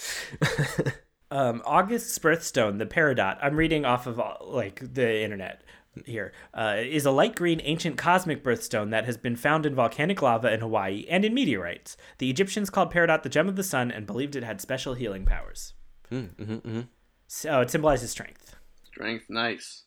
Um, 1.32 1.62
August's 1.64 2.18
birthstone, 2.18 2.78
the 2.78 2.84
Peridot. 2.84 3.38
I'm 3.40 3.56
reading 3.56 3.86
off 3.86 4.06
of 4.06 4.20
uh, 4.20 4.34
like 4.42 4.94
the 4.94 5.22
internet 5.22 5.62
here. 6.04 6.32
Uh, 6.52 6.76
is 6.78 7.06
a 7.06 7.10
light 7.10 7.34
green 7.34 7.60
ancient 7.64 7.96
cosmic 7.96 8.44
birthstone 8.44 8.90
that 8.90 9.06
has 9.06 9.16
been 9.16 9.36
found 9.36 9.64
in 9.64 9.74
volcanic 9.74 10.20
lava 10.20 10.52
in 10.52 10.60
Hawaii 10.60 11.06
and 11.08 11.24
in 11.24 11.32
meteorites. 11.32 11.96
The 12.18 12.28
Egyptians 12.28 12.68
called 12.68 12.92
Peridot 12.92 13.22
the 13.22 13.30
gem 13.30 13.48
of 13.48 13.56
the 13.56 13.62
sun 13.62 13.90
and 13.90 14.06
believed 14.06 14.36
it 14.36 14.44
had 14.44 14.60
special 14.60 14.92
healing 14.92 15.24
powers. 15.24 15.72
mm-hmm, 16.10 16.80
So 17.28 17.60
it 17.62 17.70
symbolizes 17.70 18.10
strength. 18.10 18.54
Strength, 18.84 19.24
nice. 19.30 19.84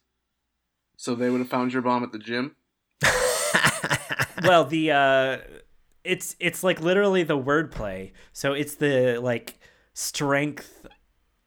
So 0.98 1.14
they 1.14 1.30
would 1.30 1.42
have 1.42 1.50
found 1.50 1.74
your 1.74 1.84
bomb 1.84 2.04
at 2.04 2.12
the 2.12 2.18
gym. 2.18 2.56
well, 4.44 4.66
the 4.66 4.92
uh 4.92 5.38
it's 6.04 6.36
it's 6.40 6.64
like 6.64 6.82
literally 6.82 7.22
the 7.22 7.38
wordplay. 7.38 8.14
So 8.34 8.54
it's 8.54 8.76
the 8.76 9.20
like 9.22 9.60
strength 9.94 10.86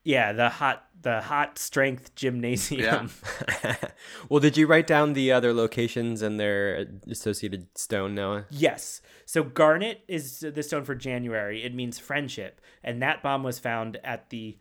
yeah, 0.04 0.32
the 0.32 0.48
hot 0.48 0.84
the 1.00 1.20
hot 1.20 1.58
strength 1.58 2.14
gymnasium. 2.14 3.11
well, 4.28 4.40
did 4.40 4.56
you 4.56 4.66
write 4.66 4.87
down 4.87 5.12
the 5.12 5.32
other 5.32 5.52
locations 5.52 6.22
and 6.22 6.40
their 6.40 6.87
associated 7.08 7.66
stone, 7.76 8.14
Noah? 8.14 8.46
Yes. 8.50 9.00
So 9.24 9.42
garnet 9.42 10.02
is 10.08 10.40
the 10.40 10.62
stone 10.62 10.84
for 10.84 10.94
January. 10.94 11.62
It 11.62 11.74
means 11.74 11.98
friendship, 11.98 12.61
and 12.82 13.02
that 13.02 13.22
bomb 13.22 13.42
was 13.42 13.58
found 13.58 13.98
at 14.02 14.30
the 14.30 14.58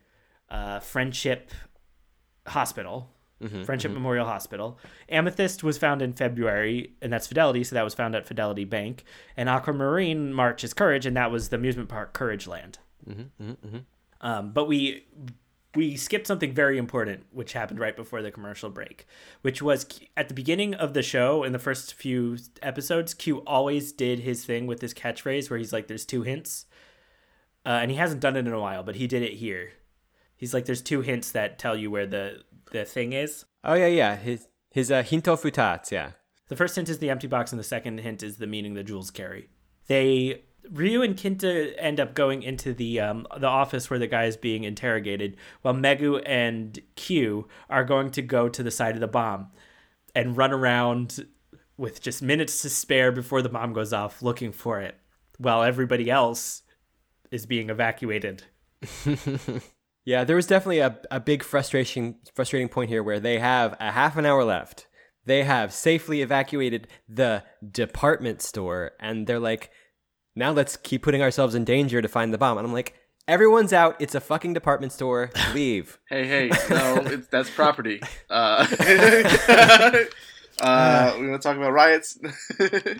uh, 0.50 0.80
Friendship 0.80 1.50
Hospital, 2.46 3.10
mm-hmm, 3.42 3.62
Friendship 3.62 3.90
mm-hmm. 3.90 3.98
Memorial 3.98 4.26
Hospital. 4.26 4.78
Amethyst 5.08 5.62
was 5.64 5.78
found 5.78 6.02
in 6.02 6.12
February, 6.12 6.92
and 7.02 7.12
that's 7.12 7.26
Fidelity, 7.26 7.64
so 7.64 7.74
that 7.74 7.84
was 7.84 7.94
found 7.94 8.14
at 8.14 8.26
Fidelity 8.26 8.64
Bank. 8.64 9.04
And 9.36 9.48
Aquamarine 9.48 10.32
March 10.32 10.62
is 10.62 10.74
Courage, 10.74 11.06
and 11.06 11.16
that 11.16 11.30
was 11.30 11.48
the 11.48 11.56
amusement 11.56 11.88
park 11.88 12.12
Courage 12.12 12.46
Land. 12.46 12.78
Mm-hmm, 13.08 13.52
Um, 14.20 14.52
but 14.52 14.66
we 14.66 15.06
we 15.74 15.96
skipped 15.96 16.26
something 16.26 16.52
very 16.52 16.78
important, 16.78 17.26
which 17.30 17.52
happened 17.52 17.78
right 17.78 17.94
before 17.94 18.22
the 18.22 18.30
commercial 18.30 18.70
break, 18.70 19.06
which 19.42 19.62
was 19.62 19.86
at 20.16 20.28
the 20.28 20.34
beginning 20.34 20.74
of 20.74 20.94
the 20.94 21.02
show 21.02 21.44
in 21.44 21.52
the 21.52 21.58
first 21.58 21.94
few 21.94 22.38
episodes. 22.62 23.14
Q 23.14 23.42
always 23.46 23.92
did 23.92 24.20
his 24.20 24.44
thing 24.44 24.66
with 24.66 24.80
this 24.80 24.94
catchphrase 24.94 25.50
where 25.50 25.58
he's 25.58 25.72
like, 25.72 25.86
"There's 25.86 26.06
two 26.06 26.22
hints," 26.22 26.66
uh, 27.64 27.78
and 27.82 27.90
he 27.90 27.96
hasn't 27.96 28.20
done 28.20 28.36
it 28.36 28.46
in 28.46 28.52
a 28.52 28.60
while, 28.60 28.82
but 28.82 28.96
he 28.96 29.06
did 29.06 29.22
it 29.22 29.34
here. 29.34 29.72
He's 30.36 30.54
like, 30.54 30.64
"There's 30.64 30.82
two 30.82 31.02
hints 31.02 31.30
that 31.32 31.58
tell 31.58 31.76
you 31.76 31.90
where 31.90 32.06
the 32.06 32.42
the 32.72 32.84
thing 32.84 33.12
is." 33.12 33.44
Oh 33.62 33.74
yeah, 33.74 33.86
yeah. 33.86 34.16
His 34.16 34.48
his 34.70 34.90
uh, 34.90 35.02
hinto 35.02 35.38
futats, 35.38 35.90
yeah. 35.90 36.12
The 36.48 36.56
first 36.56 36.76
hint 36.76 36.88
is 36.88 36.98
the 36.98 37.10
empty 37.10 37.26
box, 37.26 37.52
and 37.52 37.58
the 37.58 37.64
second 37.64 37.98
hint 38.00 38.22
is 38.22 38.38
the 38.38 38.46
meaning 38.46 38.74
the 38.74 38.82
jewels 38.82 39.10
carry. 39.10 39.50
They 39.86 40.42
Ryu 40.70 41.02
and 41.02 41.16
Kinta 41.16 41.74
end 41.78 42.00
up 42.00 42.14
going 42.14 42.42
into 42.42 42.72
the 42.72 43.00
um, 43.00 43.26
the 43.38 43.46
office 43.46 43.90
where 43.90 43.98
the 43.98 44.06
guy 44.06 44.24
is 44.24 44.36
being 44.36 44.64
interrogated, 44.64 45.36
while 45.62 45.74
Megu 45.74 46.22
and 46.26 46.78
Q 46.96 47.48
are 47.68 47.84
going 47.84 48.10
to 48.12 48.22
go 48.22 48.48
to 48.48 48.62
the 48.62 48.70
side 48.70 48.94
of 48.94 49.00
the 49.00 49.08
bomb 49.08 49.48
and 50.14 50.36
run 50.36 50.52
around 50.52 51.26
with 51.76 52.00
just 52.00 52.22
minutes 52.22 52.62
to 52.62 52.70
spare 52.70 53.12
before 53.12 53.42
the 53.42 53.48
bomb 53.48 53.72
goes 53.72 53.92
off, 53.92 54.22
looking 54.22 54.52
for 54.52 54.80
it, 54.80 54.96
while 55.38 55.62
everybody 55.62 56.10
else 56.10 56.62
is 57.30 57.46
being 57.46 57.70
evacuated. 57.70 58.44
Yeah, 60.08 60.24
there 60.24 60.36
was 60.36 60.46
definitely 60.46 60.78
a, 60.78 60.98
a 61.10 61.20
big 61.20 61.42
frustration 61.42 62.14
frustrating 62.34 62.70
point 62.70 62.88
here 62.88 63.02
where 63.02 63.20
they 63.20 63.38
have 63.40 63.76
a 63.78 63.92
half 63.92 64.16
an 64.16 64.24
hour 64.24 64.42
left. 64.42 64.86
They 65.26 65.44
have 65.44 65.70
safely 65.70 66.22
evacuated 66.22 66.88
the 67.06 67.44
department 67.70 68.40
store 68.40 68.92
and 68.98 69.26
they're 69.26 69.38
like, 69.38 69.70
now 70.38 70.52
let's 70.52 70.76
keep 70.76 71.02
putting 71.02 71.20
ourselves 71.20 71.54
in 71.54 71.64
danger 71.64 72.00
to 72.00 72.08
find 72.08 72.32
the 72.32 72.38
bomb. 72.38 72.56
And 72.56 72.66
I'm 72.66 72.72
like, 72.72 72.94
everyone's 73.26 73.72
out. 73.72 73.96
It's 73.98 74.14
a 74.14 74.20
fucking 74.20 74.54
department 74.54 74.92
store. 74.92 75.30
Leave. 75.54 75.98
Hey, 76.08 76.26
hey, 76.26 76.48
no, 76.70 77.02
it's, 77.04 77.26
that's 77.28 77.50
property. 77.50 78.00
Uh, 78.30 78.66
uh, 80.60 81.16
we 81.20 81.28
want 81.28 81.42
to 81.42 81.48
talk 81.48 81.56
about 81.56 81.72
riots. 81.72 82.18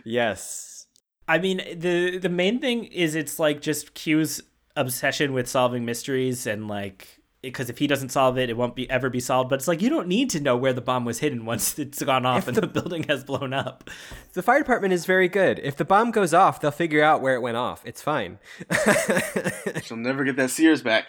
yes. 0.04 0.86
I 1.26 1.38
mean, 1.38 1.58
the 1.76 2.18
the 2.18 2.30
main 2.30 2.58
thing 2.58 2.84
is 2.84 3.14
it's 3.14 3.38
like 3.38 3.60
just 3.60 3.92
Q's 3.92 4.40
obsession 4.76 5.34
with 5.34 5.46
solving 5.46 5.84
mysteries 5.84 6.46
and 6.46 6.68
like 6.68 7.17
because 7.42 7.70
if 7.70 7.78
he 7.78 7.86
doesn't 7.86 8.08
solve 8.08 8.36
it, 8.38 8.50
it 8.50 8.56
won't 8.56 8.74
be 8.74 8.88
ever 8.90 9.08
be 9.10 9.20
solved. 9.20 9.48
But 9.50 9.56
it's 9.60 9.68
like 9.68 9.80
you 9.82 9.88
don't 9.88 10.08
need 10.08 10.30
to 10.30 10.40
know 10.40 10.56
where 10.56 10.72
the 10.72 10.80
bomb 10.80 11.04
was 11.04 11.18
hidden 11.20 11.44
once 11.44 11.78
it's 11.78 12.02
gone 12.02 12.26
off 12.26 12.48
and 12.48 12.56
the 12.56 12.66
building 12.66 13.04
has 13.04 13.24
blown 13.24 13.52
up. 13.52 13.88
The 14.34 14.42
fire 14.42 14.58
department 14.58 14.92
is 14.92 15.06
very 15.06 15.28
good. 15.28 15.60
If 15.62 15.76
the 15.76 15.84
bomb 15.84 16.10
goes 16.10 16.34
off, 16.34 16.60
they'll 16.60 16.70
figure 16.70 17.02
out 17.02 17.20
where 17.22 17.34
it 17.34 17.40
went 17.42 17.56
off. 17.56 17.82
It's 17.86 18.02
fine. 18.02 18.38
She'll 19.82 19.96
never 19.96 20.24
get 20.24 20.36
that 20.36 20.50
Sears 20.50 20.82
back. 20.82 21.06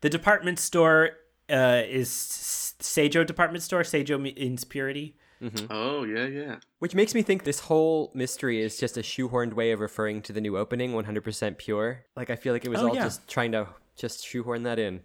The 0.00 0.10
department 0.10 0.58
store 0.58 1.10
uh, 1.50 1.82
is 1.86 2.08
S- 2.08 2.74
Seijo 2.80 3.26
department 3.26 3.62
store. 3.62 3.82
Seijo 3.82 4.20
means 4.20 4.64
purity. 4.64 5.16
Oh 5.68 6.04
yeah, 6.04 6.24
yeah. 6.24 6.56
Which 6.78 6.94
makes 6.94 7.14
me 7.14 7.20
think 7.20 7.44
this 7.44 7.60
whole 7.60 8.10
mystery 8.14 8.62
is 8.62 8.78
just 8.78 8.96
a 8.96 9.00
shoehorned 9.02 9.52
way 9.52 9.72
of 9.72 9.80
referring 9.80 10.22
to 10.22 10.32
the 10.32 10.40
new 10.40 10.56
opening, 10.56 10.92
100% 10.92 11.58
pure. 11.58 12.04
Like, 12.16 12.30
I 12.30 12.36
feel 12.36 12.54
like 12.54 12.64
it 12.64 12.70
was 12.70 12.80
Oh, 12.80 12.88
all 12.88 12.94
yeah. 12.94 13.02
just 13.04 13.28
trying 13.28 13.52
to 13.52 13.68
just 13.94 14.26
shoehorn 14.26 14.62
that 14.62 14.78
in. 14.78 15.02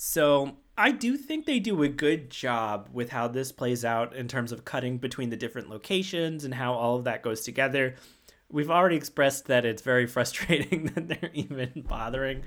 So 0.00 0.56
I 0.76 0.92
do 0.92 1.16
think 1.16 1.44
they 1.44 1.58
do 1.58 1.82
a 1.82 1.88
good 1.88 2.30
job 2.30 2.88
with 2.92 3.10
how 3.10 3.26
this 3.26 3.50
plays 3.50 3.84
out 3.84 4.14
in 4.14 4.28
terms 4.28 4.52
of 4.52 4.64
cutting 4.64 4.98
between 4.98 5.30
the 5.30 5.36
different 5.36 5.68
locations 5.68 6.44
and 6.44 6.54
how 6.54 6.74
all 6.74 6.96
of 6.96 7.04
that 7.04 7.20
goes 7.20 7.40
together. 7.40 7.96
We've 8.48 8.70
already 8.70 8.94
expressed 8.94 9.46
that 9.46 9.64
it's 9.64 9.82
very 9.82 10.06
frustrating 10.16 10.86
that 10.94 11.08
they're 11.08 11.32
even 11.34 11.84
bothering. 11.88 12.44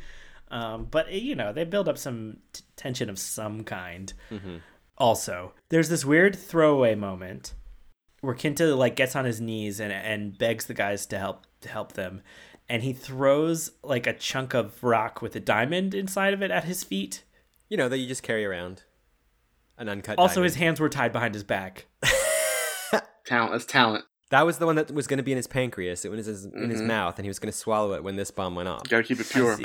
Um, 0.49 0.87
but 0.89 1.11
you 1.11 1.35
know, 1.35 1.51
they 1.51 1.65
build 1.65 1.89
up 1.89 1.97
some 1.97 2.37
t- 2.53 2.63
tension 2.77 3.09
of 3.09 3.19
some 3.19 3.65
kind. 3.65 4.13
Mm-hmm. 4.31 4.57
Also, 4.97 5.51
there's 5.67 5.89
this 5.89 6.05
weird 6.05 6.37
throwaway 6.37 6.95
moment 6.95 7.53
where 8.21 8.33
Kinta 8.33 8.77
like 8.77 8.95
gets 8.95 9.15
on 9.15 9.25
his 9.25 9.41
knees 9.41 9.81
and 9.81 9.91
and 9.91 10.37
begs 10.37 10.67
the 10.67 10.73
guys 10.73 11.05
to 11.07 11.19
help 11.19 11.45
to 11.61 11.69
help 11.69 11.93
them, 11.93 12.21
and 12.69 12.83
he 12.83 12.93
throws 12.93 13.71
like 13.83 14.07
a 14.07 14.13
chunk 14.13 14.53
of 14.53 14.81
rock 14.83 15.21
with 15.21 15.35
a 15.35 15.39
diamond 15.41 15.93
inside 15.93 16.33
of 16.33 16.41
it 16.41 16.51
at 16.51 16.63
his 16.63 16.83
feet. 16.83 17.23
You 17.71 17.77
know 17.77 17.87
that 17.87 17.97
you 17.99 18.05
just 18.07 18.21
carry 18.21 18.45
around 18.45 18.83
an 19.77 19.87
uncut. 19.87 20.19
Also, 20.19 20.35
diamond. 20.35 20.43
his 20.51 20.55
hands 20.55 20.79
were 20.81 20.89
tied 20.89 21.13
behind 21.13 21.33
his 21.33 21.45
back. 21.45 21.85
Talent. 23.25 23.53
That's 23.53 23.65
talent. 23.65 24.03
that 24.31 24.45
was 24.45 24.57
the 24.57 24.65
one 24.65 24.75
that 24.75 24.91
was 24.91 25.07
going 25.07 25.17
to 25.19 25.23
be 25.23 25.31
in 25.31 25.37
his 25.37 25.47
pancreas. 25.47 26.03
It 26.03 26.11
was 26.11 26.25
his, 26.25 26.43
in 26.45 26.69
his 26.69 26.81
Mhm. 26.81 26.87
mouth, 26.87 27.17
and 27.17 27.23
he 27.25 27.29
was 27.29 27.39
going 27.39 27.51
to 27.51 27.57
swallow 27.57 27.93
it 27.93 28.03
when 28.03 28.17
this 28.17 28.29
bomb 28.29 28.55
went 28.55 28.67
off. 28.67 28.81
You 28.85 28.89
gotta 28.89 29.03
keep 29.03 29.19
it 29.21 29.29
pure. 29.29 29.57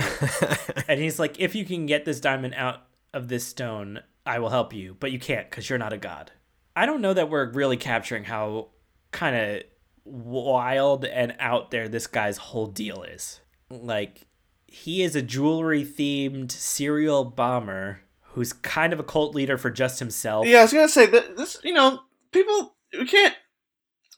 and 0.89 1.01
he's 1.01 1.19
like, 1.19 1.41
if 1.41 1.57
you 1.57 1.65
can 1.65 1.87
get 1.87 2.05
this 2.05 2.21
diamond 2.21 2.55
out 2.55 2.83
of 3.13 3.27
this 3.27 3.45
stone, 3.45 4.01
I 4.25 4.39
will 4.39 4.51
help 4.51 4.73
you, 4.73 4.97
but 5.01 5.11
you 5.11 5.19
can't 5.19 5.51
because 5.51 5.69
you're 5.69 5.79
not 5.79 5.93
a 5.93 5.99
god. 5.99 6.31
I 6.77 6.87
don't 6.87 7.01
know 7.01 7.13
that 7.15 7.29
we're 7.29 7.51
really 7.51 7.77
capturing 7.77 8.23
how 8.25 8.69
kind 9.11 9.35
of 9.35 9.63
wild 10.05 11.05
and 11.05 11.35
out 11.41 11.71
there 11.73 11.89
this 11.89 12.07
guy's 12.07 12.37
whole 12.37 12.67
deal 12.67 13.03
is. 13.03 13.41
Like, 13.71 14.27
he 14.67 15.03
is 15.03 15.17
a 15.17 15.23
jewelry 15.23 15.85
themed 15.85 16.51
serial 16.51 17.25
bomber 17.25 18.01
who's 18.33 18.53
kind 18.53 18.93
of 18.93 19.01
a 19.01 19.05
cult 19.05 19.35
leader 19.35 19.57
for 19.57 19.71
just 19.71 19.99
himself. 19.99 20.47
Yeah, 20.47 20.59
I 20.59 20.63
was 20.63 20.73
gonna 20.73 20.89
say 20.89 21.07
that 21.07 21.37
this. 21.37 21.59
You 21.65 21.75
know, 21.75 22.01
people 22.33 22.77
we 22.93 23.07
can't. 23.07 23.35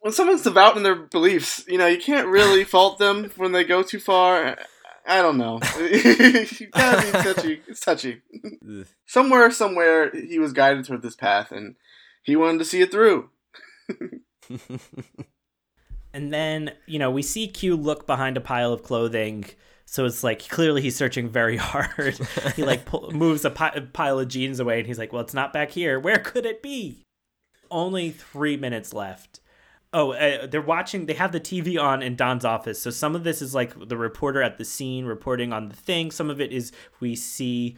When 0.01 0.13
someone's 0.13 0.43
devout 0.43 0.77
in 0.77 0.85
their 0.85 0.95
beliefs, 0.95 1.65
you 1.67 1.79
know, 1.79 1.87
you 1.87 1.99
can't 1.99 2.29
really 2.29 2.65
fault 2.75 2.99
them 2.99 3.31
when 3.37 3.53
they 3.53 3.65
go 3.65 3.83
too 3.83 4.01
far. 4.01 4.57
I 5.07 5.23
don't 5.23 5.39
know. 5.39 5.61
you 5.81 6.67
gotta 6.73 7.07
be 7.07 7.13
touchy. 7.13 7.63
It's 7.67 7.81
touchy. 7.81 8.23
Somewhere, 9.07 9.51
somewhere, 9.51 10.11
he 10.11 10.39
was 10.39 10.53
guided 10.53 10.85
toward 10.85 11.03
this 11.03 11.17
path, 11.17 11.51
and 11.51 11.77
he 12.23 12.37
wanted 12.37 12.59
to 12.59 12.65
see 12.65 12.83
it 12.83 12.93
through. 12.93 13.31
And 16.13 16.33
then, 16.33 16.73
you 16.87 16.99
know, 16.99 17.11
we 17.11 17.23
see 17.23 17.49
Q 17.49 17.77
look 17.77 18.07
behind 18.07 18.37
a 18.37 18.41
pile 18.41 18.73
of 18.73 18.83
clothing. 18.83 19.45
So 19.91 20.05
it's 20.05 20.23
like 20.23 20.47
clearly 20.51 20.83
he's 20.83 20.97
searching 20.97 21.31
very 21.31 21.57
hard. 21.71 22.21
he 22.55 22.63
like 22.63 22.85
pu- 22.85 23.11
moves 23.13 23.47
a 23.47 23.51
pi- 23.51 23.81
pile 23.95 24.19
of 24.19 24.29
jeans 24.29 24.61
away 24.61 24.79
and 24.79 24.87
he's 24.87 24.99
like, 24.99 25.15
well, 25.15 25.23
it's 25.23 25.33
not 25.33 25.51
back 25.51 25.71
here. 25.71 25.99
Where 25.99 26.19
could 26.19 26.45
it 26.45 26.63
be? 26.63 27.07
Only 27.71 28.11
three 28.11 28.59
minutes 28.59 28.93
left. 28.93 29.41
Oh, 29.95 30.13
uh, 30.13 30.47
they're 30.47 30.61
watching, 30.61 31.07
they 31.07 31.15
have 31.15 31.33
the 31.33 31.41
TV 31.41 31.83
on 31.83 32.03
in 32.03 32.17
Don's 32.17 32.45
office. 32.45 32.79
So 32.79 32.91
some 32.91 33.17
of 33.17 33.25
this 33.25 33.41
is 33.41 33.55
like 33.55 33.89
the 33.89 33.97
reporter 33.97 34.43
at 34.43 34.59
the 34.59 34.65
scene 34.67 35.07
reporting 35.07 35.55
on 35.55 35.71
the 35.71 35.77
thing. 35.77 36.11
Some 36.11 36.29
of 36.29 36.39
it 36.39 36.53
is 36.53 36.71
we 37.01 37.15
see 37.17 37.75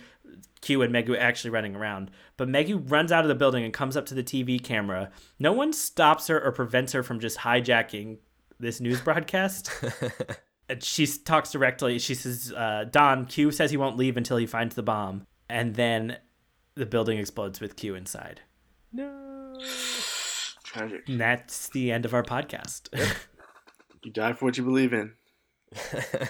Q 0.62 0.82
and 0.82 0.92
Megu 0.92 1.16
actually 1.16 1.50
running 1.50 1.76
around. 1.76 2.10
But 2.36 2.48
Megu 2.48 2.90
runs 2.90 3.12
out 3.12 3.22
of 3.22 3.28
the 3.28 3.36
building 3.36 3.62
and 3.62 3.72
comes 3.72 3.96
up 3.96 4.06
to 4.06 4.14
the 4.14 4.24
TV 4.24 4.60
camera. 4.60 5.12
No 5.38 5.52
one 5.52 5.72
stops 5.72 6.26
her 6.26 6.44
or 6.44 6.50
prevents 6.50 6.92
her 6.92 7.04
from 7.04 7.20
just 7.20 7.38
hijacking 7.38 8.18
this 8.58 8.80
news 8.80 9.00
broadcast. 9.00 9.70
And 10.70 10.82
she 10.84 11.06
talks 11.06 11.50
directly. 11.52 11.98
She 11.98 12.14
says, 12.14 12.52
uh, 12.56 12.84
Don, 12.90 13.26
Q 13.26 13.50
says 13.50 13.70
he 13.70 13.76
won't 13.76 13.96
leave 13.96 14.16
until 14.16 14.36
he 14.36 14.46
finds 14.46 14.74
the 14.74 14.82
bomb. 14.82 15.26
And 15.48 15.74
then 15.74 16.18
the 16.76 16.86
building 16.86 17.18
explodes 17.18 17.60
with 17.60 17.76
Q 17.76 17.94
inside. 17.94 18.40
no. 18.92 19.58
Tragic. 20.64 21.08
And 21.08 21.20
that's 21.20 21.68
the 21.70 21.90
end 21.90 22.04
of 22.04 22.14
our 22.14 22.22
podcast. 22.22 22.88
You 24.02 24.10
die 24.12 24.32
for 24.32 24.46
what 24.46 24.56
you 24.56 24.64
believe 24.64 24.94
in. 24.94 25.12
because 25.70 26.28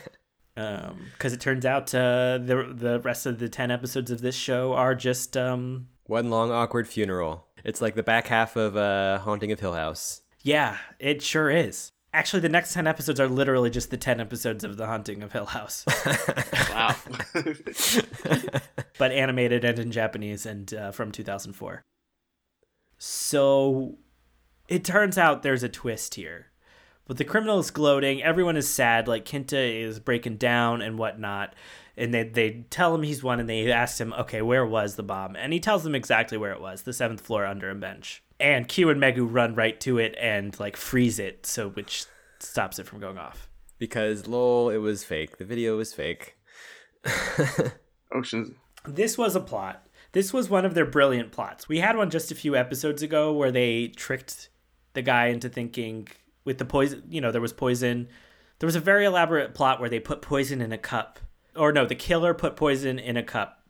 Um, 0.57 1.09
it 1.23 1.41
turns 1.41 1.65
out 1.65 1.95
uh, 1.95 2.39
the 2.39 2.73
the 2.75 2.99
rest 3.01 3.27
of 3.27 3.39
the 3.39 3.49
ten 3.49 3.71
episodes 3.71 4.11
of 4.11 4.21
this 4.23 4.35
show 4.35 4.73
are 4.75 4.95
just 4.97 5.37
um, 5.37 5.87
One 6.07 6.31
long 6.31 6.51
awkward 6.51 6.89
funeral. 6.89 7.47
It's 7.65 7.81
like 7.81 7.95
the 7.95 8.03
back 8.03 8.27
half 8.27 8.57
of 8.57 8.77
uh, 8.77 9.19
Haunting 9.21 9.53
of 9.53 9.61
Hill 9.61 9.75
House. 9.75 10.23
yeah, 10.43 10.79
it 10.99 11.23
sure 11.23 11.49
is. 11.49 11.93
Actually, 12.13 12.41
the 12.41 12.49
next 12.49 12.73
ten 12.75 12.87
episodes 12.87 13.21
are 13.21 13.29
literally 13.29 13.71
just 13.71 13.91
the 13.91 13.97
ten 13.97 14.21
episodes 14.21 14.65
of 14.65 14.77
The 14.77 14.87
Haunting 14.87 15.23
of 15.23 15.33
Hill 15.33 15.47
House, 15.47 15.85
Wow. 16.71 16.97
but 18.99 19.13
animated 19.13 19.65
and 19.65 19.79
in 19.79 19.93
Japanese 19.93 20.45
and 20.45 20.73
uh, 20.75 20.91
from 20.91 21.13
2004. 21.13 21.83
So 22.99 23.99
it 24.69 24.85
turns 24.85 25.17
out 25.19 25.43
there's 25.43 25.63
a 25.63 25.69
twist 25.69 26.15
here. 26.17 26.47
But 27.07 27.17
the 27.17 27.25
criminal 27.25 27.59
is 27.59 27.71
gloating. 27.71 28.23
Everyone 28.23 28.57
is 28.57 28.69
sad. 28.69 29.09
Like 29.09 29.25
Kinta 29.25 29.83
is 29.83 29.99
breaking 29.99 30.37
down 30.37 30.81
and 30.81 30.97
whatnot. 30.99 31.55
And 31.97 32.15
they, 32.15 32.23
they 32.23 32.67
tell 32.71 32.95
him 32.95 33.03
he's 33.03 33.23
won 33.23 33.41
and 33.41 33.49
they 33.49 33.71
ask 33.73 34.01
him, 34.01 34.13
okay, 34.13 34.43
where 34.43 34.65
was 34.65 34.95
the 34.95 35.03
bomb? 35.03 35.35
And 35.35 35.53
he 35.53 35.59
tells 35.61 35.83
them 35.83 35.95
exactly 35.95 36.39
where 36.39 36.53
it 36.53 36.61
was 36.61 36.83
the 36.83 36.93
seventh 36.93 37.21
floor 37.21 37.47
under 37.47 37.69
a 37.69 37.75
bench. 37.75 38.23
And 38.41 38.67
Q 38.67 38.89
and 38.89 39.01
Megu 39.01 39.27
run 39.31 39.55
right 39.55 39.79
to 39.81 39.99
it 39.99 40.17
and 40.19 40.59
like 40.59 40.77
freeze 40.77 41.19
it, 41.19 41.47
so 41.47 41.69
which 41.71 42.07
stops 42.39 42.79
it 42.79 42.87
from 42.87 43.01
going 43.01 43.19
off. 43.19 43.49
Because 43.79 44.27
lol, 44.27 44.71
it 44.71 44.79
was 44.79 45.05
fake. 45.05 45.39
The 45.39 45.45
video 45.45 45.77
was 45.77 45.93
fake. 45.93 46.37
Oh, 48.13 48.19
Oceans. 48.19 48.51
This 48.85 49.17
was 49.17 49.37
a 49.37 49.41
plot. 49.41 49.87
This 50.11 50.33
was 50.33 50.51
one 50.51 50.65
of 50.65 50.75
their 50.75 50.85
brilliant 50.85 51.31
plots. 51.31 51.69
We 51.69 51.79
had 51.79 51.97
one 51.97 52.11
just 52.11 52.33
a 52.33 52.35
few 52.35 52.57
episodes 52.57 53.03
ago 53.03 53.33
where 53.33 53.53
they 53.53 53.87
tricked 53.87 54.49
the 54.95 55.03
guy 55.03 55.27
into 55.27 55.49
thinking 55.49 56.09
with 56.45 56.59
the 56.59 56.65
poison, 56.65 57.05
you 57.09 57.21
know, 57.21 57.31
there 57.31 57.41
was 57.41 57.53
poison. 57.53 58.09
There 58.59 58.67
was 58.67 58.75
a 58.75 58.81
very 58.81 59.05
elaborate 59.05 59.55
plot 59.55 59.81
where 59.81 59.89
they 59.89 60.01
put 60.01 60.23
poison 60.23 60.61
in 60.61 60.73
a 60.73 60.79
cup. 60.79 61.21
Or 61.55 61.73
no, 61.73 61.87
the 61.87 61.95
killer 61.95 62.35
put 62.35 62.57
poison 62.57 62.99
in 62.99 63.17
a 63.17 63.23
cup. 63.23 63.63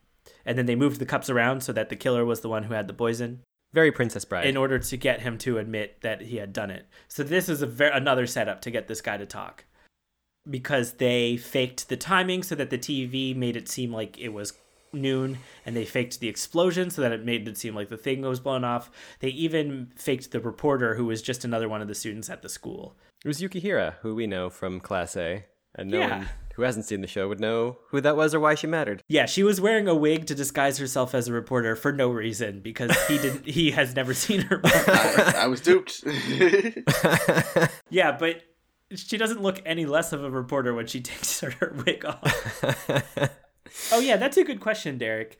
And 0.46 0.56
then 0.56 0.64
they 0.64 0.74
moved 0.74 1.00
the 1.00 1.06
cups 1.06 1.28
around 1.28 1.62
so 1.62 1.74
that 1.74 1.90
the 1.90 1.96
killer 1.96 2.24
was 2.24 2.40
the 2.40 2.48
one 2.48 2.62
who 2.62 2.72
had 2.72 2.88
the 2.88 2.94
poison 2.94 3.42
Very 3.72 3.92
Princess 3.92 4.24
Bride. 4.24 4.46
in 4.46 4.56
order 4.56 4.78
to 4.78 4.96
get 4.96 5.20
him 5.20 5.38
to 5.38 5.58
admit 5.58 6.00
that 6.02 6.22
he 6.22 6.36
had 6.36 6.52
done 6.52 6.70
it. 6.70 6.86
So 7.08 7.22
this 7.22 7.48
is 7.48 7.62
a 7.62 7.66
ver- 7.66 7.90
another 7.92 8.26
setup 8.26 8.60
to 8.62 8.70
get 8.70 8.88
this 8.88 9.00
guy 9.00 9.16
to 9.16 9.26
talk. 9.26 9.64
Because 10.48 10.94
they 10.94 11.36
faked 11.36 11.88
the 11.88 11.96
timing 11.96 12.42
so 12.42 12.54
that 12.54 12.70
the 12.70 12.78
TV 12.78 13.36
made 13.36 13.56
it 13.56 13.68
seem 13.68 13.92
like 13.92 14.18
it 14.18 14.30
was 14.30 14.54
noon 14.92 15.38
and 15.64 15.76
they 15.76 15.84
faked 15.84 16.18
the 16.18 16.28
explosion 16.28 16.90
so 16.90 17.02
that 17.02 17.12
it 17.12 17.24
made 17.24 17.46
it 17.46 17.56
seem 17.56 17.74
like 17.74 17.90
the 17.90 17.96
thing 17.96 18.22
was 18.22 18.40
blown 18.40 18.64
off. 18.64 18.90
They 19.20 19.28
even 19.28 19.92
faked 19.94 20.32
the 20.32 20.40
reporter 20.40 20.94
who 20.94 21.04
was 21.04 21.22
just 21.22 21.44
another 21.44 21.68
one 21.68 21.82
of 21.82 21.88
the 21.88 21.94
students 21.94 22.30
at 22.30 22.42
the 22.42 22.48
school. 22.48 22.96
it 23.24 23.28
was 23.28 23.40
Yukihira, 23.40 23.94
who 24.00 24.14
we 24.14 24.26
know 24.26 24.50
from 24.50 24.80
Class 24.80 25.16
A. 25.16 25.44
And 25.74 25.90
no 25.90 25.98
Yeah. 26.00 26.18
one 26.18 26.28
who 26.56 26.62
hasn't 26.62 26.84
seen 26.84 27.00
the 27.00 27.06
show 27.06 27.28
would 27.28 27.40
know 27.40 27.78
who 27.88 28.00
that 28.00 28.16
was 28.16 28.34
or 28.34 28.40
why 28.40 28.54
she 28.54 28.66
mattered. 28.66 29.02
Yeah, 29.08 29.26
she 29.26 29.42
was 29.42 29.60
wearing 29.60 29.86
a 29.88 29.94
wig 29.94 30.26
to 30.26 30.34
disguise 30.34 30.78
herself 30.78 31.14
as 31.14 31.28
a 31.28 31.32
reporter 31.32 31.76
for 31.76 31.92
no 31.92 32.10
reason 32.10 32.60
because 32.60 32.90
he 33.06 33.18
didn't 33.18 33.46
he 33.58 33.70
has 33.70 33.94
never 33.94 34.12
seen 34.12 34.40
her 34.42 34.58
before. 34.62 34.94
I, 34.94 35.44
I 35.44 35.46
was 35.46 35.60
duped. 35.60 36.02
Yeah, 37.90 38.16
but 38.18 38.42
she 38.94 39.16
doesn't 39.16 39.42
look 39.42 39.60
any 39.64 39.84
less 39.86 40.12
of 40.12 40.22
a 40.24 40.30
reporter 40.30 40.74
when 40.74 40.86
she 40.86 41.00
takes 41.00 41.40
her, 41.40 41.50
her 41.60 41.74
wig 41.86 42.04
off. 42.04 42.64
oh 43.92 44.00
yeah, 44.00 44.16
that's 44.16 44.36
a 44.36 44.44
good 44.44 44.60
question, 44.60 44.98
Derek. 44.98 45.38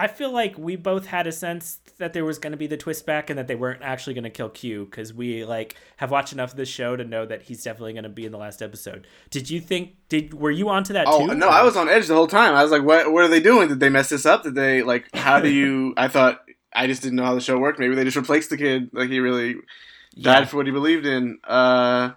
I 0.00 0.06
feel 0.06 0.30
like 0.32 0.56
we 0.56 0.76
both 0.76 1.06
had 1.06 1.26
a 1.26 1.32
sense 1.32 1.80
that 1.98 2.12
there 2.12 2.24
was 2.24 2.38
going 2.38 2.52
to 2.52 2.56
be 2.56 2.68
the 2.68 2.76
twist 2.76 3.04
back 3.04 3.30
and 3.30 3.38
that 3.38 3.48
they 3.48 3.56
weren't 3.56 3.82
actually 3.82 4.14
going 4.14 4.24
to 4.24 4.30
kill 4.30 4.48
Q 4.48 4.84
because 4.84 5.12
we 5.12 5.44
like 5.44 5.74
have 5.96 6.10
watched 6.12 6.32
enough 6.32 6.52
of 6.52 6.56
this 6.56 6.68
show 6.68 6.94
to 6.96 7.02
know 7.04 7.26
that 7.26 7.42
he's 7.42 7.64
definitely 7.64 7.94
going 7.94 8.04
to 8.04 8.08
be 8.08 8.24
in 8.24 8.30
the 8.30 8.38
last 8.38 8.62
episode. 8.62 9.06
Did 9.30 9.50
you 9.50 9.60
think? 9.60 9.96
Did 10.08 10.34
were 10.34 10.52
you 10.52 10.68
onto 10.68 10.92
that 10.92 11.06
oh 11.08 11.26
too? 11.26 11.34
no, 11.34 11.48
I 11.48 11.62
was 11.64 11.76
on 11.76 11.88
edge 11.88 12.06
the 12.06 12.14
whole 12.14 12.28
time. 12.28 12.54
I 12.54 12.62
was 12.62 12.70
like, 12.70 12.82
"What? 12.84 13.12
What 13.12 13.24
are 13.24 13.28
they 13.28 13.40
doing? 13.40 13.68
Did 13.68 13.80
they 13.80 13.88
mess 13.90 14.08
this 14.08 14.24
up? 14.24 14.44
Did 14.44 14.54
they 14.54 14.82
like? 14.82 15.06
How 15.14 15.40
do 15.40 15.50
you?" 15.50 15.94
I 15.98 16.06
thought 16.08 16.42
I 16.72 16.86
just 16.86 17.02
didn't 17.02 17.16
know 17.16 17.24
how 17.24 17.34
the 17.34 17.40
show 17.40 17.58
worked. 17.58 17.78
Maybe 17.80 17.94
they 17.96 18.04
just 18.04 18.16
replaced 18.16 18.50
the 18.50 18.56
kid. 18.56 18.90
Like 18.92 19.08
he 19.10 19.18
really 19.18 19.54
died 20.14 20.40
Yeah. 20.40 20.44
for 20.44 20.58
what 20.58 20.66
he 20.66 20.72
believed 20.72 21.06
in. 21.06 21.38
Uh, 21.42 22.10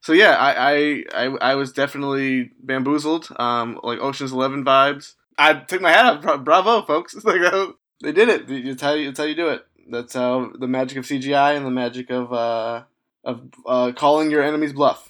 so 0.00 0.12
yeah, 0.14 0.34
I, 0.36 0.72
I 0.72 1.04
I 1.26 1.36
I 1.50 1.54
was 1.56 1.72
definitely 1.72 2.52
bamboozled. 2.62 3.28
Um, 3.38 3.78
like 3.82 3.98
Ocean's 3.98 4.32
Eleven 4.32 4.64
vibes. 4.64 5.14
I 5.38 5.54
took 5.54 5.80
my 5.80 5.92
hat 5.92 6.24
off. 6.26 6.44
Bravo, 6.44 6.82
folks! 6.82 7.14
It's 7.16 7.24
like 7.24 7.40
uh, 7.40 7.68
they 8.02 8.12
did 8.12 8.28
it. 8.28 8.48
That's 8.48 8.82
how 8.82 8.94
you. 8.94 9.06
That's 9.06 9.18
how 9.18 9.24
you 9.24 9.34
do 9.34 9.48
it. 9.48 9.64
That's 9.90 10.14
how 10.14 10.50
the 10.58 10.66
magic 10.68 10.98
of 10.98 11.04
CGI 11.04 11.56
and 11.56 11.64
the 11.64 11.70
magic 11.70 12.10
of 12.10 12.32
uh 12.32 12.82
of 13.24 13.42
uh, 13.66 13.92
calling 13.96 14.30
your 14.30 14.42
enemy's 14.42 14.72
bluff. 14.72 15.08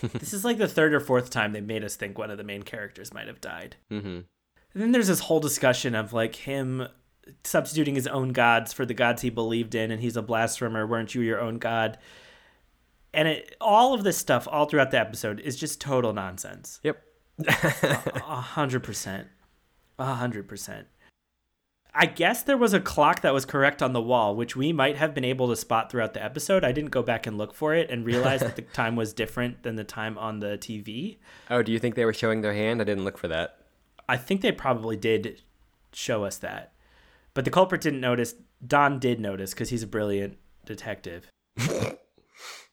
This 0.12 0.34
is 0.34 0.44
like 0.44 0.58
the 0.58 0.68
third 0.68 0.92
or 0.92 1.00
fourth 1.00 1.30
time 1.30 1.52
they 1.52 1.62
made 1.62 1.82
us 1.82 1.96
think 1.96 2.18
one 2.18 2.30
of 2.30 2.36
the 2.36 2.44
main 2.44 2.62
characters 2.62 3.14
might 3.14 3.26
have 3.26 3.40
died. 3.40 3.76
hmm 3.88 3.96
And 4.06 4.24
then 4.74 4.92
there's 4.92 5.08
this 5.08 5.20
whole 5.20 5.40
discussion 5.40 5.94
of 5.94 6.12
like 6.12 6.34
him 6.36 6.88
substituting 7.44 7.94
his 7.94 8.06
own 8.06 8.32
gods 8.32 8.72
for 8.72 8.84
the 8.84 8.94
gods 8.94 9.22
he 9.22 9.30
believed 9.30 9.74
in, 9.74 9.90
and 9.90 10.00
he's 10.02 10.16
a 10.16 10.22
blasphemer. 10.22 10.86
Weren't 10.86 11.14
you 11.14 11.22
your 11.22 11.40
own 11.40 11.58
god? 11.58 11.98
And 13.14 13.28
it, 13.28 13.56
all 13.60 13.94
of 13.94 14.04
this 14.04 14.18
stuff, 14.18 14.46
all 14.50 14.66
throughout 14.66 14.90
the 14.90 14.98
episode, 15.00 15.40
is 15.40 15.56
just 15.56 15.80
total 15.80 16.12
nonsense. 16.12 16.80
Yep. 16.82 17.02
A 17.46 18.40
hundred 18.40 18.82
percent, 18.82 19.28
a 19.98 20.14
hundred 20.14 20.48
percent. 20.48 20.86
I 21.94 22.06
guess 22.06 22.42
there 22.42 22.56
was 22.56 22.74
a 22.74 22.80
clock 22.80 23.22
that 23.22 23.34
was 23.34 23.44
correct 23.44 23.82
on 23.82 23.92
the 23.92 24.00
wall, 24.00 24.36
which 24.36 24.54
we 24.54 24.72
might 24.72 24.96
have 24.96 25.14
been 25.14 25.24
able 25.24 25.48
to 25.48 25.56
spot 25.56 25.90
throughout 25.90 26.14
the 26.14 26.22
episode. 26.22 26.62
I 26.62 26.70
didn't 26.70 26.90
go 26.90 27.02
back 27.02 27.26
and 27.26 27.36
look 27.36 27.54
for 27.54 27.74
it 27.74 27.90
and 27.90 28.06
realize 28.06 28.40
that 28.40 28.56
the 28.56 28.62
time 28.74 28.94
was 28.94 29.12
different 29.12 29.62
than 29.62 29.76
the 29.76 29.84
time 29.84 30.16
on 30.16 30.38
the 30.38 30.58
TV. 30.58 31.16
Oh, 31.50 31.62
do 31.62 31.72
you 31.72 31.78
think 31.78 31.94
they 31.94 32.04
were 32.04 32.12
showing 32.12 32.42
their 32.42 32.54
hand? 32.54 32.80
I 32.80 32.84
didn't 32.84 33.04
look 33.04 33.18
for 33.18 33.28
that. 33.28 33.58
I 34.08 34.16
think 34.16 34.42
they 34.42 34.52
probably 34.52 34.96
did 34.96 35.42
show 35.92 36.24
us 36.24 36.36
that. 36.38 36.72
But 37.34 37.44
the 37.44 37.50
culprit 37.50 37.80
didn't 37.80 38.00
notice. 38.00 38.34
Don 38.64 38.98
did 38.98 39.18
notice 39.18 39.52
because 39.52 39.70
he's 39.70 39.82
a 39.82 39.88
brilliant 39.88 40.38
detective. 40.66 41.30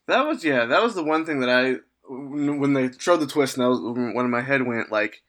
That 0.07 0.25
was 0.27 0.43
yeah. 0.43 0.65
That 0.65 0.83
was 0.83 0.95
the 0.95 1.03
one 1.03 1.25
thing 1.25 1.39
that 1.39 1.49
I 1.49 1.75
when 2.07 2.73
they 2.73 2.91
showed 2.97 3.19
the 3.19 3.27
twist, 3.27 3.57
and 3.57 3.65
that 3.65 3.69
was 3.69 3.81
when 3.81 4.29
my 4.29 4.41
head 4.41 4.65
went 4.65 4.91
like, 4.91 5.23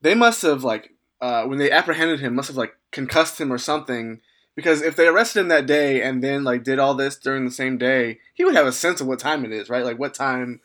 they 0.00 0.14
must 0.14 0.42
have 0.42 0.64
like 0.64 0.90
uh, 1.26 1.44
when 1.48 1.58
they 1.58 1.70
apprehended 1.70 2.20
him, 2.20 2.34
must 2.34 2.48
have 2.48 2.56
like 2.56 2.74
concussed 2.92 3.40
him 3.40 3.52
or 3.52 3.58
something. 3.58 4.20
Because 4.54 4.80
if 4.80 4.96
they 4.96 5.06
arrested 5.06 5.40
him 5.40 5.48
that 5.48 5.66
day 5.66 6.00
and 6.00 6.22
then 6.24 6.42
like 6.44 6.62
did 6.64 6.78
all 6.78 6.94
this 6.94 7.16
during 7.16 7.44
the 7.44 7.50
same 7.50 7.76
day, 7.78 8.18
he 8.34 8.44
would 8.44 8.54
have 8.54 8.66
a 8.66 8.72
sense 8.72 9.00
of 9.00 9.06
what 9.06 9.18
time 9.18 9.44
it 9.44 9.52
is, 9.52 9.68
right? 9.68 9.84
Like 9.84 9.98
what 9.98 10.14
time 10.14 10.60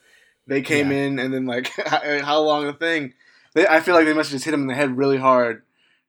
they 0.48 0.62
came 0.62 0.92
Yeah. 0.92 0.98
in 1.00 1.20
and 1.20 1.34
then 1.34 1.46
like 1.46 1.68
how 1.86 2.40
long 2.42 2.66
the 2.66 2.74
thing. 2.74 3.14
They, 3.54 3.68
I 3.68 3.82
feel 3.82 3.96
like 3.96 4.06
they 4.06 4.14
must 4.14 4.30
have 4.30 4.36
just 4.38 4.46
hit 4.46 4.54
him 4.54 4.62
in 4.62 4.68
the 4.68 4.76
head 4.76 4.96
really 4.98 5.18
hard, 5.18 5.64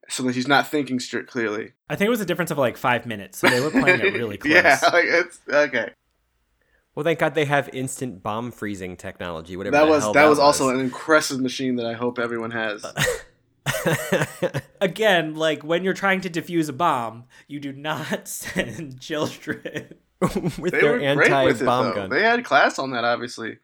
so 0.08 0.22
that 0.24 0.34
he's 0.36 0.46
not 0.46 0.68
thinking 0.68 1.00
straight 1.00 1.26
clearly. 1.26 1.72
I 1.88 1.96
think 1.96 2.06
it 2.06 2.10
was 2.10 2.20
a 2.20 2.24
difference 2.24 2.52
of 2.52 2.58
like 2.58 2.76
five 2.76 3.04
minutes, 3.04 3.38
so 3.38 3.48
they 3.48 3.60
were 3.60 3.70
playing 3.70 4.00
it 4.00 4.12
really 4.14 4.36
close. 4.42 4.52
yeah, 4.54 4.78
like 4.92 5.06
it's 5.06 5.40
okay. 5.48 5.88
Well, 6.94 7.02
thank 7.04 7.18
God 7.18 7.34
they 7.34 7.46
have 7.46 7.68
instant 7.72 8.22
bomb 8.22 8.52
freezing 8.52 8.96
technology. 8.96 9.56
Whatever 9.56 9.76
That 9.78 9.84
the 9.86 9.90
was 9.90 10.02
hell 10.04 10.12
that 10.12 10.28
was 10.28 10.38
also 10.38 10.68
an 10.68 10.78
impressive 10.78 11.40
machine 11.40 11.76
that 11.76 11.86
I 11.86 11.94
hope 11.94 12.18
everyone 12.20 12.52
has. 12.52 12.84
Again, 14.80 15.34
like 15.34 15.62
when 15.64 15.84
you're 15.84 15.94
trying 15.94 16.20
to 16.22 16.30
defuse 16.30 16.68
a 16.68 16.72
bomb, 16.72 17.24
you 17.48 17.60
do 17.60 17.72
not 17.72 18.28
send 18.28 19.00
children. 19.00 19.94
with 20.20 20.72
They 20.72 20.80
their 20.80 20.92
were 20.92 20.98
great 20.98 21.16
with 21.18 21.28
it 21.28 21.32
anti-bomb 21.62 21.86
though. 21.86 21.94
gun. 21.94 22.10
They 22.10 22.22
had 22.22 22.44
class 22.44 22.78
on 22.78 22.90
that, 22.92 23.04
obviously. 23.04 23.58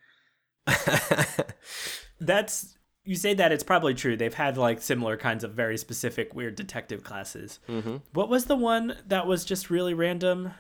That's 2.21 2.77
you 3.05 3.15
say 3.17 3.33
that 3.35 3.53
it's 3.53 3.65
probably 3.65 3.95
true. 3.95 4.17
They've 4.17 4.35
had 4.35 4.59
like 4.59 4.83
similar 4.83 5.17
kinds 5.17 5.45
of 5.45 5.53
very 5.53 5.79
specific 5.79 6.35
weird 6.35 6.57
detective 6.57 7.05
classes. 7.05 7.59
Mm-hmm. 7.69 7.97
What 8.13 8.29
was 8.29 8.47
the 8.47 8.57
one 8.57 8.97
that 9.07 9.27
was 9.27 9.45
just 9.45 9.71
really 9.71 9.95
random? 9.95 10.53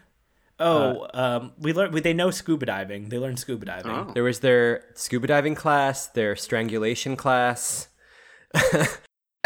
Oh, 0.60 1.06
um, 1.14 1.52
we 1.58 1.72
learned. 1.72 1.94
They 1.98 2.14
know 2.14 2.30
scuba 2.30 2.66
diving. 2.66 3.10
They 3.10 3.18
learned 3.18 3.38
scuba 3.38 3.66
diving. 3.66 3.92
Oh. 3.92 4.10
There 4.14 4.24
was 4.24 4.40
their 4.40 4.84
scuba 4.94 5.26
diving 5.26 5.54
class, 5.54 6.06
their 6.06 6.34
strangulation 6.36 7.16
class. 7.16 7.88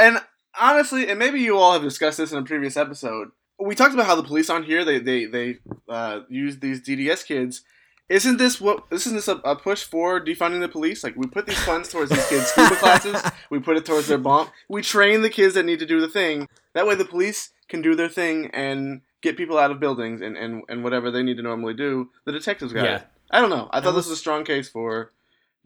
And 0.02 0.18
honestly, 0.60 1.08
and 1.08 1.18
maybe 1.18 1.40
you 1.40 1.56
all 1.58 1.72
have 1.72 1.82
discussed 1.82 2.18
this 2.18 2.32
in 2.32 2.38
a 2.38 2.42
previous 2.42 2.76
episode. 2.76 3.28
We 3.58 3.74
talked 3.74 3.94
about 3.94 4.06
how 4.06 4.16
the 4.16 4.24
police 4.24 4.50
on 4.50 4.64
here 4.64 4.84
they 4.84 4.98
they 4.98 5.26
they 5.26 5.58
uh, 5.88 6.20
use 6.28 6.58
these 6.58 6.80
DDS 6.82 7.24
kids. 7.24 7.62
Isn't 8.08 8.36
this 8.36 8.60
what? 8.60 8.84
Isn't 8.90 9.14
this 9.14 9.28
a, 9.28 9.36
a 9.36 9.54
push 9.56 9.84
for 9.84 10.20
defunding 10.20 10.60
the 10.60 10.68
police? 10.68 11.04
Like 11.04 11.14
we 11.16 11.26
put 11.28 11.46
these 11.46 11.62
funds 11.62 11.88
towards 11.88 12.10
these 12.10 12.26
kids' 12.28 12.46
scuba 12.46 12.76
classes. 12.76 13.22
We 13.50 13.60
put 13.60 13.76
it 13.76 13.84
towards 13.84 14.08
their 14.08 14.18
bomb. 14.18 14.48
We 14.68 14.80
train 14.82 15.20
the 15.22 15.28
kids 15.30 15.54
that 15.54 15.64
need 15.66 15.78
to 15.78 15.86
do 15.86 16.00
the 16.00 16.08
thing. 16.08 16.48
That 16.74 16.86
way, 16.86 16.94
the 16.94 17.04
police 17.04 17.50
can 17.68 17.82
do 17.82 17.94
their 17.94 18.08
thing 18.08 18.50
and 18.54 19.02
get 19.22 19.36
people 19.36 19.58
out 19.58 19.70
of 19.70 19.78
buildings 19.78 20.20
and 20.22 20.36
and, 20.36 20.62
and 20.68 20.82
whatever 20.82 21.10
they 21.10 21.22
need 21.22 21.36
to 21.36 21.42
normally 21.42 21.74
do. 21.74 22.10
The 22.24 22.32
detectives 22.32 22.72
got 22.72 22.84
Yeah. 22.84 22.96
it. 22.96 23.02
I 23.30 23.40
don't 23.40 23.50
know. 23.50 23.68
I 23.70 23.80
thought 23.80 23.92
this 23.92 24.06
was 24.08 24.18
a 24.18 24.24
strong 24.24 24.44
case 24.44 24.68
for 24.68 25.12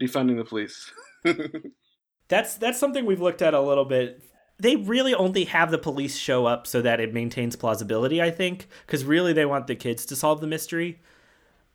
defunding 0.01 0.37
the 0.37 0.45
police. 0.45 0.91
That's 2.29 2.55
that's 2.55 2.77
something 2.79 3.05
we've 3.05 3.21
looked 3.21 3.41
at 3.41 3.53
a 3.53 3.61
little 3.61 3.85
bit. 3.85 4.21
They 4.59 4.75
really 4.75 5.13
only 5.13 5.45
have 5.45 5.69
the 5.69 5.77
police 5.77 6.17
show 6.17 6.45
up 6.45 6.65
so 6.65 6.81
that 6.81 6.99
it 6.99 7.13
maintains 7.13 7.55
plausibility, 7.55 8.21
I 8.21 8.31
think, 8.31 8.67
because 8.85 9.05
really 9.05 9.33
they 9.33 9.45
want 9.45 9.67
the 9.67 9.75
kids 9.75 10.05
to 10.07 10.15
solve 10.15 10.41
the 10.41 10.47
mystery. 10.47 10.99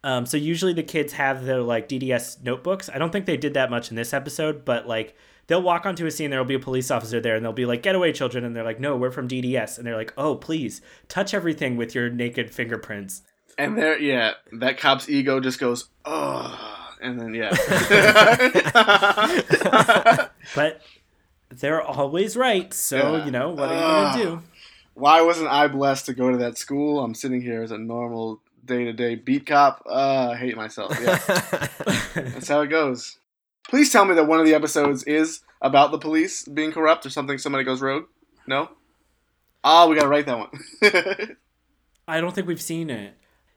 Um, 0.05 0.27
so 0.27 0.37
usually 0.37 0.73
the 0.73 0.83
kids 0.83 1.13
have 1.13 1.45
their 1.45 1.61
like 1.61 1.89
DDS 1.89 2.43
notebooks. 2.43 2.91
I 2.93 2.99
don't 2.99 3.13
think 3.13 3.27
they 3.27 3.37
did 3.37 3.55
that 3.55 3.71
much 3.71 3.91
in 3.91 3.97
this 3.97 4.13
episode, 4.13 4.65
but 4.65 4.89
like 4.89 5.17
they'll 5.47 5.63
walk 5.63 5.87
onto 5.87 6.07
a 6.07 6.11
scene, 6.11 6.31
there'll 6.31 6.45
be 6.45 6.55
a 6.55 6.61
police 6.61 6.91
officer 6.91 7.21
there, 7.21 7.37
and 7.37 7.45
they'll 7.45 7.53
be 7.53 7.67
like, 7.67 7.83
"Get 7.83 7.95
away, 7.95 8.13
children!" 8.13 8.45
And 8.45 8.57
they're 8.57 8.65
like, 8.65 8.81
"No, 8.81 8.97
we're 8.97 9.13
from 9.13 9.29
DDS," 9.29 9.79
and 9.79 9.87
they're 9.87 9.97
like, 9.97 10.13
"Oh, 10.17 10.35
please 10.35 10.81
touch 11.09 11.35
everything 11.35 11.77
with 11.77 11.95
your 11.95 12.11
naked 12.11 12.51
fingerprints." 12.51 13.23
And 13.59 13.77
there, 13.77 13.99
yeah, 13.99 14.33
that 14.53 14.79
cop's 14.79 15.09
ego 15.09 15.39
just 15.39 15.61
goes, 15.61 15.89
oh, 16.05 16.79
and 17.01 17.21
then 17.21 17.35
yeah. 17.35 17.51
But 20.55 20.83
they're 21.61 21.83
always 21.83 22.37
right, 22.37 22.73
so 22.75 23.17
Yeah. 23.17 23.25
you 23.25 23.31
know 23.31 23.51
what 23.51 23.71
are 23.71 23.75
you 23.75 23.81
gonna 23.81 24.23
do? 24.25 24.43
Why 24.95 25.23
wasn't 25.23 25.49
I 25.49 25.69
blessed 25.69 26.07
to 26.07 26.15
go 26.15 26.31
to 26.31 26.37
that 26.39 26.59
school? 26.59 27.01
I'm 27.03 27.15
sitting 27.15 27.41
here 27.41 27.63
as 27.63 27.71
a 27.71 27.79
normal 27.79 28.41
day 28.65 28.85
to 28.85 28.93
day 28.93 29.15
beat 29.15 29.47
cop. 29.47 29.83
Uh, 29.87 30.31
I 30.33 30.37
hate 30.37 30.57
myself. 30.57 30.97
Yeah, 31.01 31.17
that's 32.15 32.49
how 32.49 32.61
it 32.61 32.69
goes. 32.69 33.19
Please 33.69 33.91
tell 33.91 34.05
me 34.05 34.15
that 34.15 34.27
one 34.27 34.39
of 34.41 34.45
the 34.47 34.55
episodes 34.55 35.03
is 35.05 35.41
about 35.63 35.93
the 35.93 35.99
police 35.99 36.45
being 36.45 36.73
corrupt 36.73 37.07
or 37.07 37.11
something. 37.11 37.39
Somebody 37.39 37.65
goes 37.65 37.81
rogue. 37.81 38.05
No. 38.47 38.69
Ah, 39.65 39.87
we 39.87 39.95
gotta 39.95 40.09
write 40.09 40.27
that 40.27 40.39
one. 40.39 40.51
I 42.09 42.21
don't 42.21 42.35
think 42.35 42.47
we've 42.49 42.61
seen 42.61 42.91
it. 42.91 43.15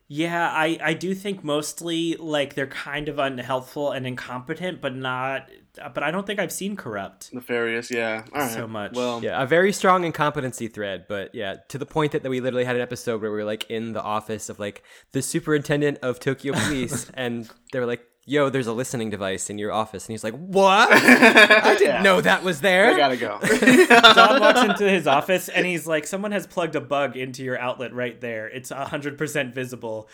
Yeah, 0.07 0.49
I, 0.49 0.77
I 0.83 0.93
do 0.93 1.15
think 1.15 1.43
mostly 1.43 2.15
like 2.15 2.53
they're 2.53 2.67
kind 2.67 3.09
of 3.09 3.17
unhelpful 3.17 3.91
and 3.91 4.05
incompetent, 4.05 4.79
but 4.79 4.95
not. 4.95 5.49
Uh, 5.81 5.89
but 5.89 6.03
I 6.03 6.11
don't 6.11 6.27
think 6.27 6.39
I've 6.39 6.51
seen 6.51 6.75
corrupt. 6.75 7.33
Nefarious. 7.33 7.89
Yeah. 7.89 8.23
All 8.33 8.41
right. 8.41 8.51
So 8.51 8.67
much. 8.67 8.93
Well. 8.93 9.23
yeah, 9.23 9.41
a 9.41 9.47
very 9.47 9.73
strong 9.73 10.03
incompetency 10.03 10.67
thread, 10.67 11.05
but 11.09 11.33
yeah, 11.33 11.55
to 11.69 11.77
the 11.77 11.87
point 11.87 12.11
that, 12.11 12.21
that 12.23 12.29
we 12.29 12.39
literally 12.39 12.65
had 12.65 12.75
an 12.75 12.81
episode 12.81 13.21
where 13.21 13.31
we 13.31 13.37
were 13.37 13.43
like 13.43 13.69
in 13.69 13.93
the 13.93 14.01
office 14.01 14.47
of 14.49 14.59
like 14.59 14.83
the 15.11 15.21
superintendent 15.21 15.97
of 16.03 16.19
Tokyo 16.19 16.53
Police, 16.65 17.09
and 17.15 17.49
they 17.71 17.79
were 17.79 17.87
like, 17.87 18.05
"Yo, 18.25 18.49
there's 18.49 18.67
a 18.67 18.73
listening 18.73 19.09
device 19.09 19.49
in 19.49 19.57
your 19.57 19.71
office," 19.71 20.05
and 20.05 20.13
he's 20.13 20.23
like, 20.23 20.33
"What? 20.35 20.89
I 20.93 21.75
didn't 21.77 21.87
Yeah. 21.95 22.01
know 22.01 22.21
that 22.21 22.43
was 22.43 22.61
there." 22.61 22.91
I 22.93 22.97
gotta 22.97 23.17
go. 23.17 23.39
Don 24.13 24.39
walks 24.41 24.61
into 24.61 24.89
his 24.89 25.05
office 25.07 25.47
and 25.49 25.65
he's 25.65 25.85
like, 25.87 26.07
"Someone 26.07 26.31
has 26.31 26.47
plugged 26.47 26.75
a 26.75 26.81
bug 26.81 27.15
into 27.15 27.43
your 27.43 27.57
outlet 27.59 27.93
right 27.93 28.19
there. 28.19 28.47
It's 28.47 28.69
hundred 28.71 29.17
percent 29.17 29.53
visible." 29.53 30.09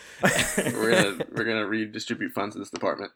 we're 0.56 0.90
gonna 0.90 1.24
we're 1.32 1.44
gonna 1.44 1.66
redistribute 1.66 2.32
funds 2.32 2.54
in 2.54 2.60
this 2.62 2.70
department. 2.70 3.12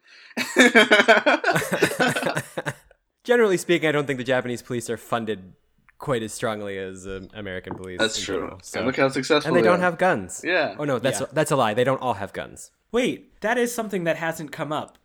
Generally 3.24 3.56
speaking, 3.56 3.88
I 3.88 3.92
don't 3.92 4.06
think 4.06 4.18
the 4.18 4.24
Japanese 4.24 4.62
police 4.62 4.88
are 4.88 4.96
funded 4.96 5.52
quite 5.98 6.22
as 6.22 6.32
strongly 6.32 6.78
as 6.78 7.06
um, 7.06 7.28
American 7.34 7.74
police. 7.74 7.98
That's 7.98 8.20
true. 8.22 8.36
general, 8.36 8.58
so- 8.62 8.78
And 8.78 8.86
look 8.86 8.96
how 8.96 9.08
successful 9.08 9.48
and 9.48 9.56
they 9.56 9.62
don't 9.66 9.80
are. 9.80 9.82
have 9.82 9.98
guns. 9.98 10.42
Yeah. 10.44 10.76
Oh 10.78 10.84
no, 10.84 10.98
that's 11.00 11.20
Yeah. 11.20 11.26
that's 11.32 11.50
a 11.50 11.56
lie. 11.56 11.74
They 11.74 11.84
don't 11.84 12.00
all 12.00 12.14
have 12.14 12.32
guns. 12.32 12.70
Wait, 12.96 13.38
that 13.42 13.58
is 13.58 13.74
something 13.74 14.04
that 14.04 14.16
hasn't 14.16 14.52
come 14.52 14.72
up. 14.72 14.96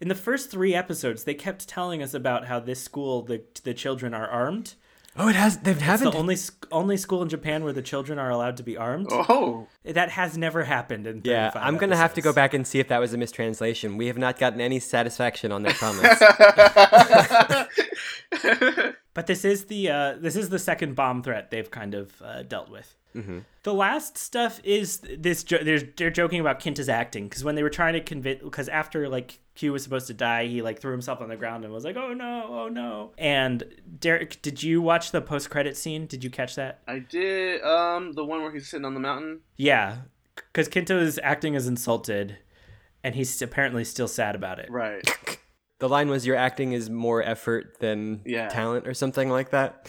In 0.00 0.08
the 0.08 0.14
first 0.14 0.50
three 0.50 0.74
episodes, 0.74 1.24
they 1.24 1.34
kept 1.34 1.68
telling 1.68 2.02
us 2.02 2.14
about 2.14 2.46
how 2.46 2.58
this 2.58 2.82
school, 2.82 3.20
the 3.20 3.42
the 3.64 3.74
children 3.74 4.14
are 4.14 4.26
armed. 4.26 4.76
Oh, 5.14 5.28
it 5.28 5.36
has. 5.36 5.58
They 5.58 5.72
It's 5.72 5.82
haven't. 5.82 6.12
the 6.12 6.16
only 6.16 6.38
only 6.72 6.96
school 6.96 7.20
in 7.20 7.28
Japan 7.28 7.62
where 7.62 7.74
the 7.74 7.82
children 7.82 8.18
are 8.18 8.30
allowed 8.30 8.56
to 8.56 8.62
be 8.62 8.78
armed. 8.78 9.08
Oh. 9.10 9.68
That 9.84 10.12
has 10.12 10.38
never 10.38 10.64
happened 10.64 11.06
in. 11.06 11.20
yeah, 11.22 11.50
I'm 11.54 11.76
gonna 11.76 11.98
have 11.98 12.14
to 12.14 12.22
go 12.22 12.32
back 12.32 12.54
and 12.54 12.66
see 12.66 12.78
if 12.80 12.88
that 12.88 12.98
was 12.98 13.12
a 13.12 13.18
mistranslation. 13.18 13.98
We 13.98 14.06
have 14.06 14.16
not 14.16 14.38
gotten 14.38 14.62
any 14.62 14.80
satisfaction 14.80 15.52
on 15.52 15.64
their 15.64 15.74
comments. 15.74 16.22
But 19.14 19.28
this 19.28 19.44
is 19.44 19.66
the 19.66 19.90
uh, 19.90 20.14
this 20.18 20.34
is 20.34 20.48
the 20.48 20.58
second 20.58 20.96
bomb 20.96 21.22
threat 21.22 21.50
they've 21.50 21.70
kind 21.70 21.94
of 21.94 22.20
uh, 22.20 22.42
dealt 22.42 22.68
with. 22.68 22.96
Mm-hmm. 23.14 23.38
The 23.62 23.72
last 23.74 24.18
stuff 24.18 24.60
is 24.64 24.98
this. 24.98 25.44
Jo- 25.44 25.62
they're, 25.62 25.78
they're 25.96 26.10
joking 26.10 26.40
about 26.40 26.60
Kinta's 26.60 26.88
acting 26.88 27.28
because 27.28 27.44
when 27.44 27.54
they 27.54 27.62
were 27.62 27.70
trying 27.70 27.92
to 27.94 28.00
convince, 28.00 28.42
because 28.42 28.68
after 28.68 29.08
like 29.08 29.38
Q 29.54 29.72
was 29.72 29.84
supposed 29.84 30.08
to 30.08 30.14
die, 30.14 30.46
he 30.46 30.62
like 30.62 30.80
threw 30.80 30.90
himself 30.90 31.20
on 31.20 31.28
the 31.28 31.36
ground 31.36 31.64
and 31.64 31.72
was 31.72 31.84
like, 31.84 31.96
"Oh 31.96 32.12
no, 32.12 32.46
oh 32.48 32.68
no!" 32.68 33.12
And 33.16 33.62
Derek, 34.00 34.42
did 34.42 34.62
you 34.62 34.82
watch 34.82 35.12
the 35.12 35.20
post 35.22 35.48
credit 35.48 35.76
scene? 35.76 36.06
Did 36.06 36.24
you 36.24 36.30
catch 36.30 36.56
that? 36.56 36.80
I 36.88 36.98
did 36.98 37.62
um 37.62 38.12
the 38.12 38.24
one 38.24 38.42
where 38.42 38.52
he's 38.52 38.68
sitting 38.68 38.84
on 38.84 38.94
the 38.94 39.00
mountain. 39.00 39.40
Yeah, 39.56 39.98
because 40.34 40.68
Kinta 40.68 41.00
is 41.00 41.20
acting 41.22 41.54
as 41.54 41.68
insulted, 41.68 42.38
and 43.04 43.14
he's 43.14 43.40
apparently 43.40 43.84
still 43.84 44.08
sad 44.08 44.34
about 44.34 44.58
it. 44.58 44.68
Right. 44.70 45.08
the 45.78 45.88
line 45.88 46.08
was, 46.08 46.26
"Your 46.26 46.36
acting 46.36 46.72
is 46.72 46.90
more 46.90 47.22
effort 47.22 47.78
than 47.78 48.22
Yeah. 48.26 48.48
talent," 48.48 48.88
or 48.88 48.94
something 48.94 49.30
like 49.30 49.50
that. 49.50 49.86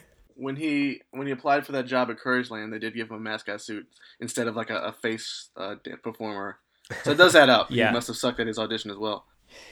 When 0.36 0.56
he 0.56 1.00
when 1.10 1.26
he 1.26 1.32
applied 1.32 1.64
for 1.64 1.72
that 1.72 1.86
job 1.86 2.10
at 2.10 2.18
Courage 2.18 2.50
Land, 2.50 2.72
they 2.72 2.78
did 2.78 2.94
give 2.94 3.10
him 3.10 3.16
a 3.16 3.20
mascot 3.20 3.60
suit 3.60 3.86
instead 4.20 4.46
of 4.46 4.56
like 4.56 4.70
a, 4.70 4.76
a 4.76 4.92
face 4.92 5.48
uh, 5.56 5.76
performer. 6.02 6.58
So 7.02 7.12
it 7.12 7.18
does 7.18 7.34
add 7.34 7.48
up. 7.48 7.70
Yeah. 7.70 7.88
He 7.88 7.94
must 7.94 8.06
have 8.06 8.16
sucked 8.16 8.38
at 8.40 8.46
his 8.46 8.58
audition 8.58 8.90
as 8.90 8.96
well. 8.96 9.24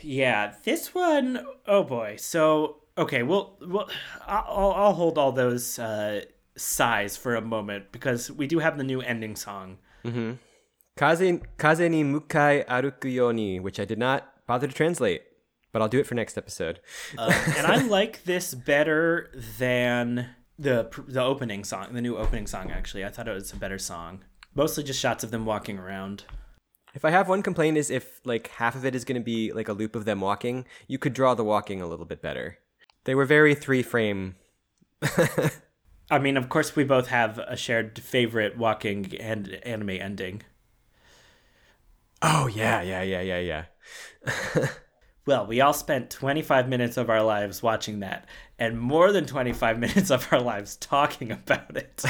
Yeah, 0.03 0.55
this 0.65 0.95
one, 0.95 1.45
oh 1.67 1.83
boy. 1.83 2.17
So, 2.19 2.83
okay, 2.97 3.23
well, 3.23 3.57
well 3.67 3.89
I'll, 4.27 4.73
I'll 4.73 4.93
hold 4.93 5.19
all 5.19 5.33
those 5.33 5.79
uh, 5.79 6.23
sighs 6.57 7.17
for 7.17 7.35
a 7.35 7.41
moment 7.41 7.93
because 7.93 8.31
we 8.31 8.47
do 8.47 8.59
have 8.59 8.79
the 8.79 8.85
new 8.85 9.01
ending 9.01 9.37
song. 9.37 9.79
mm-hmm. 10.05 10.33
Kaze, 10.97 11.41
kaze 11.59 11.91
ni 11.91 12.05
mukai 12.05 12.65
aruku 12.67 13.13
yo 13.13 13.33
ni, 13.33 13.59
which 13.59 13.81
I 13.81 13.85
did 13.85 13.99
not 13.99 14.47
bother 14.47 14.69
to 14.69 14.73
translate, 14.73 15.23
but 15.73 15.83
I'll 15.83 15.89
do 15.89 15.99
it 15.99 16.07
for 16.07 16.15
next 16.15 16.39
episode. 16.39 16.79
Um, 17.19 17.33
and 17.57 17.67
I 17.67 17.83
like 17.87 18.23
this 18.25 18.55
better 18.55 19.33
than 19.59 20.31
the 20.59 20.89
the 21.07 21.23
opening 21.23 21.65
song, 21.65 21.93
the 21.93 22.01
new 22.01 22.17
opening 22.17 22.47
song. 22.47 22.71
Actually, 22.71 23.05
I 23.05 23.09
thought 23.09 23.29
it 23.29 23.35
was 23.35 23.53
a 23.53 23.57
better 23.57 23.79
song. 23.79 24.25
Mostly 24.55 24.85
just 24.85 25.01
shots 25.01 25.25
of 25.25 25.31
them 25.31 25.45
walking 25.45 25.79
around. 25.79 26.25
If 26.95 27.05
I 27.05 27.11
have 27.11 27.29
one 27.29 27.43
complaint 27.43 27.77
is 27.77 27.91
if 27.91 28.21
like 28.25 28.49
half 28.49 28.77
of 28.77 28.85
it 28.85 28.95
is 28.95 29.05
going 29.05 29.21
to 29.21 29.25
be 29.25 29.53
like 29.53 29.69
a 29.69 29.73
loop 29.73 29.97
of 29.97 30.05
them 30.05 30.21
walking, 30.21 30.65
you 30.87 30.99
could 30.99 31.13
draw 31.13 31.35
the 31.35 31.45
walking 31.45 31.81
a 31.81 31.87
little 31.87 32.07
bit 32.07 32.23
better. 32.23 32.59
They 33.05 33.15
were 33.15 33.25
very 33.25 33.55
three 33.55 33.83
frame. 33.83 34.37
I 36.11 36.19
mean, 36.21 36.37
of 36.37 36.49
course, 36.49 36.77
we 36.77 36.85
both 36.85 37.09
have 37.09 37.39
a 37.39 37.57
shared 37.57 37.99
favorite 37.99 38.57
walking 38.57 39.13
and 39.19 39.59
anime 39.65 39.91
ending. 39.91 40.43
Oh 42.23 42.47
yeah, 42.47 42.81
yeah, 42.81 43.03
yeah, 43.03 43.21
yeah, 43.21 43.65
yeah. 44.25 44.67
Well, 45.27 45.47
we 45.47 45.63
all 45.63 45.73
spent 45.73 46.11
25 46.11 46.69
minutes 46.69 46.99
of 46.99 47.09
our 47.09 47.23
lives 47.23 47.63
watching 47.63 48.01
that, 48.01 48.29
and 48.59 48.79
more 48.79 49.13
than 49.13 49.27
25 49.27 49.79
minutes 49.79 50.11
of 50.11 50.27
our 50.33 50.41
lives 50.41 50.77
talking 50.77 51.31
about 51.31 51.77
it. 51.77 52.03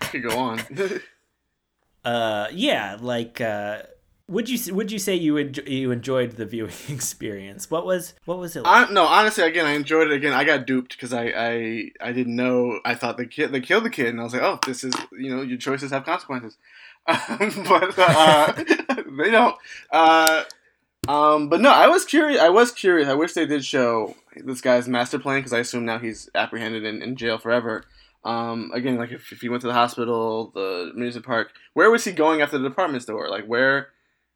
Could 0.00 0.22
go 0.28 0.38
on. 0.38 0.60
uh, 2.04 2.48
yeah, 2.52 2.96
like, 3.00 3.40
uh, 3.40 3.82
would 4.28 4.48
you 4.50 4.74
would 4.74 4.92
you 4.92 4.98
say 4.98 5.14
you 5.14 5.34
enjo- 5.34 5.66
you 5.66 5.90
enjoyed 5.90 6.32
the 6.32 6.44
viewing 6.44 6.72
experience? 6.90 7.70
What 7.70 7.86
was 7.86 8.14
what 8.26 8.38
was 8.38 8.56
it? 8.56 8.62
Like? 8.62 8.90
I, 8.90 8.92
no, 8.92 9.04
honestly, 9.04 9.44
again, 9.44 9.64
I 9.64 9.72
enjoyed 9.72 10.08
it. 10.08 10.12
Again, 10.12 10.34
I 10.34 10.44
got 10.44 10.66
duped 10.66 10.90
because 10.92 11.14
I, 11.14 11.32
I 11.34 11.90
I 12.00 12.12
didn't 12.12 12.36
know. 12.36 12.80
I 12.84 12.94
thought 12.94 13.16
the 13.16 13.24
kid 13.24 13.52
they 13.52 13.60
killed 13.60 13.84
the 13.84 13.90
kid, 13.90 14.08
and 14.08 14.20
I 14.20 14.24
was 14.24 14.34
like, 14.34 14.42
oh, 14.42 14.58
this 14.66 14.84
is 14.84 14.92
you 15.12 15.34
know 15.34 15.40
your 15.40 15.56
choices 15.56 15.92
have 15.92 16.04
consequences. 16.04 16.58
but 17.06 17.98
uh, 17.98 18.52
they 19.18 19.30
don't. 19.30 19.56
Uh, 19.90 20.42
um, 21.08 21.48
but 21.48 21.62
no, 21.62 21.72
I 21.72 21.86
was 21.86 22.04
curious. 22.04 22.38
I 22.38 22.50
was 22.50 22.70
curious. 22.70 23.08
I 23.08 23.14
wish 23.14 23.32
they 23.32 23.46
did 23.46 23.64
show 23.64 24.14
this 24.44 24.60
guy's 24.60 24.88
master 24.88 25.18
plan 25.18 25.38
because 25.38 25.52
I 25.52 25.60
assume 25.60 25.84
now 25.84 25.98
he's 25.98 26.28
apprehended 26.34 26.84
in, 26.84 27.02
in 27.02 27.16
jail 27.16 27.38
forever. 27.38 27.84
Um, 28.24 28.70
again, 28.74 28.96
like 28.96 29.12
if, 29.12 29.32
if 29.32 29.40
he 29.40 29.48
went 29.48 29.62
to 29.62 29.68
the 29.68 29.74
hospital, 29.74 30.50
the 30.54 30.92
amusement 30.94 31.26
park, 31.26 31.52
where 31.74 31.90
was 31.90 32.04
he 32.04 32.12
going 32.12 32.40
after 32.40 32.58
the 32.58 32.68
department 32.68 33.02
store? 33.02 33.28
Like 33.28 33.46
where? 33.46 33.88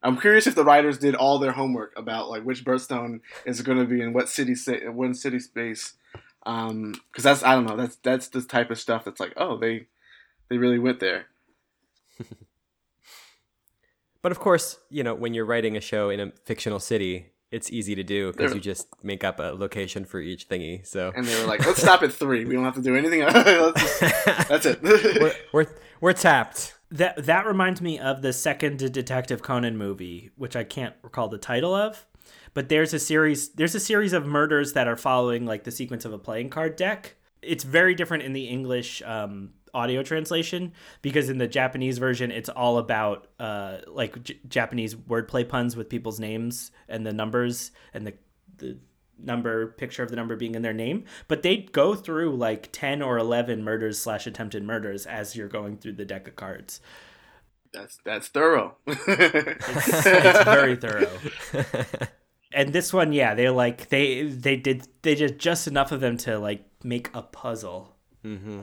I'm 0.03 0.19
curious 0.19 0.47
if 0.47 0.55
the 0.55 0.65
writers 0.65 0.99
did 0.99 1.15
all 1.15 1.39
their 1.39 1.53
homework 1.53 1.93
about 1.97 2.29
like 2.29 2.43
which 2.43 2.65
birthstone 2.65 3.21
is 3.45 3.63
going 3.63 3.79
to 3.79 3.85
be 3.85 4.01
in 4.01 4.13
what 4.13 4.29
city, 4.29 4.55
what 4.91 5.17
city 5.17 5.39
space. 5.39 5.95
Um, 6.45 7.01
because 7.11 7.25
that's 7.25 7.43
I 7.45 7.55
don't 7.55 7.67
know. 7.67 7.77
That's 7.77 7.97
that's 7.97 8.29
the 8.29 8.43
type 8.43 8.71
of 8.71 8.81
stuff 8.81 9.05
that's 9.05 9.21
like, 9.21 9.33
oh, 9.37 9.57
they 9.59 9.87
they 10.49 10.59
really 10.59 10.79
went 10.79 11.01
there. 11.01 11.27
But 14.23 14.31
of 14.31 14.39
course, 14.39 14.79
you 14.89 15.03
know, 15.03 15.15
when 15.15 15.35
you're 15.35 15.45
writing 15.45 15.77
a 15.77 15.81
show 15.81 16.09
in 16.09 16.21
a 16.21 16.31
fictional 16.45 16.79
city, 16.79 17.33
it's 17.53 17.71
easy 17.71 17.95
to 17.95 18.03
do 18.03 18.33
because 18.33 18.55
you 18.55 18.61
just 18.61 18.89
make 19.05 19.23
up 19.23 19.39
a 19.39 19.53
location 19.55 20.07
for 20.07 20.19
each 20.19 20.49
thingy. 20.49 20.85
So 20.85 21.13
and 21.15 21.25
they 21.25 21.41
were 21.41 21.47
like, 21.47 21.65
"Let's 21.65 21.83
stop 21.83 22.03
at 22.03 22.13
three. 22.13 22.45
We 22.47 22.55
don't 22.55 22.65
have 22.65 22.75
to 22.75 22.83
do 22.83 22.97
anything. 22.97 23.21
just, 23.31 24.01
that's 24.49 24.67
it. 24.67 24.83
we're, 24.83 25.35
we're 25.53 25.67
we're 26.01 26.13
tapped." 26.15 26.75
That 26.91 27.25
that 27.27 27.47
reminds 27.47 27.81
me 27.81 27.99
of 27.99 28.23
the 28.23 28.33
second 28.33 28.79
Detective 28.93 29.43
Conan 29.43 29.77
movie, 29.77 30.31
which 30.37 30.57
I 30.57 30.65
can't 30.65 30.95
recall 31.03 31.29
the 31.29 31.39
title 31.39 31.75
of. 31.75 32.07
But 32.55 32.69
there's 32.71 32.95
a 32.95 32.99
series. 32.99 33.51
There's 33.51 33.75
a 33.75 33.81
series 33.81 34.15
of 34.15 34.27
murders 34.27 34.73
that 34.73 34.89
are 34.89 34.97
following 34.97 35.45
like 35.45 35.65
the 35.65 35.71
sequence 35.71 36.05
of 36.05 36.13
a 36.13 36.19
playing 36.19 36.51
card 36.51 36.77
deck. 36.77 37.17
It's 37.43 37.65
very 37.65 37.95
different 37.95 38.23
in 38.23 38.33
the 38.33 38.47
English 38.49 39.03
um, 39.03 39.51
audio 39.75 40.03
translation 40.03 40.73
because 41.01 41.29
in 41.29 41.39
the 41.39 41.47
Japanese 41.47 41.99
version 41.99 42.31
it's 42.31 42.49
all 42.49 42.79
about 42.79 43.29
uh, 43.39 43.79
like 43.87 44.23
J- 44.23 44.39
Japanese 44.49 44.95
wordplay 44.95 45.49
puns 45.49 45.77
with 45.77 45.89
people's 45.89 46.21
names 46.21 46.71
and 46.89 47.07
the 47.07 47.13
numbers 47.13 47.71
and 47.95 48.07
the 48.07 48.15
the 48.59 48.79
number 49.19 49.69
picture 49.69 50.03
of 50.03 50.11
the 50.11 50.17
number 50.17 50.37
being 50.37 50.55
in 50.55 50.63
their 50.63 50.73
name. 50.73 51.05
But 51.29 51.43
they 51.43 51.59
go 51.59 51.95
through 51.95 52.37
like 52.37 52.71
10 52.73 53.03
or 53.03 53.19
11 53.19 53.63
murders 53.63 53.99
slash 53.99 54.27
attempted 54.27 54.65
murders 54.65 55.07
as 55.07 55.37
you're 55.37 55.49
going 55.49 55.79
through 55.79 55.95
the 55.95 56.05
deck 56.05 56.29
of 56.29 56.37
cards. 56.37 56.81
That's 57.73 57.99
that's 58.05 58.29
thorough. 58.29 58.77
It's, 58.87 60.07
it's 60.07 60.45
very 60.45 60.77
thorough. 60.77 61.19
And 62.55 62.75
this 62.75 62.93
one 62.93 63.15
yeah 63.15 63.35
they're 63.35 63.51
like 63.51 63.89
they 63.89 64.25
they 64.25 64.57
did 64.57 64.87
they 65.01 65.15
did 65.15 65.39
just 65.39 65.67
enough 65.67 65.91
of 65.91 66.01
them 66.01 66.19
to 66.19 66.39
like 66.39 66.67
make 66.85 67.09
a 67.15 67.23
puzzle. 67.23 67.97
Mm-hmm. 68.23 68.61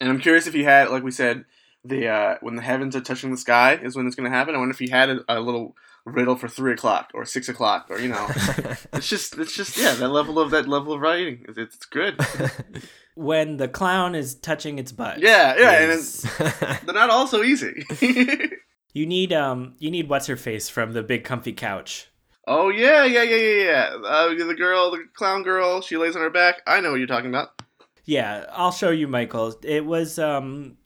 And 0.00 0.10
I'm 0.10 0.20
curious 0.20 0.46
if 0.46 0.54
he 0.54 0.64
had, 0.64 0.90
like 0.90 1.02
we 1.02 1.10
said, 1.10 1.44
the 1.88 2.08
uh, 2.08 2.36
when 2.40 2.56
the 2.56 2.62
heavens 2.62 2.96
are 2.96 3.00
touching 3.00 3.30
the 3.30 3.36
sky 3.36 3.74
is 3.74 3.96
when 3.96 4.06
it's 4.06 4.16
going 4.16 4.30
to 4.30 4.36
happen. 4.36 4.54
I 4.54 4.58
wonder 4.58 4.72
if 4.72 4.78
he 4.78 4.88
had 4.88 5.10
a, 5.10 5.20
a, 5.28 5.40
little 5.40 5.76
riddle 6.04 6.36
for 6.36 6.48
three 6.48 6.72
o'clock 6.72 7.10
or 7.14 7.24
six 7.24 7.48
o'clock 7.48 7.86
or 7.90 7.98
you 7.98 8.08
know, 8.08 8.26
it's 8.92 9.08
just 9.08 9.38
it's 9.38 9.54
just 9.54 9.76
yeah 9.76 9.94
that 9.94 10.08
level 10.08 10.38
of 10.38 10.50
that 10.50 10.68
level 10.68 10.92
of 10.92 11.00
writing. 11.00 11.44
It's, 11.48 11.58
it's 11.58 11.86
good. 11.86 12.20
when 13.14 13.56
the 13.56 13.68
clown 13.68 14.14
is 14.14 14.34
touching 14.34 14.78
its 14.78 14.92
butt. 14.92 15.20
Yeah, 15.20 15.54
yeah, 15.58 15.80
is... 15.90 16.24
and 16.38 16.80
they're 16.84 16.94
not 16.94 17.10
all 17.10 17.26
so 17.26 17.42
easy. 17.42 17.84
you 18.92 19.06
need 19.06 19.32
um 19.32 19.74
you 19.78 19.90
need 19.90 20.08
what's 20.08 20.26
her 20.26 20.36
face 20.36 20.68
from 20.68 20.92
the 20.92 21.02
big 21.02 21.24
comfy 21.24 21.52
couch. 21.52 22.08
Oh 22.48 22.68
yeah, 22.68 23.04
yeah, 23.04 23.22
yeah, 23.22 23.36
yeah, 23.36 23.64
yeah. 23.64 23.96
Uh, 24.04 24.28
the 24.28 24.54
girl, 24.54 24.92
the 24.92 25.04
clown 25.14 25.42
girl, 25.42 25.80
she 25.80 25.96
lays 25.96 26.14
on 26.14 26.22
her 26.22 26.30
back. 26.30 26.62
I 26.66 26.80
know 26.80 26.92
what 26.92 26.98
you're 26.98 27.08
talking 27.08 27.30
about. 27.30 27.60
Yeah, 28.06 28.46
I'll 28.52 28.72
show 28.72 28.90
you, 28.90 29.08
Michael. 29.08 29.54
It 29.62 29.84
was 29.84 30.18
um, 30.18 30.78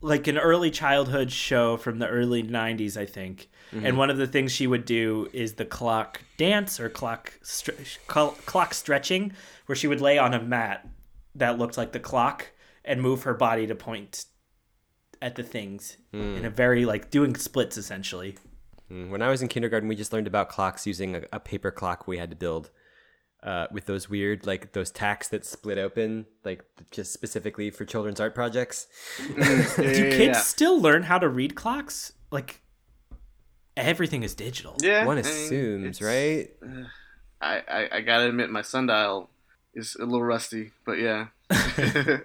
like 0.00 0.26
an 0.26 0.36
early 0.36 0.70
childhood 0.70 1.30
show 1.30 1.76
from 1.76 2.00
the 2.00 2.08
early 2.08 2.42
90s, 2.42 2.96
I 2.96 3.06
think. 3.06 3.48
Mm-hmm. 3.72 3.86
And 3.86 3.96
one 3.96 4.10
of 4.10 4.18
the 4.18 4.26
things 4.26 4.52
she 4.52 4.66
would 4.66 4.84
do 4.84 5.28
is 5.32 5.54
the 5.54 5.64
clock 5.64 6.20
dance 6.36 6.80
or 6.80 6.90
clock 6.90 7.32
stre- 7.42 7.98
clock 8.06 8.74
stretching, 8.74 9.32
where 9.66 9.76
she 9.76 9.86
would 9.86 10.00
lay 10.00 10.18
on 10.18 10.34
a 10.34 10.42
mat 10.42 10.86
that 11.36 11.58
looked 11.58 11.78
like 11.78 11.92
the 11.92 12.00
clock 12.00 12.50
and 12.84 13.00
move 13.00 13.22
her 13.22 13.34
body 13.34 13.66
to 13.68 13.74
point 13.74 14.26
at 15.22 15.36
the 15.36 15.42
things 15.42 15.96
mm. 16.12 16.36
in 16.36 16.44
a 16.44 16.50
very 16.50 16.84
like 16.84 17.10
doing 17.10 17.34
splits 17.36 17.76
essentially. 17.76 18.36
Mm. 18.90 19.10
When 19.10 19.22
I 19.22 19.30
was 19.30 19.42
in 19.42 19.48
kindergarten, 19.48 19.88
we 19.88 19.96
just 19.96 20.12
learned 20.12 20.26
about 20.26 20.48
clocks 20.48 20.86
using 20.86 21.16
a, 21.16 21.22
a 21.32 21.40
paper 21.40 21.70
clock 21.70 22.06
we 22.06 22.18
had 22.18 22.30
to 22.30 22.36
build 22.36 22.70
uh, 23.44 23.66
with 23.70 23.84
those 23.84 24.08
weird 24.08 24.46
like 24.46 24.72
those 24.72 24.90
tacks 24.90 25.28
that 25.28 25.44
split 25.44 25.76
open 25.76 26.24
like 26.44 26.64
just 26.90 27.12
specifically 27.12 27.70
for 27.70 27.84
children's 27.84 28.18
art 28.18 28.34
projects. 28.34 28.86
Mm, 29.18 29.78
yeah, 29.78 29.92
do 29.94 30.10
kids 30.10 30.18
yeah. 30.18 30.40
still 30.40 30.80
learn 30.80 31.02
how 31.02 31.18
to 31.18 31.28
read 31.28 31.54
clocks? 31.54 32.14
Like 32.30 32.62
everything 33.76 34.22
is 34.22 34.34
digital. 34.34 34.76
Yeah 34.80 35.04
one 35.04 35.18
assumes 35.18 36.00
right? 36.00 36.48
uh, 36.64 36.84
I, 37.40 37.60
I 37.68 37.88
i 37.96 38.00
gotta 38.00 38.28
admit 38.28 38.48
my 38.48 38.62
sundial 38.62 39.28
is 39.74 39.96
a 39.96 40.04
little 40.04 40.22
rusty 40.22 40.70
but 40.86 40.98
yeah. 40.98 41.26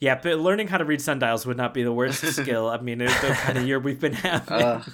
Yeah 0.00 0.20
but 0.22 0.38
learning 0.38 0.68
how 0.68 0.78
to 0.78 0.84
read 0.84 1.00
sundials 1.00 1.46
would 1.46 1.56
not 1.56 1.72
be 1.72 1.82
the 1.82 1.92
worst 1.92 2.22
skill. 2.24 2.68
I 2.68 2.80
mean 2.80 3.00
it's 3.00 3.20
the 3.20 3.28
kind 3.28 3.58
of 3.58 3.66
year 3.66 3.80
we've 3.80 4.00
been 4.00 4.12
having. 4.12 4.52
uh, 4.52 4.84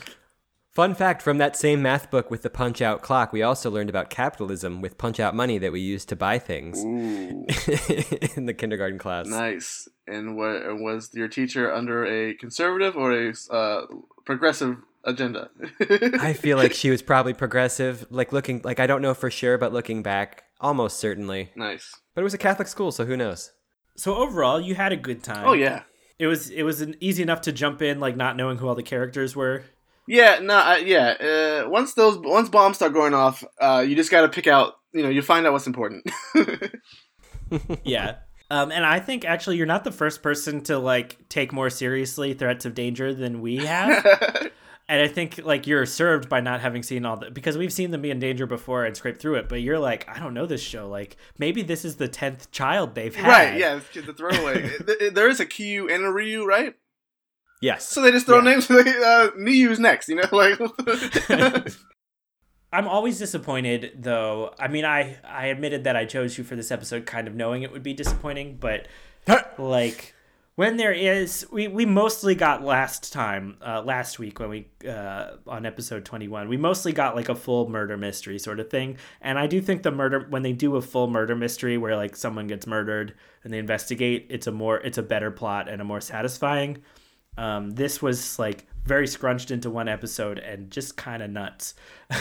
Fun 0.71 0.95
fact 0.95 1.21
from 1.21 1.39
that 1.39 1.57
same 1.57 1.83
math 1.83 2.13
book 2.13 2.31
with 2.31 2.43
the 2.43 2.51
punch 2.51 2.81
out 2.81 3.03
clock, 3.03 3.33
we 3.33 3.43
also 3.43 3.69
learned 3.69 3.91
about 3.91 4.09
capitalism 4.09 4.81
with 4.81 4.99
punch 4.99 5.19
out 5.19 5.35
money 5.35 5.59
that 5.59 5.73
we 5.73 5.81
use 5.81 6.05
to 6.05 6.15
buy 6.15 6.39
things 6.39 6.85
in 8.37 8.47
the 8.47 8.55
kindergarten 8.57 8.97
class. 8.99 9.27
Nice. 9.27 9.89
And 10.07 10.37
what 10.37 10.63
was 10.79 11.11
your 11.13 11.27
teacher 11.27 11.73
under 11.73 12.05
a 12.07 12.35
conservative 12.35 12.97
or 12.97 13.13
a 13.13 13.33
uh, 13.51 13.87
progressive 14.25 14.77
agenda? 15.03 15.51
I 16.21 16.35
feel 16.35 16.57
like 16.57 16.73
she 16.73 16.91
was 16.91 17.03
probably 17.03 17.35
progressive. 17.35 18.07
Like 18.09 18.33
looking, 18.33 18.61
like 18.63 18.79
I 18.79 18.87
don't 18.87 19.03
know 19.03 19.15
for 19.15 19.31
sure, 19.31 19.59
but 19.59 19.73
looking 19.73 20.05
back, 20.05 20.45
almost 20.61 20.99
certainly. 21.01 21.51
Nice. 21.57 21.97
But 22.15 22.21
it 22.21 22.25
was 22.25 22.35
a 22.35 22.39
Catholic 22.39 22.69
school, 22.69 22.93
so 22.93 23.05
who 23.07 23.17
knows? 23.17 23.51
So 23.97 24.15
overall, 24.15 24.61
you 24.61 24.77
had 24.77 24.93
a 24.93 24.97
good 24.97 25.25
time. 25.25 25.49
Oh 25.49 25.53
yeah. 25.53 25.83
It 26.21 26.29
was 26.29 26.51
it 26.51 26.63
was 26.63 26.81
an 26.81 26.95
easy 27.01 27.25
enough 27.25 27.41
to 27.43 27.53
jump 27.53 27.83
in, 27.83 27.99
like 27.99 28.17
not 28.17 28.37
knowing 28.37 28.59
who 28.59 28.69
all 28.69 28.77
the 28.77 28.85
characters 28.85 29.35
were. 29.35 29.65
Yeah, 30.07 30.41
no, 30.43 30.77
yeah. 30.77 31.63
Uh, 31.65 31.69
once 31.69 31.95
those 31.95 32.19
once 32.19 32.49
bombs 32.49 32.77
start 32.77 32.93
going 32.93 33.15
off, 33.15 33.45
uh, 33.61 33.85
you 33.87 33.95
just 33.95 34.11
got 34.11 34.23
to 34.23 34.29
pick 34.29 34.47
out. 34.47 34.75
You 34.93 35.05
know, 35.05 35.09
you 35.09 35.23
find 35.23 35.47
out 35.47 35.53
what's 35.53 35.69
important. 35.69 36.11
yeah. 37.85 38.17
Um, 38.51 38.73
and 38.73 38.85
I 38.85 38.99
think 38.99 39.25
actually 39.25 39.57
you're 39.57 39.67
not 39.67 39.85
the 39.85 39.93
first 39.93 40.23
person 40.23 40.63
to 40.63 40.79
like 40.79 41.29
take 41.29 41.53
more 41.53 41.71
seriously 41.71 42.35
threats 42.35 42.65
of 42.65 42.75
danger 42.75 43.15
than 43.15 43.41
we 43.41 43.59
have. 43.59 44.05
and 44.89 45.01
I 45.01 45.07
think 45.07 45.39
like 45.45 45.69
you're 45.69 45.87
served 45.87 46.29
by 46.29 46.41
not 46.41 46.61
having 46.61 46.83
seen 46.83 47.05
all 47.05 47.17
the 47.17 47.31
because 47.31 47.57
we've 47.57 47.73
seen 47.73 47.93
them 47.93 48.03
be 48.03 48.11
in 48.11 48.19
danger 48.19 48.47
before 48.47 48.85
and 48.85 48.97
scrape 48.97 49.21
through 49.21 49.37
it. 49.37 49.49
But 49.49 49.63
you're 49.63 49.79
like, 49.79 50.09
I 50.09 50.19
don't 50.19 50.35
know 50.35 50.47
this 50.47 50.61
show. 50.61 50.89
Like 50.89 51.17
maybe 51.39 51.63
this 51.63 51.85
is 51.85 51.95
the 51.97 52.09
tenth 52.09 52.51
child 52.51 52.97
they've 52.97 53.15
had. 53.15 53.29
Right? 53.29 53.57
Yeah, 53.57 53.77
it's 53.77 54.07
the 54.07 54.13
throwaway. 54.13 54.73
there 55.13 55.29
is 55.29 55.39
a 55.39 55.47
Kyu 55.47 55.89
and 55.89 56.05
a 56.05 56.11
Ryu, 56.11 56.45
right? 56.45 56.75
Yes. 57.61 57.87
So 57.87 58.03
they 58.03 58.11
just 58.11 58.27
throw 58.27 58.39
yeah. 58.39 58.45
names. 58.45 58.71
Uh, 58.71 59.31
Niyu's 59.39 59.79
next. 59.79 60.09
You 60.09 60.17
know, 60.17 60.29
like. 60.33 60.59
I'm 62.73 62.87
always 62.87 63.19
disappointed, 63.19 63.93
though. 63.97 64.55
I 64.59 64.69
mean, 64.69 64.85
I 64.85 65.19
I 65.25 65.47
admitted 65.47 65.85
that 65.85 65.97
I 65.97 66.05
chose 66.05 66.39
you 66.39 66.45
for 66.45 66.57
this 66.57 66.71
episode, 66.71 67.05
kind 67.05 67.27
of 67.27 67.35
knowing 67.35 67.63
it 67.63 67.73
would 67.73 67.83
be 67.83 67.95
disappointing, 67.95 68.59
but 68.61 68.87
like 69.59 70.15
when 70.61 70.77
there 70.77 70.93
is 70.93 71.47
we, 71.51 71.69
we 71.69 71.87
mostly 71.87 72.35
got 72.35 72.63
last 72.63 73.15
time 73.15 73.57
uh, 73.67 73.81
last 73.83 74.19
week 74.19 74.39
when 74.39 74.51
we 74.51 74.69
uh, 74.87 75.31
on 75.47 75.65
episode 75.65 76.05
21 76.05 76.49
we 76.49 76.57
mostly 76.59 76.93
got 76.93 77.17
like 77.17 77.31
a 77.31 77.35
full 77.35 77.69
murder 77.71 77.97
mystery 77.97 78.39
sort 78.39 78.61
of 78.61 78.69
thing 78.69 78.99
and 79.23 79.39
i 79.39 79.47
do 79.47 79.61
think 79.61 79.83
the 79.83 79.91
murder 79.91 80.27
when 80.29 80.43
they 80.43 80.53
do 80.53 80.77
a 80.77 80.83
full 80.83 81.09
murder 81.09 81.35
mystery 81.35 81.79
where 81.79 81.97
like 81.97 82.15
someone 82.15 82.47
gets 82.47 82.67
murdered 82.67 83.15
and 83.43 83.55
they 83.55 83.59
investigate 83.59 84.27
it's 84.29 84.47
a 84.47 84.53
more 84.53 84.79
it's 84.81 84.99
a 84.99 85.03
better 85.03 85.31
plot 85.31 85.67
and 85.67 85.81
a 85.81 85.85
more 85.85 86.01
satisfying 86.01 86.83
um, 87.41 87.71
this 87.71 88.01
was 88.03 88.39
like 88.39 88.67
very 88.85 89.07
scrunched 89.07 89.51
into 89.51 89.71
one 89.71 89.89
episode 89.89 90.39
and 90.39 90.71
just 90.71 90.97
kind 90.97 91.23
of 91.23 91.31
nuts 91.31 91.75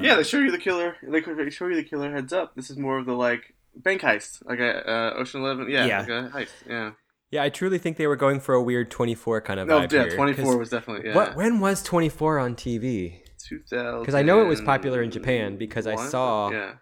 yeah, 0.00 0.14
they 0.16 0.22
show 0.22 0.38
you 0.38 0.50
the 0.50 0.58
killer. 0.58 0.96
They 1.02 1.20
could 1.20 1.52
show 1.52 1.66
you 1.66 1.74
the 1.76 1.82
killer 1.84 2.12
heads 2.12 2.32
up. 2.32 2.54
This 2.54 2.70
is 2.70 2.76
more 2.76 2.98
of 2.98 3.06
the 3.06 3.12
like 3.14 3.54
bank 3.74 4.02
heist, 4.02 4.44
like 4.46 4.60
a 4.60 4.88
uh, 4.88 5.14
Ocean 5.16 5.40
Eleven. 5.40 5.68
Yeah, 5.68 5.86
Yeah. 5.86 5.98
like 6.00 6.08
a 6.08 6.30
heist. 6.34 6.48
Yeah. 6.68 6.90
Yeah, 7.32 7.42
I 7.44 7.48
truly 7.48 7.78
think 7.78 7.96
they 7.96 8.06
were 8.08 8.16
going 8.16 8.40
for 8.40 8.54
a 8.56 8.62
weird 8.62 8.90
24 8.90 9.40
kind 9.42 9.60
of 9.60 9.68
No, 9.68 9.80
vibe 9.80 9.92
yeah, 9.92 10.02
here, 10.04 10.16
twenty 10.16 10.34
'cause 10.34 10.56
was 10.56 10.70
definitely 10.70 11.08
yeah. 11.08 11.14
What 11.14 11.36
when 11.36 11.60
was 11.60 11.82
24 11.82 12.38
on 12.40 12.54
TV? 12.56 13.20
Two 13.38 13.60
thousand. 13.60 14.00
Because 14.00 14.14
I 14.14 14.22
know 14.22 14.40
it 14.42 14.48
was 14.48 14.60
popular 14.60 15.02
in 15.02 15.10
Japan 15.10 15.56
because 15.56 15.86
I 15.86 15.96
saw 15.96 16.50
Yeah. 16.50 16.74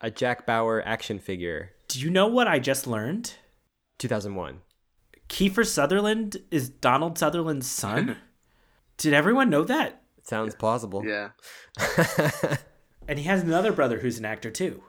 a 0.00 0.10
Jack 0.10 0.46
Bauer 0.46 0.82
action 0.84 1.18
figure. 1.18 1.72
do 1.88 1.98
you 2.00 2.08
know 2.08 2.28
what 2.28 2.46
i 2.46 2.58
just 2.60 2.86
learned 2.86 3.34
2001. 3.98 4.60
Kiefer 5.30 5.66
sutherland 5.66 6.36
is 6.50 6.68
donald 6.68 7.16
sutherland's 7.16 7.66
son 7.66 8.16
did 8.98 9.14
everyone 9.14 9.48
know 9.48 9.64
that 9.64 10.00
Sounds 10.22 10.54
plausible. 10.54 11.04
Yeah. 11.04 11.30
and 13.08 13.18
he 13.18 13.24
has 13.24 13.42
another 13.42 13.72
brother 13.72 13.98
who's 13.98 14.18
an 14.18 14.24
actor 14.24 14.50
too 14.50 14.82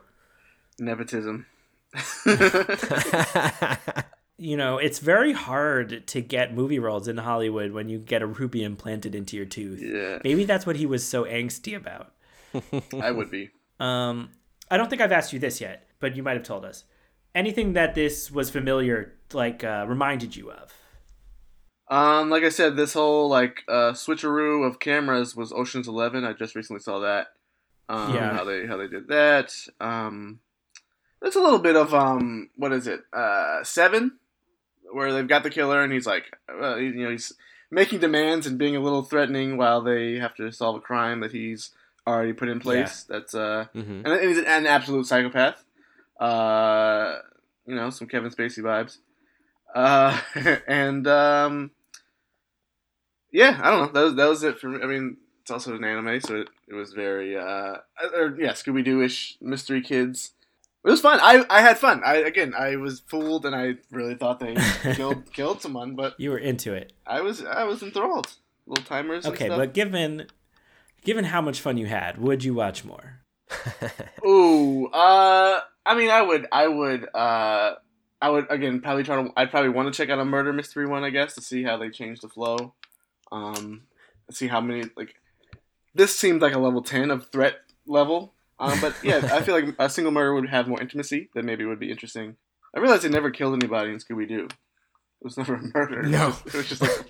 Nepotism. 0.78 1.46
you 4.38 4.56
know, 4.56 4.78
it's 4.78 5.00
very 5.00 5.32
hard 5.32 6.06
to 6.06 6.20
get 6.20 6.54
movie 6.54 6.78
roles 6.78 7.08
in 7.08 7.18
Hollywood 7.18 7.72
when 7.72 7.88
you 7.88 7.98
get 7.98 8.22
a 8.22 8.26
ruby 8.26 8.62
implanted 8.64 9.14
into 9.14 9.36
your 9.36 9.46
tooth. 9.46 9.82
Yeah. 9.82 10.18
Maybe 10.24 10.44
that's 10.44 10.64
what 10.64 10.76
he 10.76 10.86
was 10.86 11.06
so 11.06 11.24
angsty 11.24 11.76
about. 11.76 12.12
I 13.00 13.10
would 13.10 13.30
be. 13.30 13.50
Um, 13.78 14.30
I 14.70 14.76
don't 14.76 14.88
think 14.88 15.02
I've 15.02 15.12
asked 15.12 15.32
you 15.32 15.38
this 15.38 15.60
yet, 15.60 15.88
but 16.00 16.16
you 16.16 16.22
might 16.22 16.36
have 16.36 16.44
told 16.44 16.64
us. 16.64 16.84
Anything 17.34 17.72
that 17.74 17.94
this 17.94 18.30
was 18.30 18.48
familiar, 18.48 19.14
like, 19.34 19.64
uh, 19.64 19.84
reminded 19.88 20.36
you 20.36 20.50
of? 20.50 20.72
Um, 21.88 22.30
like 22.30 22.42
I 22.44 22.48
said, 22.48 22.76
this 22.76 22.94
whole 22.94 23.28
like 23.28 23.64
uh, 23.68 23.92
switcheroo 23.92 24.66
of 24.66 24.80
cameras 24.80 25.36
was 25.36 25.52
Ocean's 25.52 25.88
Eleven. 25.88 26.24
I 26.24 26.32
just 26.32 26.54
recently 26.54 26.80
saw 26.80 27.00
that. 27.00 27.28
Um, 27.88 28.14
Yeah. 28.14 28.32
How 28.32 28.44
they 28.44 28.66
how 28.66 28.76
they 28.78 28.88
did 28.88 29.08
that. 29.08 29.54
Um, 29.80 30.40
there's 31.20 31.36
a 31.36 31.40
little 31.42 31.58
bit 31.58 31.76
of 31.76 31.92
um, 31.92 32.48
what 32.56 32.72
is 32.72 32.86
it? 32.86 33.00
Uh, 33.12 33.62
Seven, 33.62 34.12
where 34.90 35.12
they've 35.12 35.28
got 35.28 35.42
the 35.42 35.50
killer 35.50 35.82
and 35.82 35.92
he's 35.92 36.06
like, 36.06 36.24
uh, 36.50 36.76
you 36.76 36.94
know, 36.94 37.10
he's 37.10 37.32
making 37.70 37.98
demands 38.00 38.46
and 38.46 38.58
being 38.58 38.76
a 38.76 38.80
little 38.80 39.02
threatening 39.02 39.56
while 39.56 39.82
they 39.82 40.14
have 40.16 40.34
to 40.36 40.50
solve 40.50 40.76
a 40.76 40.80
crime 40.80 41.20
that 41.20 41.32
he's 41.32 41.72
already 42.06 42.32
put 42.32 42.48
in 42.48 42.58
place. 42.60 43.04
That's 43.08 43.34
uh, 43.34 43.66
hmm 43.74 44.02
and 44.04 44.20
he's 44.28 44.38
an 44.38 44.66
absolute 44.66 45.06
psychopath. 45.06 45.62
Uh, 46.18 47.18
you 47.66 47.74
know, 47.74 47.90
some 47.90 48.08
Kevin 48.08 48.30
Spacey 48.30 48.60
vibes. 48.60 48.98
Uh, 49.74 50.18
and 50.66 51.06
um, 51.06 51.70
yeah, 53.30 53.58
I 53.62 53.70
don't 53.70 53.80
know. 53.80 53.92
That 53.92 54.04
was, 54.04 54.14
that 54.14 54.28
was 54.28 54.42
it 54.42 54.58
for 54.58 54.68
me. 54.68 54.80
I 54.82 54.86
mean, 54.86 55.16
it's 55.40 55.50
also 55.50 55.74
an 55.74 55.84
anime, 55.84 56.20
so 56.20 56.36
it, 56.36 56.48
it 56.68 56.74
was 56.74 56.92
very 56.92 57.36
uh, 57.36 57.76
or, 58.14 58.36
yeah, 58.38 58.52
Scooby 58.52 58.84
Doo 58.84 59.02
ish 59.02 59.36
mystery 59.40 59.82
kids. 59.82 60.32
It 60.84 60.90
was 60.90 61.00
fun. 61.00 61.20
I, 61.22 61.44
I 61.48 61.60
had 61.60 61.78
fun. 61.78 62.02
I 62.04 62.16
again, 62.16 62.54
I 62.58 62.76
was 62.76 63.00
fooled, 63.00 63.46
and 63.46 63.54
I 63.54 63.76
really 63.90 64.14
thought 64.14 64.40
they 64.40 64.56
killed 64.94 65.32
killed 65.32 65.62
someone, 65.62 65.94
but 65.94 66.18
You 66.18 66.30
were 66.30 66.38
into 66.38 66.74
it. 66.74 66.92
I 67.06 67.20
was 67.20 67.44
I 67.44 67.64
was 67.64 67.82
enthralled. 67.82 68.32
Little 68.66 68.84
timers. 68.84 69.26
Okay, 69.26 69.48
but 69.48 69.74
given 69.74 70.26
given 71.04 71.24
how 71.24 71.40
much 71.40 71.60
fun 71.60 71.76
you 71.76 71.86
had, 71.86 72.18
would 72.18 72.44
you 72.44 72.54
watch 72.54 72.84
more? 72.84 73.20
Ooh, 74.26 74.86
uh, 74.88 75.60
I 75.84 75.94
mean, 75.94 76.10
I 76.10 76.22
would, 76.22 76.46
I 76.52 76.68
would, 76.68 77.08
uh, 77.14 77.74
I 78.22 78.30
would 78.30 78.46
again 78.50 78.80
probably 78.80 79.02
try 79.02 79.22
to. 79.22 79.30
I'd 79.36 79.50
probably 79.50 79.70
want 79.70 79.92
to 79.92 79.96
check 79.96 80.08
out 80.08 80.18
a 80.18 80.24
murder 80.24 80.52
mystery 80.52 80.86
one, 80.86 81.04
I 81.04 81.10
guess, 81.10 81.34
to 81.34 81.42
see 81.42 81.62
how 81.64 81.76
they 81.76 81.90
change 81.90 82.20
the 82.20 82.28
flow. 82.28 82.72
Um, 83.30 83.82
see 84.30 84.46
how 84.48 84.60
many 84.62 84.84
like. 84.96 85.14
This 85.94 86.16
seemed 86.18 86.40
like 86.40 86.54
a 86.54 86.58
level 86.58 86.82
ten 86.82 87.10
of 87.10 87.30
threat 87.30 87.56
level. 87.86 88.32
Um, 88.58 88.80
but 88.80 88.94
yeah, 89.02 89.28
I 89.32 89.42
feel 89.42 89.54
like 89.54 89.74
a 89.78 89.90
single 89.90 90.12
murder 90.12 90.32
would 90.34 90.48
have 90.48 90.68
more 90.68 90.80
intimacy. 90.80 91.28
That 91.34 91.44
maybe 91.44 91.64
would 91.64 91.80
be 91.80 91.90
interesting. 91.90 92.36
I 92.74 92.80
realized 92.80 93.02
they 93.02 93.08
never 93.10 93.30
killed 93.30 93.54
anybody 93.54 93.90
in 93.90 93.98
Scooby 93.98 94.26
Doo. 94.28 94.44
It 94.46 95.24
was 95.24 95.36
never 95.36 95.56
a 95.56 95.62
murder. 95.74 96.02
No. 96.04 96.28
it 96.46 96.54
was 96.54 96.68
just 96.68 96.80
like 96.80 97.04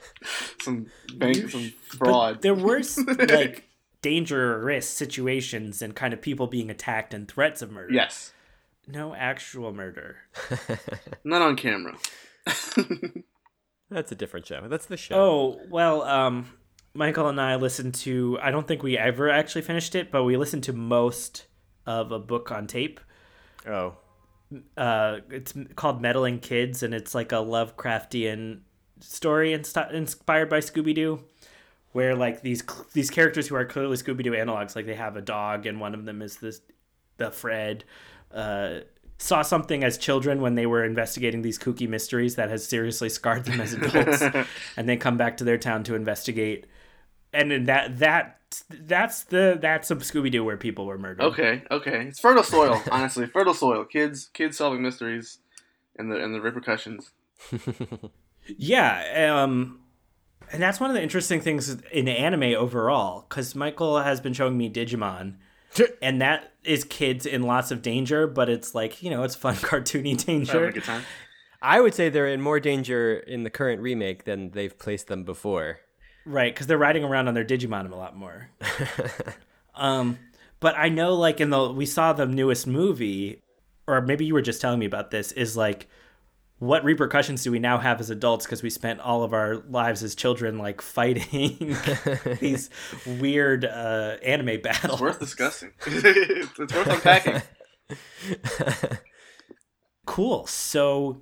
some 0.60 0.86
bank, 1.16 1.50
some 1.50 1.72
But 1.90 1.98
fraud. 1.98 2.42
there 2.42 2.54
were 2.54 2.80
like 3.28 3.68
dangerous 4.02 4.88
situations 4.88 5.80
and 5.82 5.94
kind 5.94 6.12
of 6.12 6.20
people 6.20 6.46
being 6.46 6.70
attacked 6.70 7.14
and 7.14 7.28
threats 7.28 7.62
of 7.62 7.70
murder. 7.70 7.92
yes, 7.92 8.32
No 8.86 9.14
actual 9.14 9.72
murder. 9.72 10.16
not 11.24 11.42
on 11.42 11.56
camera. 11.56 11.96
That's 13.90 14.10
a 14.10 14.14
different 14.14 14.46
show. 14.46 14.66
That's 14.68 14.86
the 14.86 14.96
show. 14.96 15.14
Oh, 15.14 15.60
well, 15.70 16.02
um, 16.02 16.48
Michael 16.94 17.28
and 17.28 17.40
I 17.40 17.56
listened 17.56 17.94
to, 17.96 18.38
I 18.42 18.50
don't 18.50 18.66
think 18.66 18.82
we 18.82 18.98
ever 18.98 19.30
actually 19.30 19.62
finished 19.62 19.94
it, 19.94 20.10
but 20.10 20.24
we 20.24 20.36
listened 20.36 20.64
to 20.64 20.72
most 20.72 21.46
of 21.86 22.10
a 22.10 22.18
book 22.18 22.50
on 22.50 22.66
tape. 22.66 23.00
Oh. 23.66 23.96
Uh, 24.76 25.18
it's 25.30 25.54
called 25.76 26.02
Meddling 26.02 26.40
Kids, 26.40 26.82
and 26.82 26.92
it's 26.92 27.14
like 27.14 27.32
a 27.32 27.36
Lovecraftian 27.36 28.60
story 29.00 29.52
inst- 29.52 29.76
inspired 29.92 30.48
by 30.50 30.58
Scooby 30.58 30.94
Doo, 30.94 31.20
where 31.92 32.14
like 32.14 32.42
these 32.42 32.62
these 32.92 33.10
characters 33.10 33.48
who 33.48 33.54
are 33.54 33.64
clearly 33.64 33.96
Scooby 33.96 34.22
Doo 34.22 34.32
analogs, 34.32 34.76
like 34.76 34.84
they 34.86 34.94
have 34.94 35.16
a 35.16 35.22
dog, 35.22 35.64
and 35.64 35.80
one 35.80 35.94
of 35.94 36.04
them 36.04 36.20
is 36.20 36.36
this 36.36 36.60
the 37.16 37.30
Fred. 37.30 37.84
Uh, 38.32 38.80
saw 39.18 39.40
something 39.42 39.84
as 39.84 39.96
children 39.96 40.40
when 40.40 40.56
they 40.56 40.66
were 40.66 40.84
investigating 40.84 41.42
these 41.42 41.58
kooky 41.58 41.88
mysteries 41.88 42.34
that 42.34 42.50
has 42.50 42.66
seriously 42.66 43.08
scarred 43.08 43.44
them 43.44 43.60
as 43.60 43.72
adults 43.72 44.20
and 44.76 44.88
they 44.88 44.96
come 44.96 45.16
back 45.16 45.36
to 45.36 45.44
their 45.44 45.58
town 45.58 45.84
to 45.84 45.94
investigate. 45.94 46.66
And 47.32 47.50
then 47.50 47.64
that 47.66 47.98
that 48.00 48.40
that's 48.68 49.22
the 49.24 49.58
that's 49.60 49.90
a 49.90 49.96
Scooby 49.96 50.30
Doo 50.30 50.44
where 50.44 50.56
people 50.56 50.86
were 50.86 50.98
murdered. 50.98 51.22
Okay, 51.22 51.62
okay. 51.70 52.06
It's 52.08 52.18
fertile 52.20 52.42
soil, 52.42 52.82
honestly. 52.90 53.26
fertile 53.26 53.54
soil. 53.54 53.84
Kids 53.84 54.28
kids 54.32 54.56
solving 54.56 54.82
mysteries 54.82 55.38
and 55.96 56.10
the 56.10 56.16
and 56.22 56.34
the 56.34 56.40
repercussions. 56.40 57.12
Yeah, 58.44 59.40
um 59.40 59.78
and 60.52 60.60
that's 60.60 60.80
one 60.80 60.90
of 60.90 60.94
the 60.94 61.02
interesting 61.02 61.40
things 61.40 61.80
in 61.92 62.08
anime 62.08 62.54
overall 62.58 63.22
cuz 63.22 63.54
Michael 63.54 64.00
has 64.00 64.20
been 64.20 64.32
showing 64.32 64.58
me 64.58 64.68
Digimon 64.68 65.36
and 66.00 66.20
that 66.20 66.52
is 66.64 66.84
kids 66.84 67.26
in 67.26 67.42
lots 67.42 67.70
of 67.70 67.82
danger, 67.82 68.26
but 68.26 68.48
it's 68.48 68.74
like, 68.74 69.02
you 69.02 69.10
know, 69.10 69.22
it's 69.22 69.34
fun 69.34 69.54
cartoony 69.56 70.22
danger. 70.24 70.70
good 70.70 70.84
time. 70.84 71.02
I 71.60 71.80
would 71.80 71.94
say 71.94 72.08
they're 72.08 72.26
in 72.26 72.40
more 72.40 72.58
danger 72.58 73.16
in 73.18 73.44
the 73.44 73.50
current 73.50 73.80
remake 73.80 74.24
than 74.24 74.50
they've 74.50 74.76
placed 74.76 75.06
them 75.06 75.24
before. 75.24 75.80
Right, 76.24 76.54
cuz 76.54 76.66
they're 76.66 76.78
riding 76.78 77.04
around 77.04 77.28
on 77.28 77.34
their 77.34 77.44
Digimon 77.44 77.90
a 77.90 77.96
lot 77.96 78.16
more. 78.16 78.50
um 79.74 80.18
but 80.60 80.76
I 80.76 80.88
know 80.88 81.14
like 81.14 81.40
in 81.40 81.50
the 81.50 81.70
we 81.72 81.86
saw 81.86 82.12
the 82.12 82.26
newest 82.26 82.66
movie 82.66 83.42
or 83.86 84.00
maybe 84.00 84.24
you 84.24 84.34
were 84.34 84.42
just 84.42 84.60
telling 84.60 84.78
me 84.78 84.86
about 84.86 85.10
this 85.10 85.32
is 85.32 85.56
like 85.56 85.88
what 86.62 86.84
repercussions 86.84 87.42
do 87.42 87.50
we 87.50 87.58
now 87.58 87.76
have 87.76 87.98
as 87.98 88.08
adults 88.08 88.46
because 88.46 88.62
we 88.62 88.70
spent 88.70 89.00
all 89.00 89.24
of 89.24 89.32
our 89.32 89.56
lives 89.68 90.00
as 90.04 90.14
children 90.14 90.58
like 90.58 90.80
fighting 90.80 91.76
these 92.40 92.70
weird 93.04 93.64
uh, 93.64 94.16
anime 94.22 94.60
battles 94.62 94.92
It's 94.92 95.00
worth 95.00 95.18
discussing. 95.18 95.72
it's 95.84 96.56
it's 96.60 96.72
worth 96.72 96.86
unpacking. 96.86 97.42
cool 100.06 100.46
so 100.46 101.20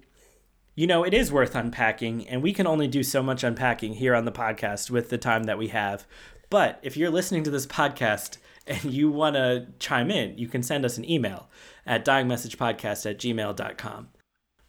you 0.74 0.86
know 0.86 1.05
it 1.05 1.14
is 1.14 1.32
worth 1.32 1.55
unpacking 1.55 2.28
and 2.28 2.43
we 2.43 2.53
can 2.53 2.66
only 2.66 2.86
do 2.86 3.03
so 3.03 3.22
much 3.22 3.43
unpacking 3.43 3.95
here 3.95 4.14
on 4.14 4.26
the 4.26 4.32
podcast 4.32 4.91
with 4.91 5.09
the 5.09 5.16
time 5.16 5.45
that 5.45 5.57
we 5.57 5.68
have 5.68 6.07
but 6.51 6.78
if 6.82 6.99
you're 6.99 7.09
listening 7.11 7.43
to 7.45 7.51
this 7.51 7.66
podcast 7.66 8.36
and 8.66 8.84
you 8.84 9.11
want 9.11 9.36
to 9.36 9.66
chime 9.78 10.11
in 10.11 10.36
you 10.36 10.49
can 10.49 10.62
send 10.62 10.84
us 10.84 10.99
an 10.99 11.11
email 11.11 11.49
at 11.86 12.05
dyingmessagepodcast 12.05 13.09
at 13.11 13.18
gmail.com 13.18 14.09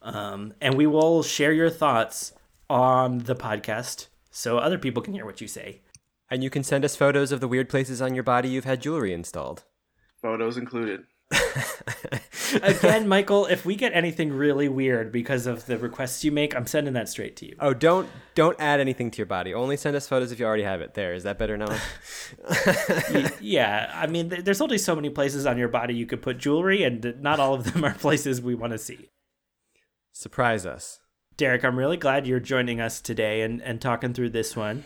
um, 0.02 0.52
and 0.60 0.74
we 0.74 0.86
will 0.86 1.22
share 1.22 1.52
your 1.52 1.70
thoughts 1.70 2.32
on 2.68 3.18
the 3.20 3.34
podcast 3.34 4.08
so 4.30 4.58
other 4.58 4.78
people 4.78 5.02
can 5.02 5.14
hear 5.14 5.24
what 5.24 5.40
you 5.40 5.46
say 5.48 5.80
And 6.30 6.42
you 6.42 6.50
can 6.50 6.62
send 6.64 6.84
us 6.84 6.96
photos 6.96 7.32
of 7.32 7.40
the 7.40 7.48
weird 7.48 7.68
places 7.68 8.00
on 8.02 8.14
your 8.14 8.24
body 8.24 8.48
you've 8.48 8.64
had 8.64 8.80
jewelry 8.80 9.12
installed. 9.12 9.64
Photos 10.22 10.56
included. 10.56 11.02
again 12.62 13.08
michael 13.08 13.46
if 13.46 13.64
we 13.64 13.74
get 13.74 13.90
anything 13.94 14.30
really 14.30 14.68
weird 14.68 15.10
because 15.10 15.46
of 15.46 15.64
the 15.64 15.78
requests 15.78 16.22
you 16.22 16.30
make 16.30 16.54
i'm 16.54 16.66
sending 16.66 16.92
that 16.92 17.08
straight 17.08 17.36
to 17.36 17.46
you 17.46 17.56
Oh, 17.58 17.72
don't 17.72 18.06
don't 18.34 18.58
add 18.60 18.80
anything 18.80 19.10
to 19.10 19.16
your 19.18 19.26
body. 19.26 19.54
Only 19.54 19.76
send 19.78 19.96
us 19.96 20.06
photos 20.08 20.30
if 20.32 20.38
you 20.38 20.44
already 20.46 20.62
have 20.62 20.80
it. 20.82 20.92
There, 20.94 21.14
is 21.14 21.22
that 21.24 21.38
better 21.38 21.56
now? 21.56 21.74
Yeah, 23.40 23.90
I 23.94 24.06
mean, 24.06 24.28
there's 24.28 24.60
only 24.60 24.78
so 24.78 24.94
many 24.94 25.10
places 25.10 25.44
on 25.46 25.58
your 25.58 25.68
body 25.68 25.94
you 25.94 26.06
could 26.06 26.22
put 26.22 26.38
jewelry, 26.38 26.82
and 26.82 27.14
not 27.20 27.40
all 27.40 27.54
of 27.54 27.72
them 27.72 27.84
are 27.84 27.92
places 28.06 28.40
we 28.40 28.54
want 28.54 28.72
to 28.72 28.78
see. 28.78 29.10
Surprise 30.12 30.66
us. 30.66 31.00
Derek, 31.36 31.64
I'm 31.64 31.78
really 31.78 31.96
glad 31.96 32.26
you're 32.26 32.40
joining 32.40 32.80
us 32.80 33.00
today 33.00 33.42
and, 33.42 33.62
and 33.62 33.80
talking 33.80 34.12
through 34.12 34.30
this 34.30 34.54
one. 34.54 34.84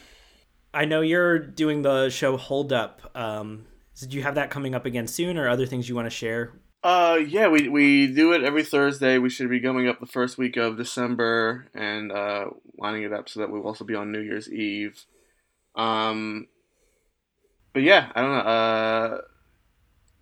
I 0.72 0.84
know 0.84 1.00
you're 1.00 1.38
doing 1.38 1.82
the 1.82 2.08
show 2.10 2.36
Hold 2.36 2.72
Up. 2.72 3.10
Um, 3.14 3.66
did 3.98 4.14
you 4.14 4.22
have 4.22 4.36
that 4.36 4.50
coming 4.50 4.74
up 4.74 4.86
again 4.86 5.06
soon 5.06 5.36
or 5.36 5.48
other 5.48 5.66
things 5.66 5.88
you 5.88 5.94
want 5.94 6.06
to 6.06 6.10
share? 6.10 6.52
Uh, 6.82 7.18
yeah, 7.26 7.48
we, 7.48 7.68
we 7.68 8.06
do 8.06 8.32
it 8.32 8.44
every 8.44 8.62
Thursday. 8.62 9.18
We 9.18 9.30
should 9.30 9.50
be 9.50 9.60
coming 9.60 9.88
up 9.88 9.98
the 9.98 10.06
first 10.06 10.38
week 10.38 10.56
of 10.56 10.76
December 10.76 11.66
and 11.74 12.12
uh, 12.12 12.50
lining 12.78 13.02
it 13.02 13.12
up 13.12 13.28
so 13.28 13.40
that 13.40 13.50
we'll 13.50 13.66
also 13.66 13.84
be 13.84 13.94
on 13.94 14.12
New 14.12 14.20
Year's 14.20 14.50
Eve. 14.50 15.04
Um, 15.74 16.46
but 17.72 17.82
yeah, 17.82 18.12
I 18.14 18.20
don't 18.20 18.30
know. 18.30 18.38
Uh, 18.38 19.20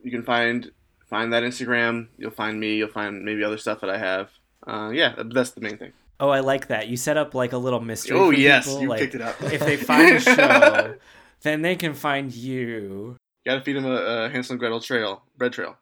you 0.02 0.10
can 0.10 0.22
find 0.22 0.70
find 1.10 1.32
that 1.32 1.42
Instagram. 1.42 2.08
You'll 2.16 2.30
find 2.30 2.58
me. 2.58 2.76
You'll 2.76 2.88
find 2.88 3.24
maybe 3.24 3.44
other 3.44 3.58
stuff 3.58 3.80
that 3.80 3.90
I 3.90 3.98
have. 3.98 4.30
Uh, 4.66 4.90
yeah, 4.94 5.14
that's 5.32 5.50
the 5.50 5.60
main 5.60 5.76
thing. 5.76 5.92
Oh, 6.20 6.28
I 6.28 6.40
like 6.40 6.68
that. 6.68 6.88
You 6.88 6.96
set 6.96 7.16
up 7.16 7.34
like 7.34 7.52
a 7.52 7.58
little 7.58 7.80
mystery. 7.80 8.16
Oh 8.16 8.30
for 8.30 8.36
yes, 8.38 8.66
people. 8.66 8.82
you 8.82 8.88
like, 8.88 9.00
picked 9.00 9.14
it 9.16 9.20
up. 9.20 9.42
if 9.42 9.60
they 9.60 9.76
find 9.76 10.16
the 10.16 10.20
show, 10.20 10.94
then 11.42 11.62
they 11.62 11.76
can 11.76 11.94
find 11.94 12.32
you. 12.32 13.16
Gotta 13.44 13.60
feed 13.60 13.76
them 13.76 13.84
a, 13.84 13.94
a 13.94 14.28
Hansel 14.30 14.54
and 14.54 14.60
Gretel 14.60 14.80
trail, 14.80 15.22
bread 15.36 15.52
trail. 15.52 15.76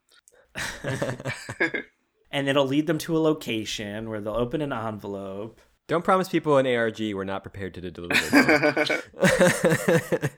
and 2.30 2.48
it'll 2.48 2.66
lead 2.66 2.86
them 2.86 2.98
to 2.98 3.16
a 3.16 3.20
location 3.20 4.08
where 4.08 4.20
they'll 4.20 4.34
open 4.34 4.62
an 4.62 4.72
envelope. 4.72 5.60
Don't 5.86 6.04
promise 6.04 6.28
people 6.28 6.56
an 6.56 6.66
ARG 6.66 6.98
we're 6.98 7.24
not 7.24 7.42
prepared 7.42 7.74
to 7.74 7.90
deliver. 7.90 9.00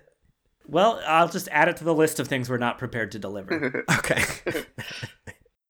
well, 0.66 1.00
I'll 1.06 1.28
just 1.28 1.48
add 1.52 1.68
it 1.68 1.76
to 1.78 1.84
the 1.84 1.94
list 1.94 2.18
of 2.18 2.28
things 2.28 2.50
we're 2.50 2.58
not 2.58 2.78
prepared 2.78 3.12
to 3.12 3.18
deliver. 3.18 3.84
okay. 3.98 4.24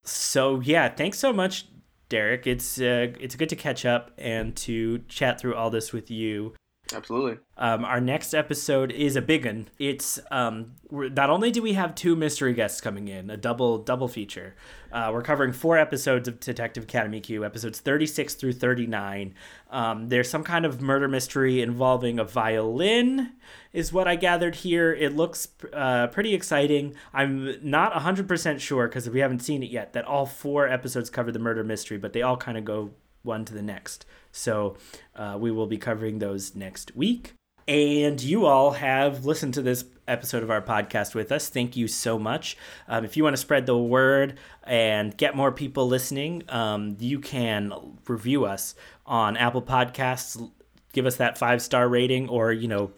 so 0.05 0.61
yeah, 0.61 0.89
thanks 0.89 1.19
so 1.19 1.33
much, 1.33 1.67
Derek. 2.15 2.47
It's 2.47 2.81
uh, 2.81 3.09
it's 3.19 3.35
good 3.35 3.49
to 3.49 3.57
catch 3.57 3.85
up 3.85 4.13
and 4.17 4.55
to 4.59 5.01
chat 5.09 5.41
through 5.41 5.57
all 5.57 5.69
this 5.69 5.93
with 5.93 6.13
you. 6.13 6.55
Absolutely. 6.93 7.39
Um, 7.57 7.85
our 7.85 8.01
next 8.01 8.35
episode 8.35 8.93
is 8.93 9.17
a 9.17 9.23
big 9.23 9.47
one. 9.47 9.69
It's 9.79 10.21
um, 10.31 10.75
not 10.91 11.31
only 11.31 11.51
do 11.51 11.63
we 11.63 11.73
have 11.73 11.95
two 11.95 12.15
mystery 12.15 12.53
guests 12.53 12.81
coming 12.81 13.09
in, 13.09 13.31
a 13.31 13.39
double 13.39 13.79
double 13.79 14.07
feature. 14.07 14.55
Uh, 14.93 15.11
we're 15.13 15.23
covering 15.23 15.53
four 15.53 15.79
episodes 15.79 16.29
of 16.29 16.41
Detective 16.41 16.85
Academy 16.85 17.21
Q, 17.21 17.43
episodes 17.45 17.81
thirty 17.81 18.07
six 18.07 18.35
through 18.35 18.53
thirty 18.53 18.87
nine. 18.87 19.35
Um, 19.71 20.11
there's 20.11 20.29
some 20.29 20.45
kind 20.45 20.67
of 20.67 20.83
murder 20.83 21.09
mystery 21.09 21.63
involving 21.63 22.19
a 22.19 22.25
violin, 22.25 23.33
is 23.73 23.91
what 23.91 24.07
I 24.07 24.17
gathered 24.17 24.57
here. 24.57 24.93
It 24.93 25.17
looks 25.17 25.49
uh, 25.73 26.09
pretty 26.09 26.35
exciting. 26.35 26.95
I'm 27.15 27.57
not 27.63 27.95
hundred 27.95 28.29
percent 28.29 28.61
sure 28.61 28.89
because 28.89 29.09
we 29.09 29.21
haven't 29.21 29.41
seen 29.41 29.63
it 29.63 29.71
yet. 29.71 29.95
That 29.95 30.05
all 30.05 30.27
four 30.27 30.69
episodes 30.69 31.09
cover 31.09 31.33
the 31.33 31.39
murder 31.39 31.65
mystery, 31.65 31.97
but 31.97 32.13
they 32.13 32.21
all 32.21 32.37
kind 32.37 32.59
of 32.59 32.65
go 32.67 32.91
one 33.23 33.47
to 33.47 33.55
the 33.55 33.63
next. 33.63 34.05
So 34.35 34.77
uh, 35.15 35.37
we 35.39 35.51
will 35.51 35.67
be 35.67 35.79
covering 35.79 36.19
those 36.19 36.55
next 36.55 36.95
week. 36.97 37.35
And 37.67 38.21
you 38.23 38.45
all 38.45 38.73
have 38.73 39.25
listened 39.25 39.55
to 39.55 39.63
this 39.63 39.87
episode 40.07 40.43
of 40.43 40.51
our 40.51 40.61
podcast 40.61 41.15
with 41.15 41.33
us. 41.33 41.49
Thank 41.49 41.77
you 41.77 41.89
so 41.89 42.19
much. 42.19 42.59
Um, 42.89 43.07
if 43.07 43.17
you 43.17 43.25
want 43.25 43.35
to 43.35 43.41
spread 43.41 43.65
the 43.65 43.79
word 43.79 44.39
and 44.65 45.17
get 45.17 45.35
more 45.35 45.51
people 45.51 45.89
listening, 45.89 46.43
um, 46.51 46.97
you 46.99 47.21
can 47.21 47.73
review 48.07 48.45
us 48.45 48.75
on 49.07 49.39
Apple 49.39 49.63
Podcasts. 49.63 50.51
Give 50.93 51.07
us 51.07 51.17
that 51.17 51.39
five 51.39 51.63
star 51.63 51.89
rating, 51.89 52.29
or 52.29 52.53
you 52.53 52.69
know, 52.69 52.93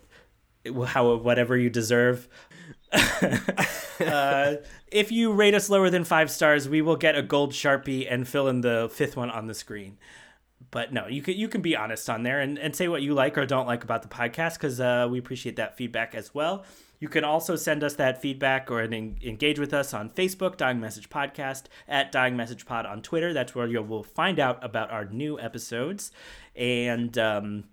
how 0.87 1.15
whatever 1.15 1.57
you 1.57 1.71
deserve. 1.71 2.29
uh, 2.93 4.55
if 4.91 5.13
you 5.13 5.33
rate 5.33 5.55
us 5.55 5.71
lower 5.71 5.91
than 5.91 6.03
five 6.03 6.31
stars, 6.31 6.69
we 6.69 6.83
will 6.83 6.97
get 6.97 7.15
a 7.15 7.23
gold 7.23 7.53
sharpie 7.53 8.07
and 8.11 8.27
fill 8.27 8.49
in 8.49 8.63
the 8.63 8.91
fifth 8.93 9.17
one 9.17 9.31
on 9.31 9.47
the 9.47 9.55
screen 9.55 9.97
but 10.71 10.93
no, 10.93 11.07
you 11.07 11.23
can 11.23 11.37
you 11.37 11.49
can 11.49 11.61
be 11.61 11.77
honest 11.77 12.09
on 12.11 12.23
there 12.23 12.41
and, 12.41 12.59
and 12.59 12.75
say 12.75 12.89
what 12.89 13.03
you 13.03 13.15
like 13.15 13.39
or 13.39 13.47
don't 13.47 13.67
like 13.67 13.85
about 13.85 14.03
the 14.03 14.09
podcast 14.09 14.55
because 14.55 14.81
uh, 14.81 15.07
we 15.11 15.19
appreciate 15.19 15.57
that 15.57 15.77
feedback 15.77 16.15
as 16.15 16.35
well. 16.35 16.65
You 16.99 17.09
can 17.09 17.25
also 17.25 17.57
send 17.57 17.85
us 17.85 17.95
that 17.95 18.23
feedback 18.23 18.71
or 18.71 18.81
en- 18.81 19.19
engage 19.23 19.59
with 19.59 19.75
us 19.75 19.93
on 19.93 20.11
Facebook, 20.11 20.57
Dying 20.57 20.81
Message 20.81 21.11
Podcast, 21.11 21.65
at 21.87 22.11
Dying 22.11 22.37
Message 22.37 22.65
Pod 22.65 22.87
on 22.87 23.03
Twitter. 23.03 23.33
That's 23.33 23.55
where 23.55 23.67
you 23.67 23.83
will 23.83 24.03
find 24.03 24.41
out 24.41 24.65
about 24.65 24.91
our 24.91 25.05
new 25.05 25.39
episodes. 25.39 26.11
And 26.55 27.17
um, 27.19 27.65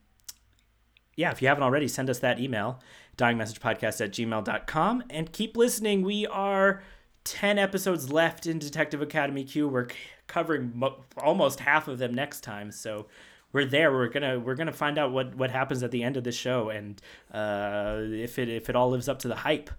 yeah, 1.15 1.31
if 1.31 1.41
you 1.41 1.47
haven't 1.47 1.63
already, 1.63 1.87
send 1.87 2.09
us 2.09 2.19
that 2.19 2.39
email, 2.39 2.81
dyingmessagepodcast 3.17 4.01
at 4.01 4.11
gmail.com. 4.11 5.03
And 5.09 5.31
keep 5.31 5.55
listening. 5.55 6.01
We 6.01 6.27
are 6.27 6.83
10 7.23 7.57
episodes 7.57 8.11
left 8.11 8.45
in 8.45 8.59
Detective 8.59 9.01
Academy 9.01 9.43
Q. 9.43 9.67
We're 9.67 9.87
covering 10.27 10.71
mo- 10.75 11.03
almost 11.17 11.61
half 11.61 11.87
of 11.87 11.97
them 11.97 12.13
next 12.13 12.41
time. 12.41 12.71
So 12.71 13.07
we're 13.51 13.65
there. 13.65 13.91
We're 13.91 14.09
gonna 14.09 14.39
we're 14.39 14.55
gonna 14.55 14.73
find 14.73 14.97
out 14.97 15.11
what 15.11 15.35
what 15.35 15.51
happens 15.51 15.83
at 15.83 15.91
the 15.91 16.03
end 16.03 16.17
of 16.17 16.23
the 16.23 16.31
show 16.31 16.69
and 16.69 16.99
uh, 17.31 17.99
if 17.99 18.39
it 18.39 18.49
if 18.49 18.69
it 18.69 18.75
all 18.75 18.89
lives 18.89 19.07
up 19.07 19.19
to 19.19 19.27
the 19.27 19.35
hype. 19.35 19.69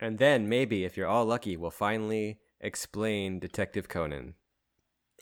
And 0.00 0.18
then 0.18 0.48
maybe, 0.48 0.84
if 0.84 0.96
you're 0.96 1.06
all 1.06 1.26
lucky, 1.26 1.56
we'll 1.56 1.70
finally 1.70 2.38
explain 2.60 3.38
Detective 3.38 3.88
Conan. 3.88 4.34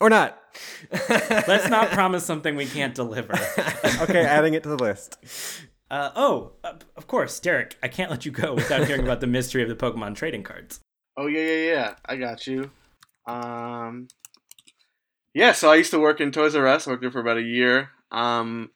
Or 0.01 0.09
not. 0.09 0.41
Let's 1.09 1.69
not 1.69 1.91
promise 1.91 2.25
something 2.25 2.55
we 2.55 2.67
can't 2.67 2.95
deliver. 2.95 3.33
okay, 4.01 4.25
adding 4.25 4.55
it 4.55 4.63
to 4.63 4.69
the 4.69 4.77
list. 4.77 5.19
Uh, 5.91 6.11
oh, 6.15 6.53
uh, 6.63 6.75
of 6.97 7.09
course, 7.09 7.41
Derek. 7.41 7.77
I 7.83 7.89
can't 7.89 8.11
let 8.11 8.25
you 8.25 8.31
go 8.31 8.55
without 8.55 8.87
hearing 8.87 9.03
about 9.03 9.21
the 9.21 9.27
mystery 9.27 9.63
of 9.63 9.69
the 9.69 9.75
Pokemon 9.75 10.15
trading 10.15 10.45
cards. 10.45 10.81
Oh 11.19 11.27
yeah, 11.27 11.41
yeah, 11.41 11.73
yeah. 11.73 11.95
I 12.07 12.15
got 12.15 12.47
you. 12.47 12.71
Um, 13.27 14.07
yeah. 15.35 15.51
So 15.51 15.69
I 15.69 15.75
used 15.75 15.91
to 15.91 15.99
work 15.99 16.21
in 16.21 16.31
Toys 16.31 16.55
R 16.55 16.65
Us. 16.69 16.87
I 16.87 16.93
worked 16.93 17.03
there 17.03 17.11
for 17.11 17.21
about 17.21 17.39
a 17.39 17.43
year. 17.43 17.91
Um, 18.13 18.71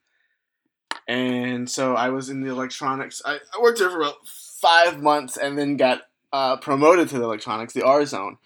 and 1.06 1.70
so 1.70 1.94
I 1.94 2.08
was 2.08 2.30
in 2.30 2.40
the 2.40 2.50
electronics. 2.50 3.22
I, 3.24 3.34
I 3.34 3.62
worked 3.62 3.78
there 3.78 3.90
for 3.90 4.00
about 4.00 4.26
five 4.26 5.00
months, 5.00 5.36
and 5.36 5.56
then 5.56 5.76
got 5.76 6.02
uh, 6.32 6.56
promoted 6.56 7.08
to 7.10 7.18
the 7.18 7.24
electronics, 7.24 7.74
the 7.74 7.86
R 7.86 8.04
zone. 8.06 8.38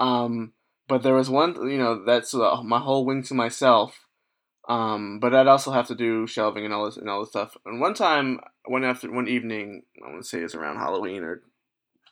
Um, 0.00 0.54
but 0.88 1.02
there 1.02 1.14
was 1.14 1.28
one, 1.28 1.54
you 1.68 1.76
know, 1.76 2.06
that's 2.06 2.34
uh, 2.34 2.62
my 2.62 2.78
whole 2.78 3.04
wing 3.04 3.22
to 3.24 3.34
myself. 3.34 4.06
Um, 4.66 5.18
but 5.20 5.34
I'd 5.34 5.46
also 5.46 5.72
have 5.72 5.88
to 5.88 5.94
do 5.94 6.26
shelving 6.26 6.64
and 6.64 6.72
all 6.72 6.86
this 6.86 6.96
and 6.96 7.10
all 7.10 7.20
this 7.20 7.28
stuff. 7.28 7.54
And 7.66 7.82
one 7.82 7.92
time, 7.92 8.40
one 8.64 8.82
after 8.82 9.12
one 9.12 9.28
evening, 9.28 9.82
I 10.02 10.10
want 10.10 10.22
to 10.22 10.28
say 10.28 10.38
it's 10.38 10.54
around 10.54 10.76
Halloween 10.76 11.22
or 11.22 11.42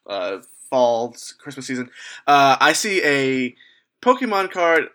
uh, 0.07 0.39
fall 0.71 1.15
Christmas 1.39 1.67
season. 1.67 1.91
Uh, 2.27 2.57
I 2.61 2.73
see 2.73 3.03
a 3.05 3.55
Pokemon 4.01 4.51
card. 4.51 4.89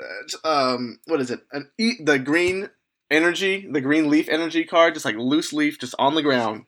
Uh, 0.43 0.47
um, 0.73 0.99
what 1.05 1.21
is 1.21 1.30
it? 1.30 1.41
An 1.51 1.69
e- 1.78 2.01
the 2.01 2.17
green 2.17 2.69
energy, 3.11 3.67
the 3.69 3.82
green 3.82 4.09
leaf 4.09 4.28
energy 4.30 4.63
card, 4.63 4.93
just 4.93 5.05
like 5.05 5.15
loose 5.17 5.53
leaf, 5.53 5.78
just 5.78 5.93
on 5.99 6.15
the 6.15 6.23
ground. 6.23 6.65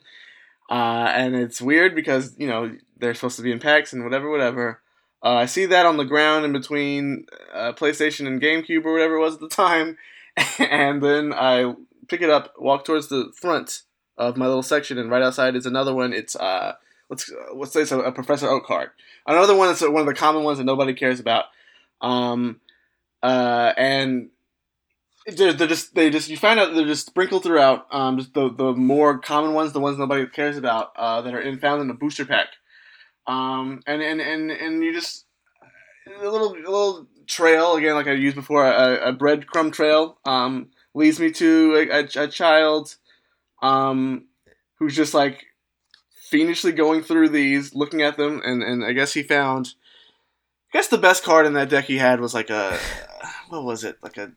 Uh, 0.70 1.12
and 1.16 1.36
it's 1.36 1.62
weird 1.62 1.95
because 1.95 2.36
you 2.38 2.47
know 2.47 2.76
they're 2.97 3.14
supposed 3.14 3.38
to 3.38 3.41
be 3.41 3.51
in 3.51 3.60
packs 3.60 3.93
and 3.93 4.03
whatever, 4.03 4.30
whatever. 4.30 4.82
Uh, 5.24 5.36
I 5.36 5.45
see 5.45 5.66
that 5.66 5.86
on 5.86 5.97
the 5.97 6.05
ground 6.05 6.45
in 6.45 6.53
between 6.53 7.26
uh, 7.53 7.74
PlayStation 7.74 8.28
and 8.28 8.41
GameCube 8.41 8.86
or 8.86 8.93
whatever 8.93 9.16
it 9.16 9.22
was 9.22 9.36
at 9.36 9.39
the 9.39 9.49
time, 9.49 9.97
and 10.60 11.01
then 11.01 11.34
I 11.34 11.74
pick 12.08 12.22
it 12.22 12.30
up, 12.30 12.53
walk 12.60 12.86
towards 12.86 13.08
the 13.08 13.32
front 13.36 13.82
of 14.18 14.38
my 14.38 14.45
little 14.45 14.64
section, 14.64 14.97
and 14.97 15.10
right 15.10 15.24
outside 15.24 15.55
is 15.55 15.66
another 15.66 15.93
one. 15.93 16.14
It's 16.14 16.36
uh, 16.36 16.76
let's 17.10 17.32
let's 17.53 17.74
say 17.74 17.82
it's 17.82 17.91
a, 17.91 17.99
a 17.99 18.12
Professor 18.12 18.47
Oak 18.47 18.66
card. 18.66 18.89
Another 19.26 19.55
one 19.55 19.68
that's 19.68 19.82
one 19.82 20.01
of 20.01 20.05
the 20.05 20.14
common 20.14 20.43
ones 20.43 20.58
that 20.58 20.64
nobody 20.64 20.93
cares 20.93 21.20
about. 21.20 21.45
Um, 22.01 22.62
uh, 23.24 23.74
and 23.78 24.30
they're, 25.26 25.53
they're 25.53 25.68
just 25.68 25.95
they 25.95 26.10
just 26.10 26.30
you 26.30 26.38
find 26.38 26.60
out 26.60 26.74
they're 26.74 26.86
just 26.86 27.08
sprinkled 27.08 27.43
throughout. 27.43 27.88
Um, 27.91 28.18
just 28.18 28.34
the 28.34 28.49
the 28.49 28.74
more 28.74 29.20
common 29.20 29.53
ones, 29.53 29.74
the 29.74 29.80
ones 29.80 29.97
nobody 29.97 30.26
cares 30.28 30.58
about, 30.58 30.91
uh, 30.95 31.22
that 31.22 31.34
are 31.34 31.41
in 31.41 31.60
found 31.60 31.82
in 31.82 31.88
the 31.88 31.93
booster 31.93 32.26
pack. 32.26 32.47
Um, 33.26 33.82
and 33.86 34.01
and 34.01 34.22
and 34.22 34.51
and 34.51 34.84
you 34.84 34.93
just 34.93 35.26
a 36.08 36.30
little 36.30 36.53
a 36.53 36.55
little 36.55 37.08
trail 37.26 37.76
again, 37.76 37.95
like 37.95 38.08
I 38.08 38.14
used 38.14 38.36
before, 38.36 38.66
a, 38.66 39.10
a 39.10 39.14
breadcrumb 39.14 39.74
trail. 39.74 40.18
Um, 40.26 40.70
leads 40.93 41.20
me 41.20 41.32
to 41.32 41.76
a, 41.76 41.99
a, 41.99 42.24
a 42.24 42.28
child, 42.28 42.95
um, 43.62 44.26
who's 44.80 44.95
just 44.95 45.14
like 45.14 45.47
fiendishly 46.30 46.71
going 46.71 47.01
through 47.03 47.30
these, 47.30 47.73
looking 47.73 48.01
at 48.01 48.17
them, 48.17 48.41
and, 48.43 48.61
and 48.63 48.84
I 48.84 48.93
guess 48.93 49.13
he 49.13 49.23
found. 49.23 49.73
I 50.73 50.78
guess 50.78 50.88
the 50.89 50.97
best 50.97 51.23
card 51.23 51.45
in 51.45 51.53
that 51.53 51.69
deck 51.69 51.86
he 51.86 51.97
had 51.97 52.19
was 52.19 52.34
like 52.34 52.49
a, 52.49 52.78
what 53.49 53.63
was 53.63 53.84
it? 53.86 53.97
Like 54.03 54.17
a, 54.17 54.32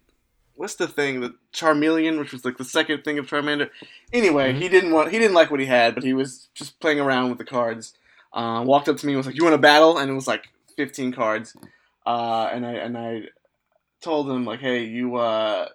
what's 0.55 0.77
the 0.77 0.87
thing? 0.87 1.21
The 1.21 1.35
Charmeleon, 1.53 2.19
which 2.19 2.33
was 2.33 2.45
like 2.45 2.57
the 2.57 2.65
second 2.65 3.03
thing 3.03 3.19
of 3.19 3.27
Charmander. 3.27 3.71
Anyway, 4.13 4.53
Mhm. 4.53 4.59
he 4.59 4.69
didn't 4.69 4.93
want, 4.93 5.11
he 5.11 5.19
didn't 5.19 5.35
like 5.35 5.51
what 5.51 5.59
he 5.61 5.67
had, 5.67 5.95
but 5.95 6.05
he 6.05 6.15
was 6.15 6.49
just 6.55 6.79
playing 6.81 7.01
around 7.01 7.31
with 7.31 7.39
the 7.39 7.45
cards. 7.45 7.95
Uh, 8.33 8.63
walked 8.65 8.89
up 8.89 8.97
to 8.99 9.07
me 9.07 9.13
and 9.13 9.17
was 9.19 9.27
like, 9.27 9.35
"You 9.35 9.43
want 9.43 9.57
a 9.57 9.59
battle?" 9.59 9.99
And 9.99 10.09
it 10.09 10.15
was 10.15 10.29
like 10.29 10.49
15 10.77 11.13
cards. 11.13 11.57
Uh, 12.07 12.49
and 12.53 12.65
I 12.65 12.73
and 12.75 12.97
I 12.97 13.23
told 14.01 14.31
him 14.31 14.45
like, 14.45 14.61
"Hey, 14.61 14.85
you 14.85 15.17
uh, 15.17 15.67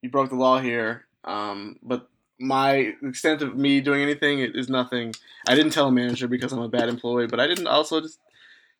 you 0.00 0.10
broke 0.10 0.30
the 0.30 0.36
law 0.36 0.60
here. 0.60 1.06
Um, 1.24 1.76
but 1.82 2.08
my 2.38 2.94
extent 3.02 3.42
of 3.42 3.56
me 3.56 3.80
doing 3.80 4.02
anything 4.02 4.40
is 4.40 4.68
nothing. 4.68 5.14
I 5.46 5.54
didn't 5.54 5.72
tell 5.72 5.88
a 5.88 5.92
manager 5.92 6.28
because 6.28 6.52
I'm 6.52 6.60
a 6.60 6.68
bad 6.68 6.88
employee, 6.88 7.26
but 7.26 7.40
I 7.40 7.46
didn't 7.46 7.66
also 7.66 8.00
just 8.00 8.18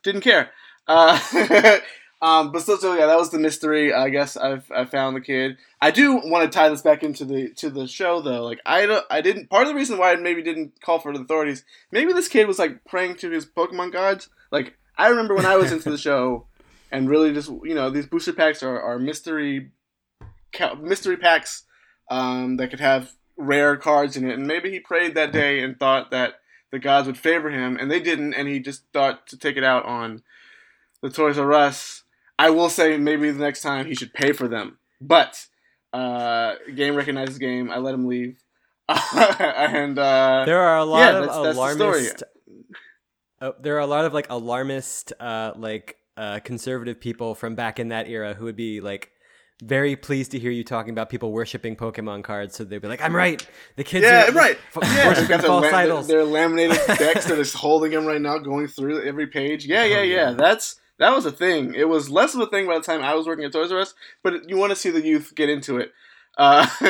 didn't 0.03 0.23
care. 0.23 0.51
Uh, 0.87 1.19
Um, 2.25 2.53
but 2.53 2.63
still, 2.63 2.79
so 2.79 2.95
yeah, 2.95 3.05
that 3.05 3.19
was 3.19 3.29
the 3.29 3.39
mystery. 3.39 3.93
I 3.93 4.09
guess 4.09 4.35
I've 4.35 4.71
I 4.75 4.87
found 4.87 5.15
the 5.15 5.21
kid. 5.21 5.59
I 5.83 5.91
do 5.91 6.15
want 6.15 6.51
to 6.51 6.59
tie 6.59 6.71
this 6.71 6.81
back 6.81 7.03
into 7.03 7.27
the 7.27 7.51
to 7.57 7.69
the 7.69 7.87
show 7.87 8.23
though. 8.23 8.43
Like 8.43 8.61
I 8.65 8.87
don't, 8.87 9.05
I 9.11 9.21
didn't. 9.21 9.51
Part 9.51 9.65
of 9.65 9.69
the 9.69 9.75
reason 9.75 9.99
why 9.99 10.13
I 10.13 10.17
maybe 10.17 10.43
didn't 10.43 10.81
call 10.81 10.99
for 10.99 11.13
the 11.13 11.21
authorities. 11.21 11.67
Maybe 11.93 12.15
this 12.15 12.29
kid 12.29 12.49
was 12.49 12.59
like 12.59 12.83
praying 12.87 13.17
to 13.17 13.31
his 13.31 13.45
Pokemon 13.45 13.93
gods. 13.93 14.31
Like 14.51 14.75
I 14.97 15.09
remember 15.09 15.35
when 15.35 15.45
I 15.45 15.57
was 15.57 15.71
into 15.71 15.91
the 15.91 15.99
show, 16.09 16.47
and 16.91 17.11
really 17.11 17.35
just 17.35 17.51
you 17.63 17.75
know 17.75 17.91
these 17.91 18.07
booster 18.07 18.33
packs 18.33 18.63
are, 18.63 18.81
are 18.81 18.99
mystery 18.99 19.73
mystery 20.81 21.19
packs 21.19 21.65
um, 22.11 22.57
that 22.57 22.71
could 22.71 22.81
have 22.81 23.13
rare 23.37 23.77
cards 23.77 24.17
in 24.17 24.29
it. 24.29 24.35
And 24.35 24.47
maybe 24.47 24.71
he 24.71 24.81
prayed 24.81 25.15
that 25.15 25.33
day 25.33 25.61
and 25.61 25.79
thought 25.79 26.11
that 26.11 26.35
the 26.71 26.79
gods 26.79 27.07
would 27.07 27.19
favor 27.19 27.51
him, 27.51 27.77
and 27.81 27.91
they 27.91 28.01
didn't. 28.01 28.35
And 28.35 28.49
he 28.49 28.59
just 28.61 28.83
thought 28.93 29.27
to 29.29 29.37
take 29.37 29.57
it 29.57 29.65
out 29.65 29.85
on 29.85 30.23
the 31.03 31.11
Toys 31.11 31.39
R 31.39 31.53
Us. 31.53 32.03
I 32.39 32.51
will 32.51 32.69
say 32.69 32.97
maybe 32.97 33.31
the 33.31 33.39
next 33.45 33.61
time 33.63 33.87
he 33.87 33.95
should 33.95 34.13
pay 34.13 34.33
for 34.33 34.49
them, 34.49 34.79
but 35.01 35.47
uh, 35.93 36.55
game 36.75 36.97
recognizes 36.97 37.39
game. 37.39 37.71
I 37.71 37.79
let 37.79 37.95
him 37.95 38.07
leave, 38.09 38.39
and 38.89 39.97
uh, 39.99 40.43
There 40.45 40.61
are 40.61 40.79
a 40.79 40.85
lot 40.85 40.99
yeah, 40.99 41.09
of 41.19 41.25
that's- 41.27 41.43
that's 41.43 41.57
the 41.57 41.73
story. 41.75 41.81
alarmist. 42.01 42.23
Oh, 43.41 43.55
there 43.61 43.77
are 43.77 43.81
a 43.81 43.87
lot 43.87 44.05
of 44.05 44.13
like 44.15 44.27
alarmist, 44.31 45.13
uh, 45.21 45.53
like 45.57 45.97
uh, 46.17 46.41
conservative 46.41 46.99
people 47.01 47.35
from 47.35 47.55
back 47.55 47.79
in 47.79 47.89
that 47.89 48.09
era 48.09 48.35
who 48.35 48.47
would 48.47 48.57
be 48.57 48.81
like 48.81 49.11
very 49.63 49.97
pleased 49.97 50.33
to 50.33 50.39
hear 50.39 50.51
you 50.51 50.65
talking 50.65 50.91
about 50.93 51.09
people 51.09 51.33
worshiping 51.33 51.77
Pokemon 51.77 52.25
cards. 52.25 52.57
So 52.57 52.65
they'd 52.65 52.79
be 52.83 52.89
like, 52.89 53.03
"I'm 53.03 53.15
right. 53.15 53.47
The 53.77 53.85
kids 53.85 54.05
yeah, 54.05 54.29
are 54.29 54.33
right. 54.33 54.59
f- 54.77 54.83
Yeah, 54.83 54.95
they've 54.95 55.07
worshiping 55.07 55.29
got 55.29 55.41
their, 55.41 55.49
false 55.49 55.63
lam- 55.63 55.71
their, 55.73 55.81
idols." 55.81 56.09
their 56.09 56.25
laminated 56.25 56.79
decks. 56.99 57.27
They're 57.27 57.37
just 57.37 57.55
holding 57.55 57.93
them 57.93 58.05
right 58.07 58.21
now, 58.21 58.39
going 58.39 58.67
through 58.69 59.03
every 59.05 59.27
page. 59.29 59.65
Yeah, 59.67 59.85
yeah, 59.85 59.99
Oh, 59.99 60.03
yeah. 60.03 60.15
yeah. 60.31 60.31
That's 60.33 60.81
that 60.99 61.11
was 61.15 61.27
a 61.27 61.33
thing. 61.33 61.75
It 61.75 61.89
was 61.89 62.11
less 62.11 62.35
of 62.35 62.41
a 62.41 62.47
thing 62.47 62.67
by 62.67 62.75
the 62.79 62.85
time 62.85 63.03
I 63.03 63.15
was 63.15 63.27
working 63.27 63.45
at 63.45 63.53
Toys 63.53 63.73
R 63.73 63.81
Us, 63.81 63.95
but 64.23 64.49
you 64.49 64.57
want 64.57 64.71
to 64.71 64.77
see 64.77 64.91
the 64.91 65.05
youth 65.05 65.33
get 65.35 65.49
into 65.49 65.79
it. 65.79 65.93
Uh, 66.37 66.67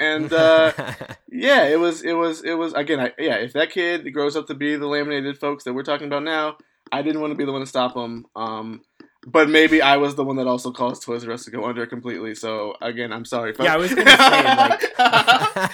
and 0.00 0.32
uh, 0.32 0.72
yeah, 1.30 1.64
it 1.64 1.78
was, 1.78 2.02
it 2.02 2.14
was, 2.14 2.42
it 2.42 2.54
was. 2.54 2.72
Again, 2.72 2.98
I, 3.00 3.12
yeah. 3.18 3.36
If 3.36 3.52
that 3.52 3.70
kid 3.70 4.10
grows 4.12 4.36
up 4.36 4.46
to 4.46 4.54
be 4.54 4.76
the 4.76 4.86
laminated 4.86 5.38
folks 5.38 5.64
that 5.64 5.74
we're 5.74 5.82
talking 5.82 6.06
about 6.06 6.22
now, 6.22 6.56
I 6.90 7.02
didn't 7.02 7.20
want 7.20 7.32
to 7.32 7.36
be 7.36 7.44
the 7.44 7.52
one 7.52 7.60
to 7.60 7.66
stop 7.66 7.94
him. 7.94 8.26
Um, 8.34 8.80
but 9.26 9.48
maybe 9.50 9.82
I 9.82 9.96
was 9.96 10.14
the 10.14 10.24
one 10.24 10.36
that 10.36 10.46
also 10.46 10.70
caused 10.72 11.02
Toys 11.02 11.26
R 11.26 11.32
Us 11.32 11.44
to 11.44 11.50
go 11.50 11.64
under 11.66 11.84
completely. 11.86 12.34
So 12.34 12.74
again, 12.80 13.12
I'm 13.12 13.24
sorry. 13.24 13.52
folks. 13.52 13.64
Yeah, 13.66 13.74
I 13.74 13.76
was 13.76 13.92
gonna 13.94 14.10
say, 14.10 14.56
like- 14.56 14.96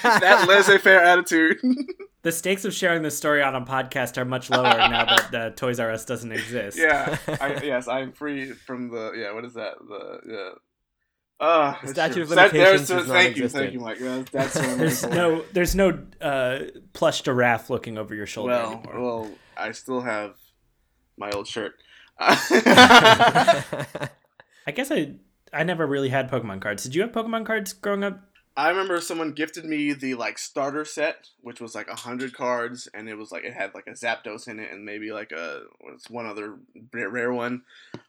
that 0.03 0.47
laissez-faire 0.49 1.01
attitude. 1.01 1.59
The 2.25 2.31
stakes 2.31 2.65
of 2.65 2.73
sharing 2.73 3.03
this 3.03 3.17
story 3.17 3.43
on 3.43 3.57
a 3.57 3.63
podcast 3.63 4.17
are 4.17 4.25
much 4.25 4.49
lower 4.49 4.63
now 4.63 5.07
that 5.07 5.33
the 5.33 5.53
Toys 5.57 5.81
R 5.81 5.91
Us 5.91 6.05
doesn't 6.05 6.31
exist. 6.31 6.79
yeah, 6.79 7.19
I, 7.41 7.61
yes, 7.65 7.89
I'm 7.89 8.13
free 8.13 8.53
from 8.53 8.91
the 8.91 9.11
yeah. 9.17 9.33
What 9.33 9.45
is 9.45 9.55
that? 9.55 9.75
The 9.81 10.21
yeah. 10.33 10.51
Uh, 11.45 11.75
The 11.83 11.89
statute 11.89 12.23
of 12.23 12.29
That- 12.29 12.53
there's- 12.53 12.89
limitations 12.89 12.91
is 12.91 13.07
Thank 13.13 13.37
you, 13.39 13.49
thank 13.49 13.73
you, 13.73 13.81
Mike. 13.81 13.99
Yeah, 13.99 14.23
that's 14.31 14.55
what 14.55 14.65
I'm 14.69 14.79
There's 14.79 15.03
no 15.09 15.43
there's 15.53 15.75
no 15.75 15.99
uh, 16.21 16.59
plush 16.93 17.23
giraffe 17.23 17.69
looking 17.71 17.99
over 17.99 18.15
your 18.15 18.27
shoulder 18.27 18.53
Well, 18.53 18.73
anymore. 18.75 19.01
well, 19.01 19.31
I 19.57 19.73
still 19.73 20.01
have 20.03 20.37
my 21.19 21.33
old 21.33 21.49
shirt. 21.49 21.73
I 24.67 24.71
guess 24.73 24.91
I 24.91 25.17
I 25.53 25.65
never 25.65 25.87
really 25.87 26.09
had 26.09 26.31
Pokemon 26.31 26.61
cards. 26.63 26.83
Did 26.83 26.95
you 26.95 27.03
have 27.03 27.13
Pokemon 27.13 27.47
cards 27.47 27.73
growing 27.73 28.05
up? 28.05 28.21
I 28.57 28.69
remember 28.69 29.01
someone 29.01 29.33
gifted 29.33 29.65
me 29.65 29.95
the 29.95 30.15
like 30.15 30.39
starter 30.39 30.85
set, 30.85 31.29
which 31.41 31.61
was 31.61 31.75
like 31.75 31.89
a 31.89 31.97
hundred 31.97 32.35
cards, 32.35 32.87
and 32.93 33.09
it 33.09 33.17
was 33.17 33.33
like 33.33 33.45
it 33.45 33.55
had 33.55 33.75
like 33.75 33.87
a 33.87 33.93
Zapdos 33.93 34.47
in 34.47 34.59
it, 34.61 34.71
and 34.71 34.85
maybe 34.85 35.11
like 35.11 35.33
a 35.33 35.63
what's 35.81 36.11
one 36.11 36.27
other 36.27 36.59
rare, 36.93 37.09
rare 37.09 37.33
one. 37.33 37.63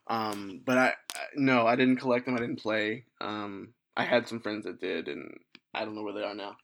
Um, 0.08 0.62
but 0.66 0.78
I, 0.78 0.88
I 1.16 1.22
no, 1.36 1.66
I 1.66 1.76
didn't 1.76 1.98
collect 1.98 2.26
them. 2.26 2.36
I 2.36 2.40
didn't 2.40 2.62
play. 2.62 3.06
Um, 3.22 3.74
I 3.96 4.04
had 4.04 4.28
some 4.28 4.42
friends 4.42 4.66
that 4.66 4.82
did, 4.82 5.08
and 5.08 5.38
I 5.74 5.86
don't 5.86 5.96
know 5.96 6.04
where 6.04 6.14
they 6.14 6.24
are 6.24 6.36
now. 6.36 6.58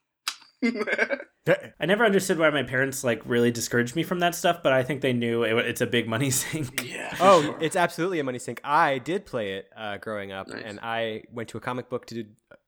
I 0.62 1.86
never 1.86 2.04
understood 2.04 2.38
why 2.38 2.50
my 2.50 2.62
parents 2.62 3.02
like 3.02 3.22
really 3.24 3.50
discouraged 3.50 3.96
me 3.96 4.02
from 4.02 4.20
that 4.20 4.34
stuff, 4.34 4.62
but 4.62 4.72
I 4.72 4.82
think 4.82 5.00
they 5.00 5.12
knew 5.12 5.42
it, 5.42 5.52
it's 5.66 5.80
a 5.80 5.86
big 5.86 6.06
money 6.08 6.30
sink. 6.42 6.84
yeah. 6.86 7.16
Oh, 7.20 7.42
sure. 7.42 7.58
it's 7.60 7.76
absolutely 7.76 8.20
a 8.20 8.24
money 8.24 8.38
sink. 8.38 8.60
I 8.62 8.98
did 8.98 9.26
play 9.26 9.54
it 9.54 9.68
uh, 9.76 9.96
growing 9.98 10.32
up, 10.32 10.48
Nice. 10.48 10.62
and 10.64 10.78
I 10.82 11.22
went 11.32 11.48
to 11.50 11.58
a 11.58 11.60
comic 11.60 11.88
book 11.88 12.06
to 12.06 12.22
do, 12.22 12.24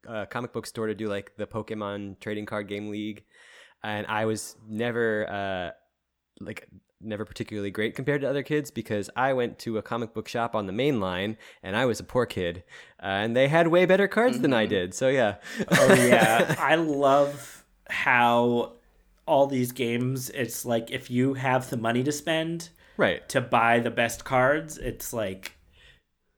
uh, 0.08 0.26
comic 0.26 0.52
book 0.52 0.66
store 0.66 0.86
to 0.86 0.94
do 0.94 1.08
like 1.08 1.32
the 1.36 1.46
Pokemon 1.46 2.18
trading 2.20 2.46
card 2.46 2.66
game 2.68 2.88
league, 2.88 3.24
and 3.84 4.06
I 4.06 4.24
was 4.24 4.56
never 4.66 5.28
uh, 5.28 5.70
like 6.40 6.68
never 7.04 7.24
particularly 7.24 7.70
great 7.70 7.96
compared 7.96 8.20
to 8.20 8.30
other 8.30 8.44
kids 8.44 8.70
because 8.70 9.10
I 9.16 9.32
went 9.32 9.58
to 9.60 9.76
a 9.76 9.82
comic 9.82 10.14
book 10.14 10.28
shop 10.28 10.54
on 10.54 10.66
the 10.66 10.72
main 10.72 10.98
line, 10.98 11.36
and 11.62 11.76
I 11.76 11.84
was 11.84 12.00
a 12.00 12.04
poor 12.04 12.24
kid, 12.26 12.64
uh, 13.02 13.06
and 13.06 13.36
they 13.36 13.48
had 13.48 13.68
way 13.68 13.84
better 13.86 14.08
cards 14.08 14.38
than 14.40 14.52
I 14.54 14.64
Mhm. 14.66 14.70
did. 14.70 14.94
So 14.94 15.08
yeah. 15.08 15.36
Oh 15.70 15.92
yeah, 15.94 16.54
I 16.60 16.76
love 16.76 17.61
how 17.88 18.72
all 19.26 19.46
these 19.46 19.72
games. 19.72 20.30
It's 20.30 20.64
like 20.64 20.90
if 20.90 21.10
you 21.10 21.34
have 21.34 21.70
the 21.70 21.76
money 21.76 22.02
to 22.04 22.12
spend 22.12 22.70
right. 22.96 23.26
to 23.28 23.40
buy 23.40 23.80
the 23.80 23.90
best 23.90 24.24
cards, 24.24 24.78
it's 24.78 25.12
like 25.12 25.52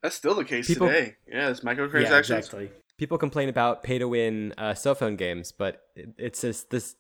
That's 0.03 0.15
still 0.15 0.35
the 0.35 0.45
case 0.45 0.67
People- 0.67 0.89
today. 0.89 1.17
Yeah, 1.27 1.51
it's 1.51 1.61
microtransactions. 1.61 2.11
yeah, 2.11 2.19
exactly. 2.19 2.71
people 2.99 3.19
complain 3.19 3.49
about 3.49 3.83
pay 3.83 3.99
to 3.99 4.09
win 4.09 4.55
uh, 4.59 4.75
cell 4.75 4.95
phone 4.95 5.17
games, 5.17 5.53
but 5.53 5.83
it, 5.97 6.11
it's 6.19 6.41
just 6.43 6.71
this. 6.71 6.97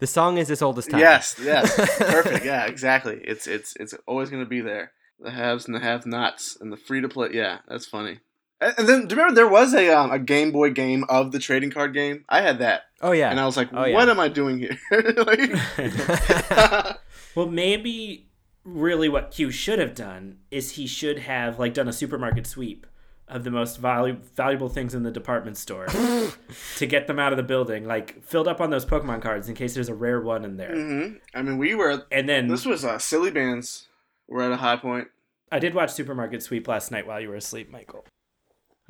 The 0.00 0.06
song 0.08 0.36
is 0.38 0.50
as 0.50 0.62
old 0.62 0.78
as 0.78 0.86
time. 0.86 0.98
Yes, 0.98 1.36
yes, 1.40 1.76
perfect. 1.98 2.44
Yeah, 2.44 2.66
exactly. 2.66 3.20
It's 3.22 3.46
it's 3.46 3.76
it's 3.76 3.94
always 4.08 4.28
going 4.28 4.42
to 4.42 4.48
be 4.48 4.60
there. 4.60 4.90
The 5.20 5.30
haves 5.30 5.66
and 5.66 5.74
the 5.74 5.80
have-nots 5.80 6.56
and 6.60 6.72
the 6.72 6.76
free 6.76 7.02
to 7.02 7.08
play. 7.08 7.28
Yeah, 7.32 7.58
that's 7.68 7.86
funny. 7.86 8.18
And 8.60 8.74
and 8.78 8.88
then 8.88 9.06
do 9.06 9.14
you 9.14 9.20
remember 9.20 9.34
there 9.34 9.48
was 9.48 9.72
a 9.74 9.88
um, 9.96 10.10
a 10.10 10.18
Game 10.18 10.52
Boy 10.52 10.70
game 10.70 11.04
of 11.08 11.32
the 11.32 11.38
trading 11.38 11.70
card 11.70 11.94
game? 11.94 12.24
I 12.28 12.40
had 12.42 12.58
that, 12.58 12.82
Oh 13.00 13.12
yeah. 13.12 13.30
and 13.30 13.40
I 13.40 13.46
was 13.46 13.56
like, 13.56 13.68
Oh, 13.72 13.84
yeah. 13.84 13.94
"What 13.94 14.08
am 14.08 14.20
I 14.20 14.28
doing 14.28 14.58
here?" 14.58 14.78
like, 15.16 15.50
Well, 17.34 17.46
maybe 17.48 18.28
really 18.64 19.08
what 19.08 19.30
Q 19.30 19.50
should 19.50 19.78
have 19.78 19.94
done 19.94 20.38
is 20.50 20.72
he 20.72 20.86
should 20.86 21.20
have 21.20 21.58
like 21.58 21.74
done 21.74 21.88
a 21.88 21.92
supermarket 21.92 22.46
sweep 22.46 22.86
of 23.28 23.44
the 23.44 23.50
most 23.50 23.80
valu- 23.80 24.18
valuable 24.34 24.68
things 24.68 24.92
in 24.94 25.04
the 25.04 25.10
department 25.10 25.56
store 25.56 25.86
to 26.76 26.86
get 26.86 27.06
them 27.06 27.18
out 27.20 27.32
of 27.32 27.36
the 27.36 27.42
building, 27.44 27.86
like 27.86 28.22
filled 28.24 28.48
up 28.48 28.60
on 28.60 28.70
those 28.70 28.84
Pokemon 28.84 29.22
cards 29.22 29.48
in 29.48 29.54
case 29.54 29.72
there's 29.74 29.88
a 29.88 29.94
rare 29.94 30.20
one 30.20 30.44
in 30.44 30.56
there. 30.56 30.74
hmm 30.74 31.14
I 31.32 31.40
mean, 31.42 31.56
we 31.56 31.74
were. 31.76 32.04
And 32.10 32.28
then 32.28 32.48
This 32.48 32.66
was 32.66 32.84
uh, 32.84 32.98
Silly 32.98 33.30
Bandz. 33.30 33.86
We're 34.28 34.42
at 34.42 34.52
a 34.52 34.56
high 34.56 34.76
point. 34.76 35.08
I 35.52 35.58
did 35.60 35.74
watch 35.74 35.92
Supermarket 35.92 36.42
Sweep 36.42 36.66
last 36.68 36.90
night 36.90 37.06
while 37.06 37.20
you 37.20 37.28
were 37.28 37.36
asleep, 37.36 37.70
Michael. 37.70 38.04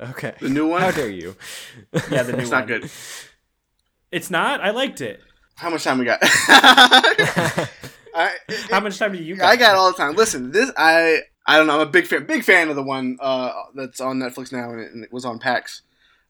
Okay. 0.01 0.33
The 0.39 0.49
new 0.49 0.67
one. 0.67 0.81
How 0.81 0.91
dare 0.91 1.09
you? 1.09 1.35
Yeah, 2.09 2.23
the 2.23 2.31
new 2.33 2.37
one. 2.37 2.41
it's 2.41 2.51
one. 2.51 2.59
not 2.59 2.67
good. 2.67 2.89
It's 4.11 4.29
not. 4.29 4.61
I 4.61 4.71
liked 4.71 5.01
it. 5.01 5.21
How 5.55 5.69
much 5.69 5.83
time 5.83 5.99
we 5.99 6.05
got? 6.05 6.19
I, 8.13 8.35
How 8.69 8.79
much 8.79 8.97
time 8.97 9.13
do 9.13 9.19
you? 9.23 9.35
Got? 9.35 9.47
I 9.47 9.55
got 9.55 9.75
all 9.75 9.91
the 9.91 9.97
time. 9.97 10.15
Listen, 10.15 10.51
this 10.51 10.71
I 10.77 11.21
I 11.45 11.57
don't 11.57 11.67
know. 11.67 11.75
I'm 11.75 11.87
a 11.87 11.91
big 11.91 12.07
fan, 12.07 12.25
big 12.25 12.43
fan 12.43 12.69
of 12.69 12.75
the 12.75 12.83
one 12.83 13.17
uh, 13.21 13.51
that's 13.75 14.01
on 14.01 14.19
Netflix 14.19 14.51
now, 14.51 14.71
and 14.71 14.79
it, 14.81 14.91
and 14.91 15.03
it 15.03 15.13
was 15.13 15.25
on 15.25 15.39
PAX. 15.39 15.81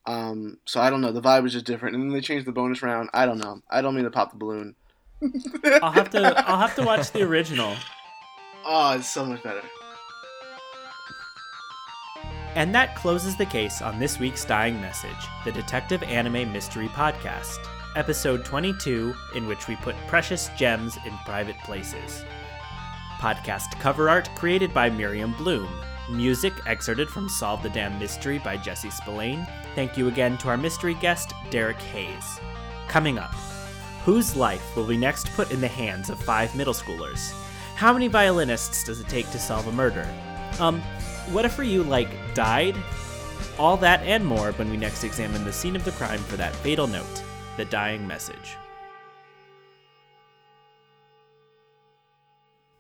Um, 0.06 0.58
so 0.66 0.82
I 0.82 0.90
don't 0.90 1.02
know. 1.02 1.12
The 1.12 1.22
vibe 1.22 1.44
was 1.44 1.54
just 1.54 1.66
different, 1.66 1.96
and 1.96 2.04
then 2.04 2.12
they 2.14 2.22
changed 2.22 2.46
the 2.46 2.52
bonus 2.52 2.82
round. 2.82 3.10
I 3.14 3.26
don't 3.26 3.38
know. 3.38 3.62
I 3.70 3.82
don't 3.82 3.96
mean 3.96 4.06
to 4.06 4.12
pop 4.12 4.32
the 4.32 4.38
balloon. 4.38 4.76
I'll 5.82 5.92
have 5.92 6.10
to. 6.12 6.50
I'll 6.50 6.60
have 6.60 6.76
to 6.76 6.84
watch 6.84 7.12
the 7.12 7.24
original. 7.24 7.76
Oh, 8.66 8.94
it's 8.98 9.10
so 9.10 9.26
much 9.26 9.44
better. 9.44 9.62
And 12.56 12.76
that 12.76 12.96
closes 12.96 13.38
the 13.38 13.46
case 13.46 13.82
on 13.82 13.98
this 13.98 14.20
week's 14.20 14.44
Dying 14.44 14.80
Message, 14.82 15.28
the 15.46 15.54
Detective 15.54 16.04
Anime 16.04 16.52
Mystery 16.52 16.90
Podcast, 16.90 17.66
episode 17.96 18.44
22, 18.44 19.16
in 19.36 19.48
which 19.48 19.70
we 19.70 19.78
put 19.78 19.96
precious 20.08 20.50
gems 20.58 20.98
in 21.06 21.14
private 21.20 21.58
places. 21.60 22.26
Podcast 23.20 23.80
cover 23.80 24.10
art 24.10 24.30
created 24.36 24.74
by 24.74 24.90
Miriam 24.90 25.34
Bloom. 25.38 25.70
Music 26.10 26.52
excerpted 26.68 27.08
from 27.08 27.30
Solve 27.30 27.64
the 27.64 27.70
Damn 27.70 27.98
Mystery 27.98 28.40
by 28.40 28.58
Jesse 28.58 28.90
Spillane. 28.90 29.48
Thank 29.74 29.98
you 29.98 30.10
again 30.10 30.38
to 30.40 30.50
our 30.50 30.58
mystery 30.58 30.96
guest, 30.96 31.34
Derek 31.52 31.80
Hayes. 31.80 32.42
Coming 32.90 33.18
up, 33.18 33.34
whose 34.04 34.36
life 34.36 34.76
will 34.76 34.86
we 34.86 34.98
next 34.98 35.32
put 35.36 35.52
in 35.52 35.62
the 35.62 35.70
hands 35.70 36.10
of 36.10 36.22
five 36.22 36.54
middle 36.54 36.74
schoolers? 36.74 37.32
How 37.76 37.94
many 37.94 38.10
violinists 38.10 38.84
does 38.84 39.00
it 39.00 39.08
take 39.08 39.30
to 39.32 39.40
solve 39.40 39.68
a 39.68 39.72
murder? 39.72 40.06
Um, 40.60 40.82
what 41.32 41.46
if 41.46 41.58
you, 41.58 41.84
like, 41.84 42.10
died? 42.34 42.76
All 43.60 43.78
that 43.78 44.02
and 44.04 44.26
more 44.26 44.52
when 44.54 44.70
we 44.70 44.78
next 44.78 45.04
examine 45.04 45.44
the 45.44 45.54
scene 45.54 45.76
of 45.76 45.86
the 45.86 45.92
crime 45.92 46.20
for 46.20 46.38
that 46.38 46.56
fatal 46.58 46.88
note, 46.88 47.24
the 47.58 47.66
dying 47.66 48.08
message. 48.08 48.58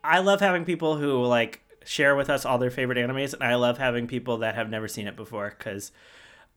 I 0.03 0.19
love 0.19 0.39
having 0.39 0.65
people 0.65 0.97
who, 0.97 1.23
like, 1.23 1.61
share 1.83 2.15
with 2.15 2.29
us 2.29 2.45
all 2.45 2.57
their 2.57 2.71
favorite 2.71 2.97
animes, 2.97 3.33
and 3.33 3.43
I 3.43 3.55
love 3.55 3.77
having 3.77 4.07
people 4.07 4.37
that 4.39 4.55
have 4.55 4.69
never 4.69 4.87
seen 4.87 5.07
it 5.07 5.15
before 5.15 5.55
because 5.57 5.91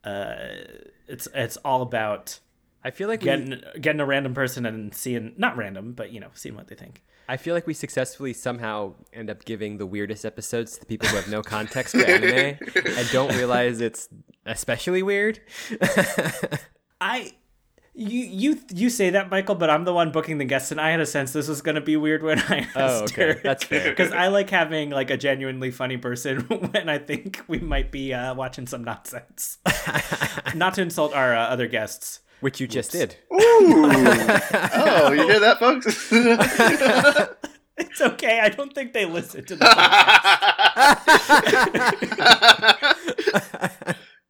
uh, 0.05 0.35
it's 1.09 1.29
it's 1.35 1.57
all 1.59 1.83
about 1.83 2.41
I 2.85 2.91
feel 2.91 3.09
like 3.09 3.21
we, 3.21 3.25
getting 3.25 3.63
getting 3.81 4.01
a 4.01 4.07
random 4.07 4.35
person 4.35 4.67
and 4.67 4.95
seeing 4.95 5.33
not 5.37 5.57
random, 5.57 5.93
but 5.93 6.13
you 6.13 6.21
know, 6.21 6.29
seeing 6.35 6.55
what 6.55 6.69
they 6.69 6.75
think. 6.75 7.03
I 7.29 7.37
feel 7.37 7.55
like 7.55 7.67
we 7.67 7.75
successfully 7.75 8.33
somehow 8.33 8.95
end 9.13 9.31
up 9.31 9.45
giving 9.45 9.79
the 9.79 9.87
weirdest 9.87 10.25
episodes 10.25 10.75
to 10.75 10.81
the 10.81 10.87
people 10.87 11.09
who 11.09 11.17
have 11.17 11.29
no 11.29 11.43
context 11.43 11.97
for 11.97 12.05
anime 12.05 12.59
and 12.75 13.11
don't 13.11 13.35
realize 13.35 13.81
it's 13.81 14.09
especially 14.47 15.03
weird. 15.03 15.41
I 17.01 17.33
you 17.97 18.21
you 18.21 18.61
you 18.75 18.91
say 18.91 19.11
that, 19.11 19.31
Michael, 19.31 19.55
but 19.55 19.71
I'm 19.71 19.85
the 19.85 19.93
one 19.95 20.11
booking 20.11 20.39
the 20.39 20.45
guests, 20.45 20.73
and 20.73 20.81
I 20.81 20.91
had 20.91 21.01
a 21.01 21.07
sense 21.07 21.33
this 21.33 21.47
was 21.47 21.63
going 21.63 21.77
to 21.77 21.81
be 21.81 21.97
weird 21.97 22.25
when 22.25 22.41
I 22.41 22.67
asked 22.75 22.77
Oh, 22.77 23.05
okay. 23.05 23.41
That's 23.43 23.65
fair. 23.65 23.91
Because 23.95 24.13
I 24.13 24.29
like 24.29 24.51
having 24.51 24.91
like 24.91 25.11
a 25.11 25.17
genuinely 25.17 25.71
funny 25.71 25.97
person 25.97 26.41
when 26.41 26.89
I 26.89 26.99
think 26.99 27.43
we 27.47 27.59
might 27.61 27.93
be 27.93 28.13
uh, 28.13 28.35
watching 28.35 28.67
some 28.67 28.83
nonsense. 28.83 29.59
Not 30.55 30.75
to 30.75 30.83
insult 30.83 31.15
our 31.15 31.35
uh, 31.37 31.47
other 31.47 31.69
guests. 31.69 32.21
Which 32.41 32.61
you 32.61 32.67
just 32.67 32.93
did. 32.93 33.17
Ooh. 33.33 33.39
oh, 33.41 35.13
you 35.13 35.27
hear 35.29 35.41
that, 35.41 35.59
folks? 35.59 36.13
It's 37.77 38.01
okay. 38.01 38.39
I 38.39 38.51
don't 38.51 38.73
think 38.73 38.93
they 38.93 39.05
listen 39.05 39.45
to 39.47 39.57
the 39.57 39.65
podcast. 43.65 43.97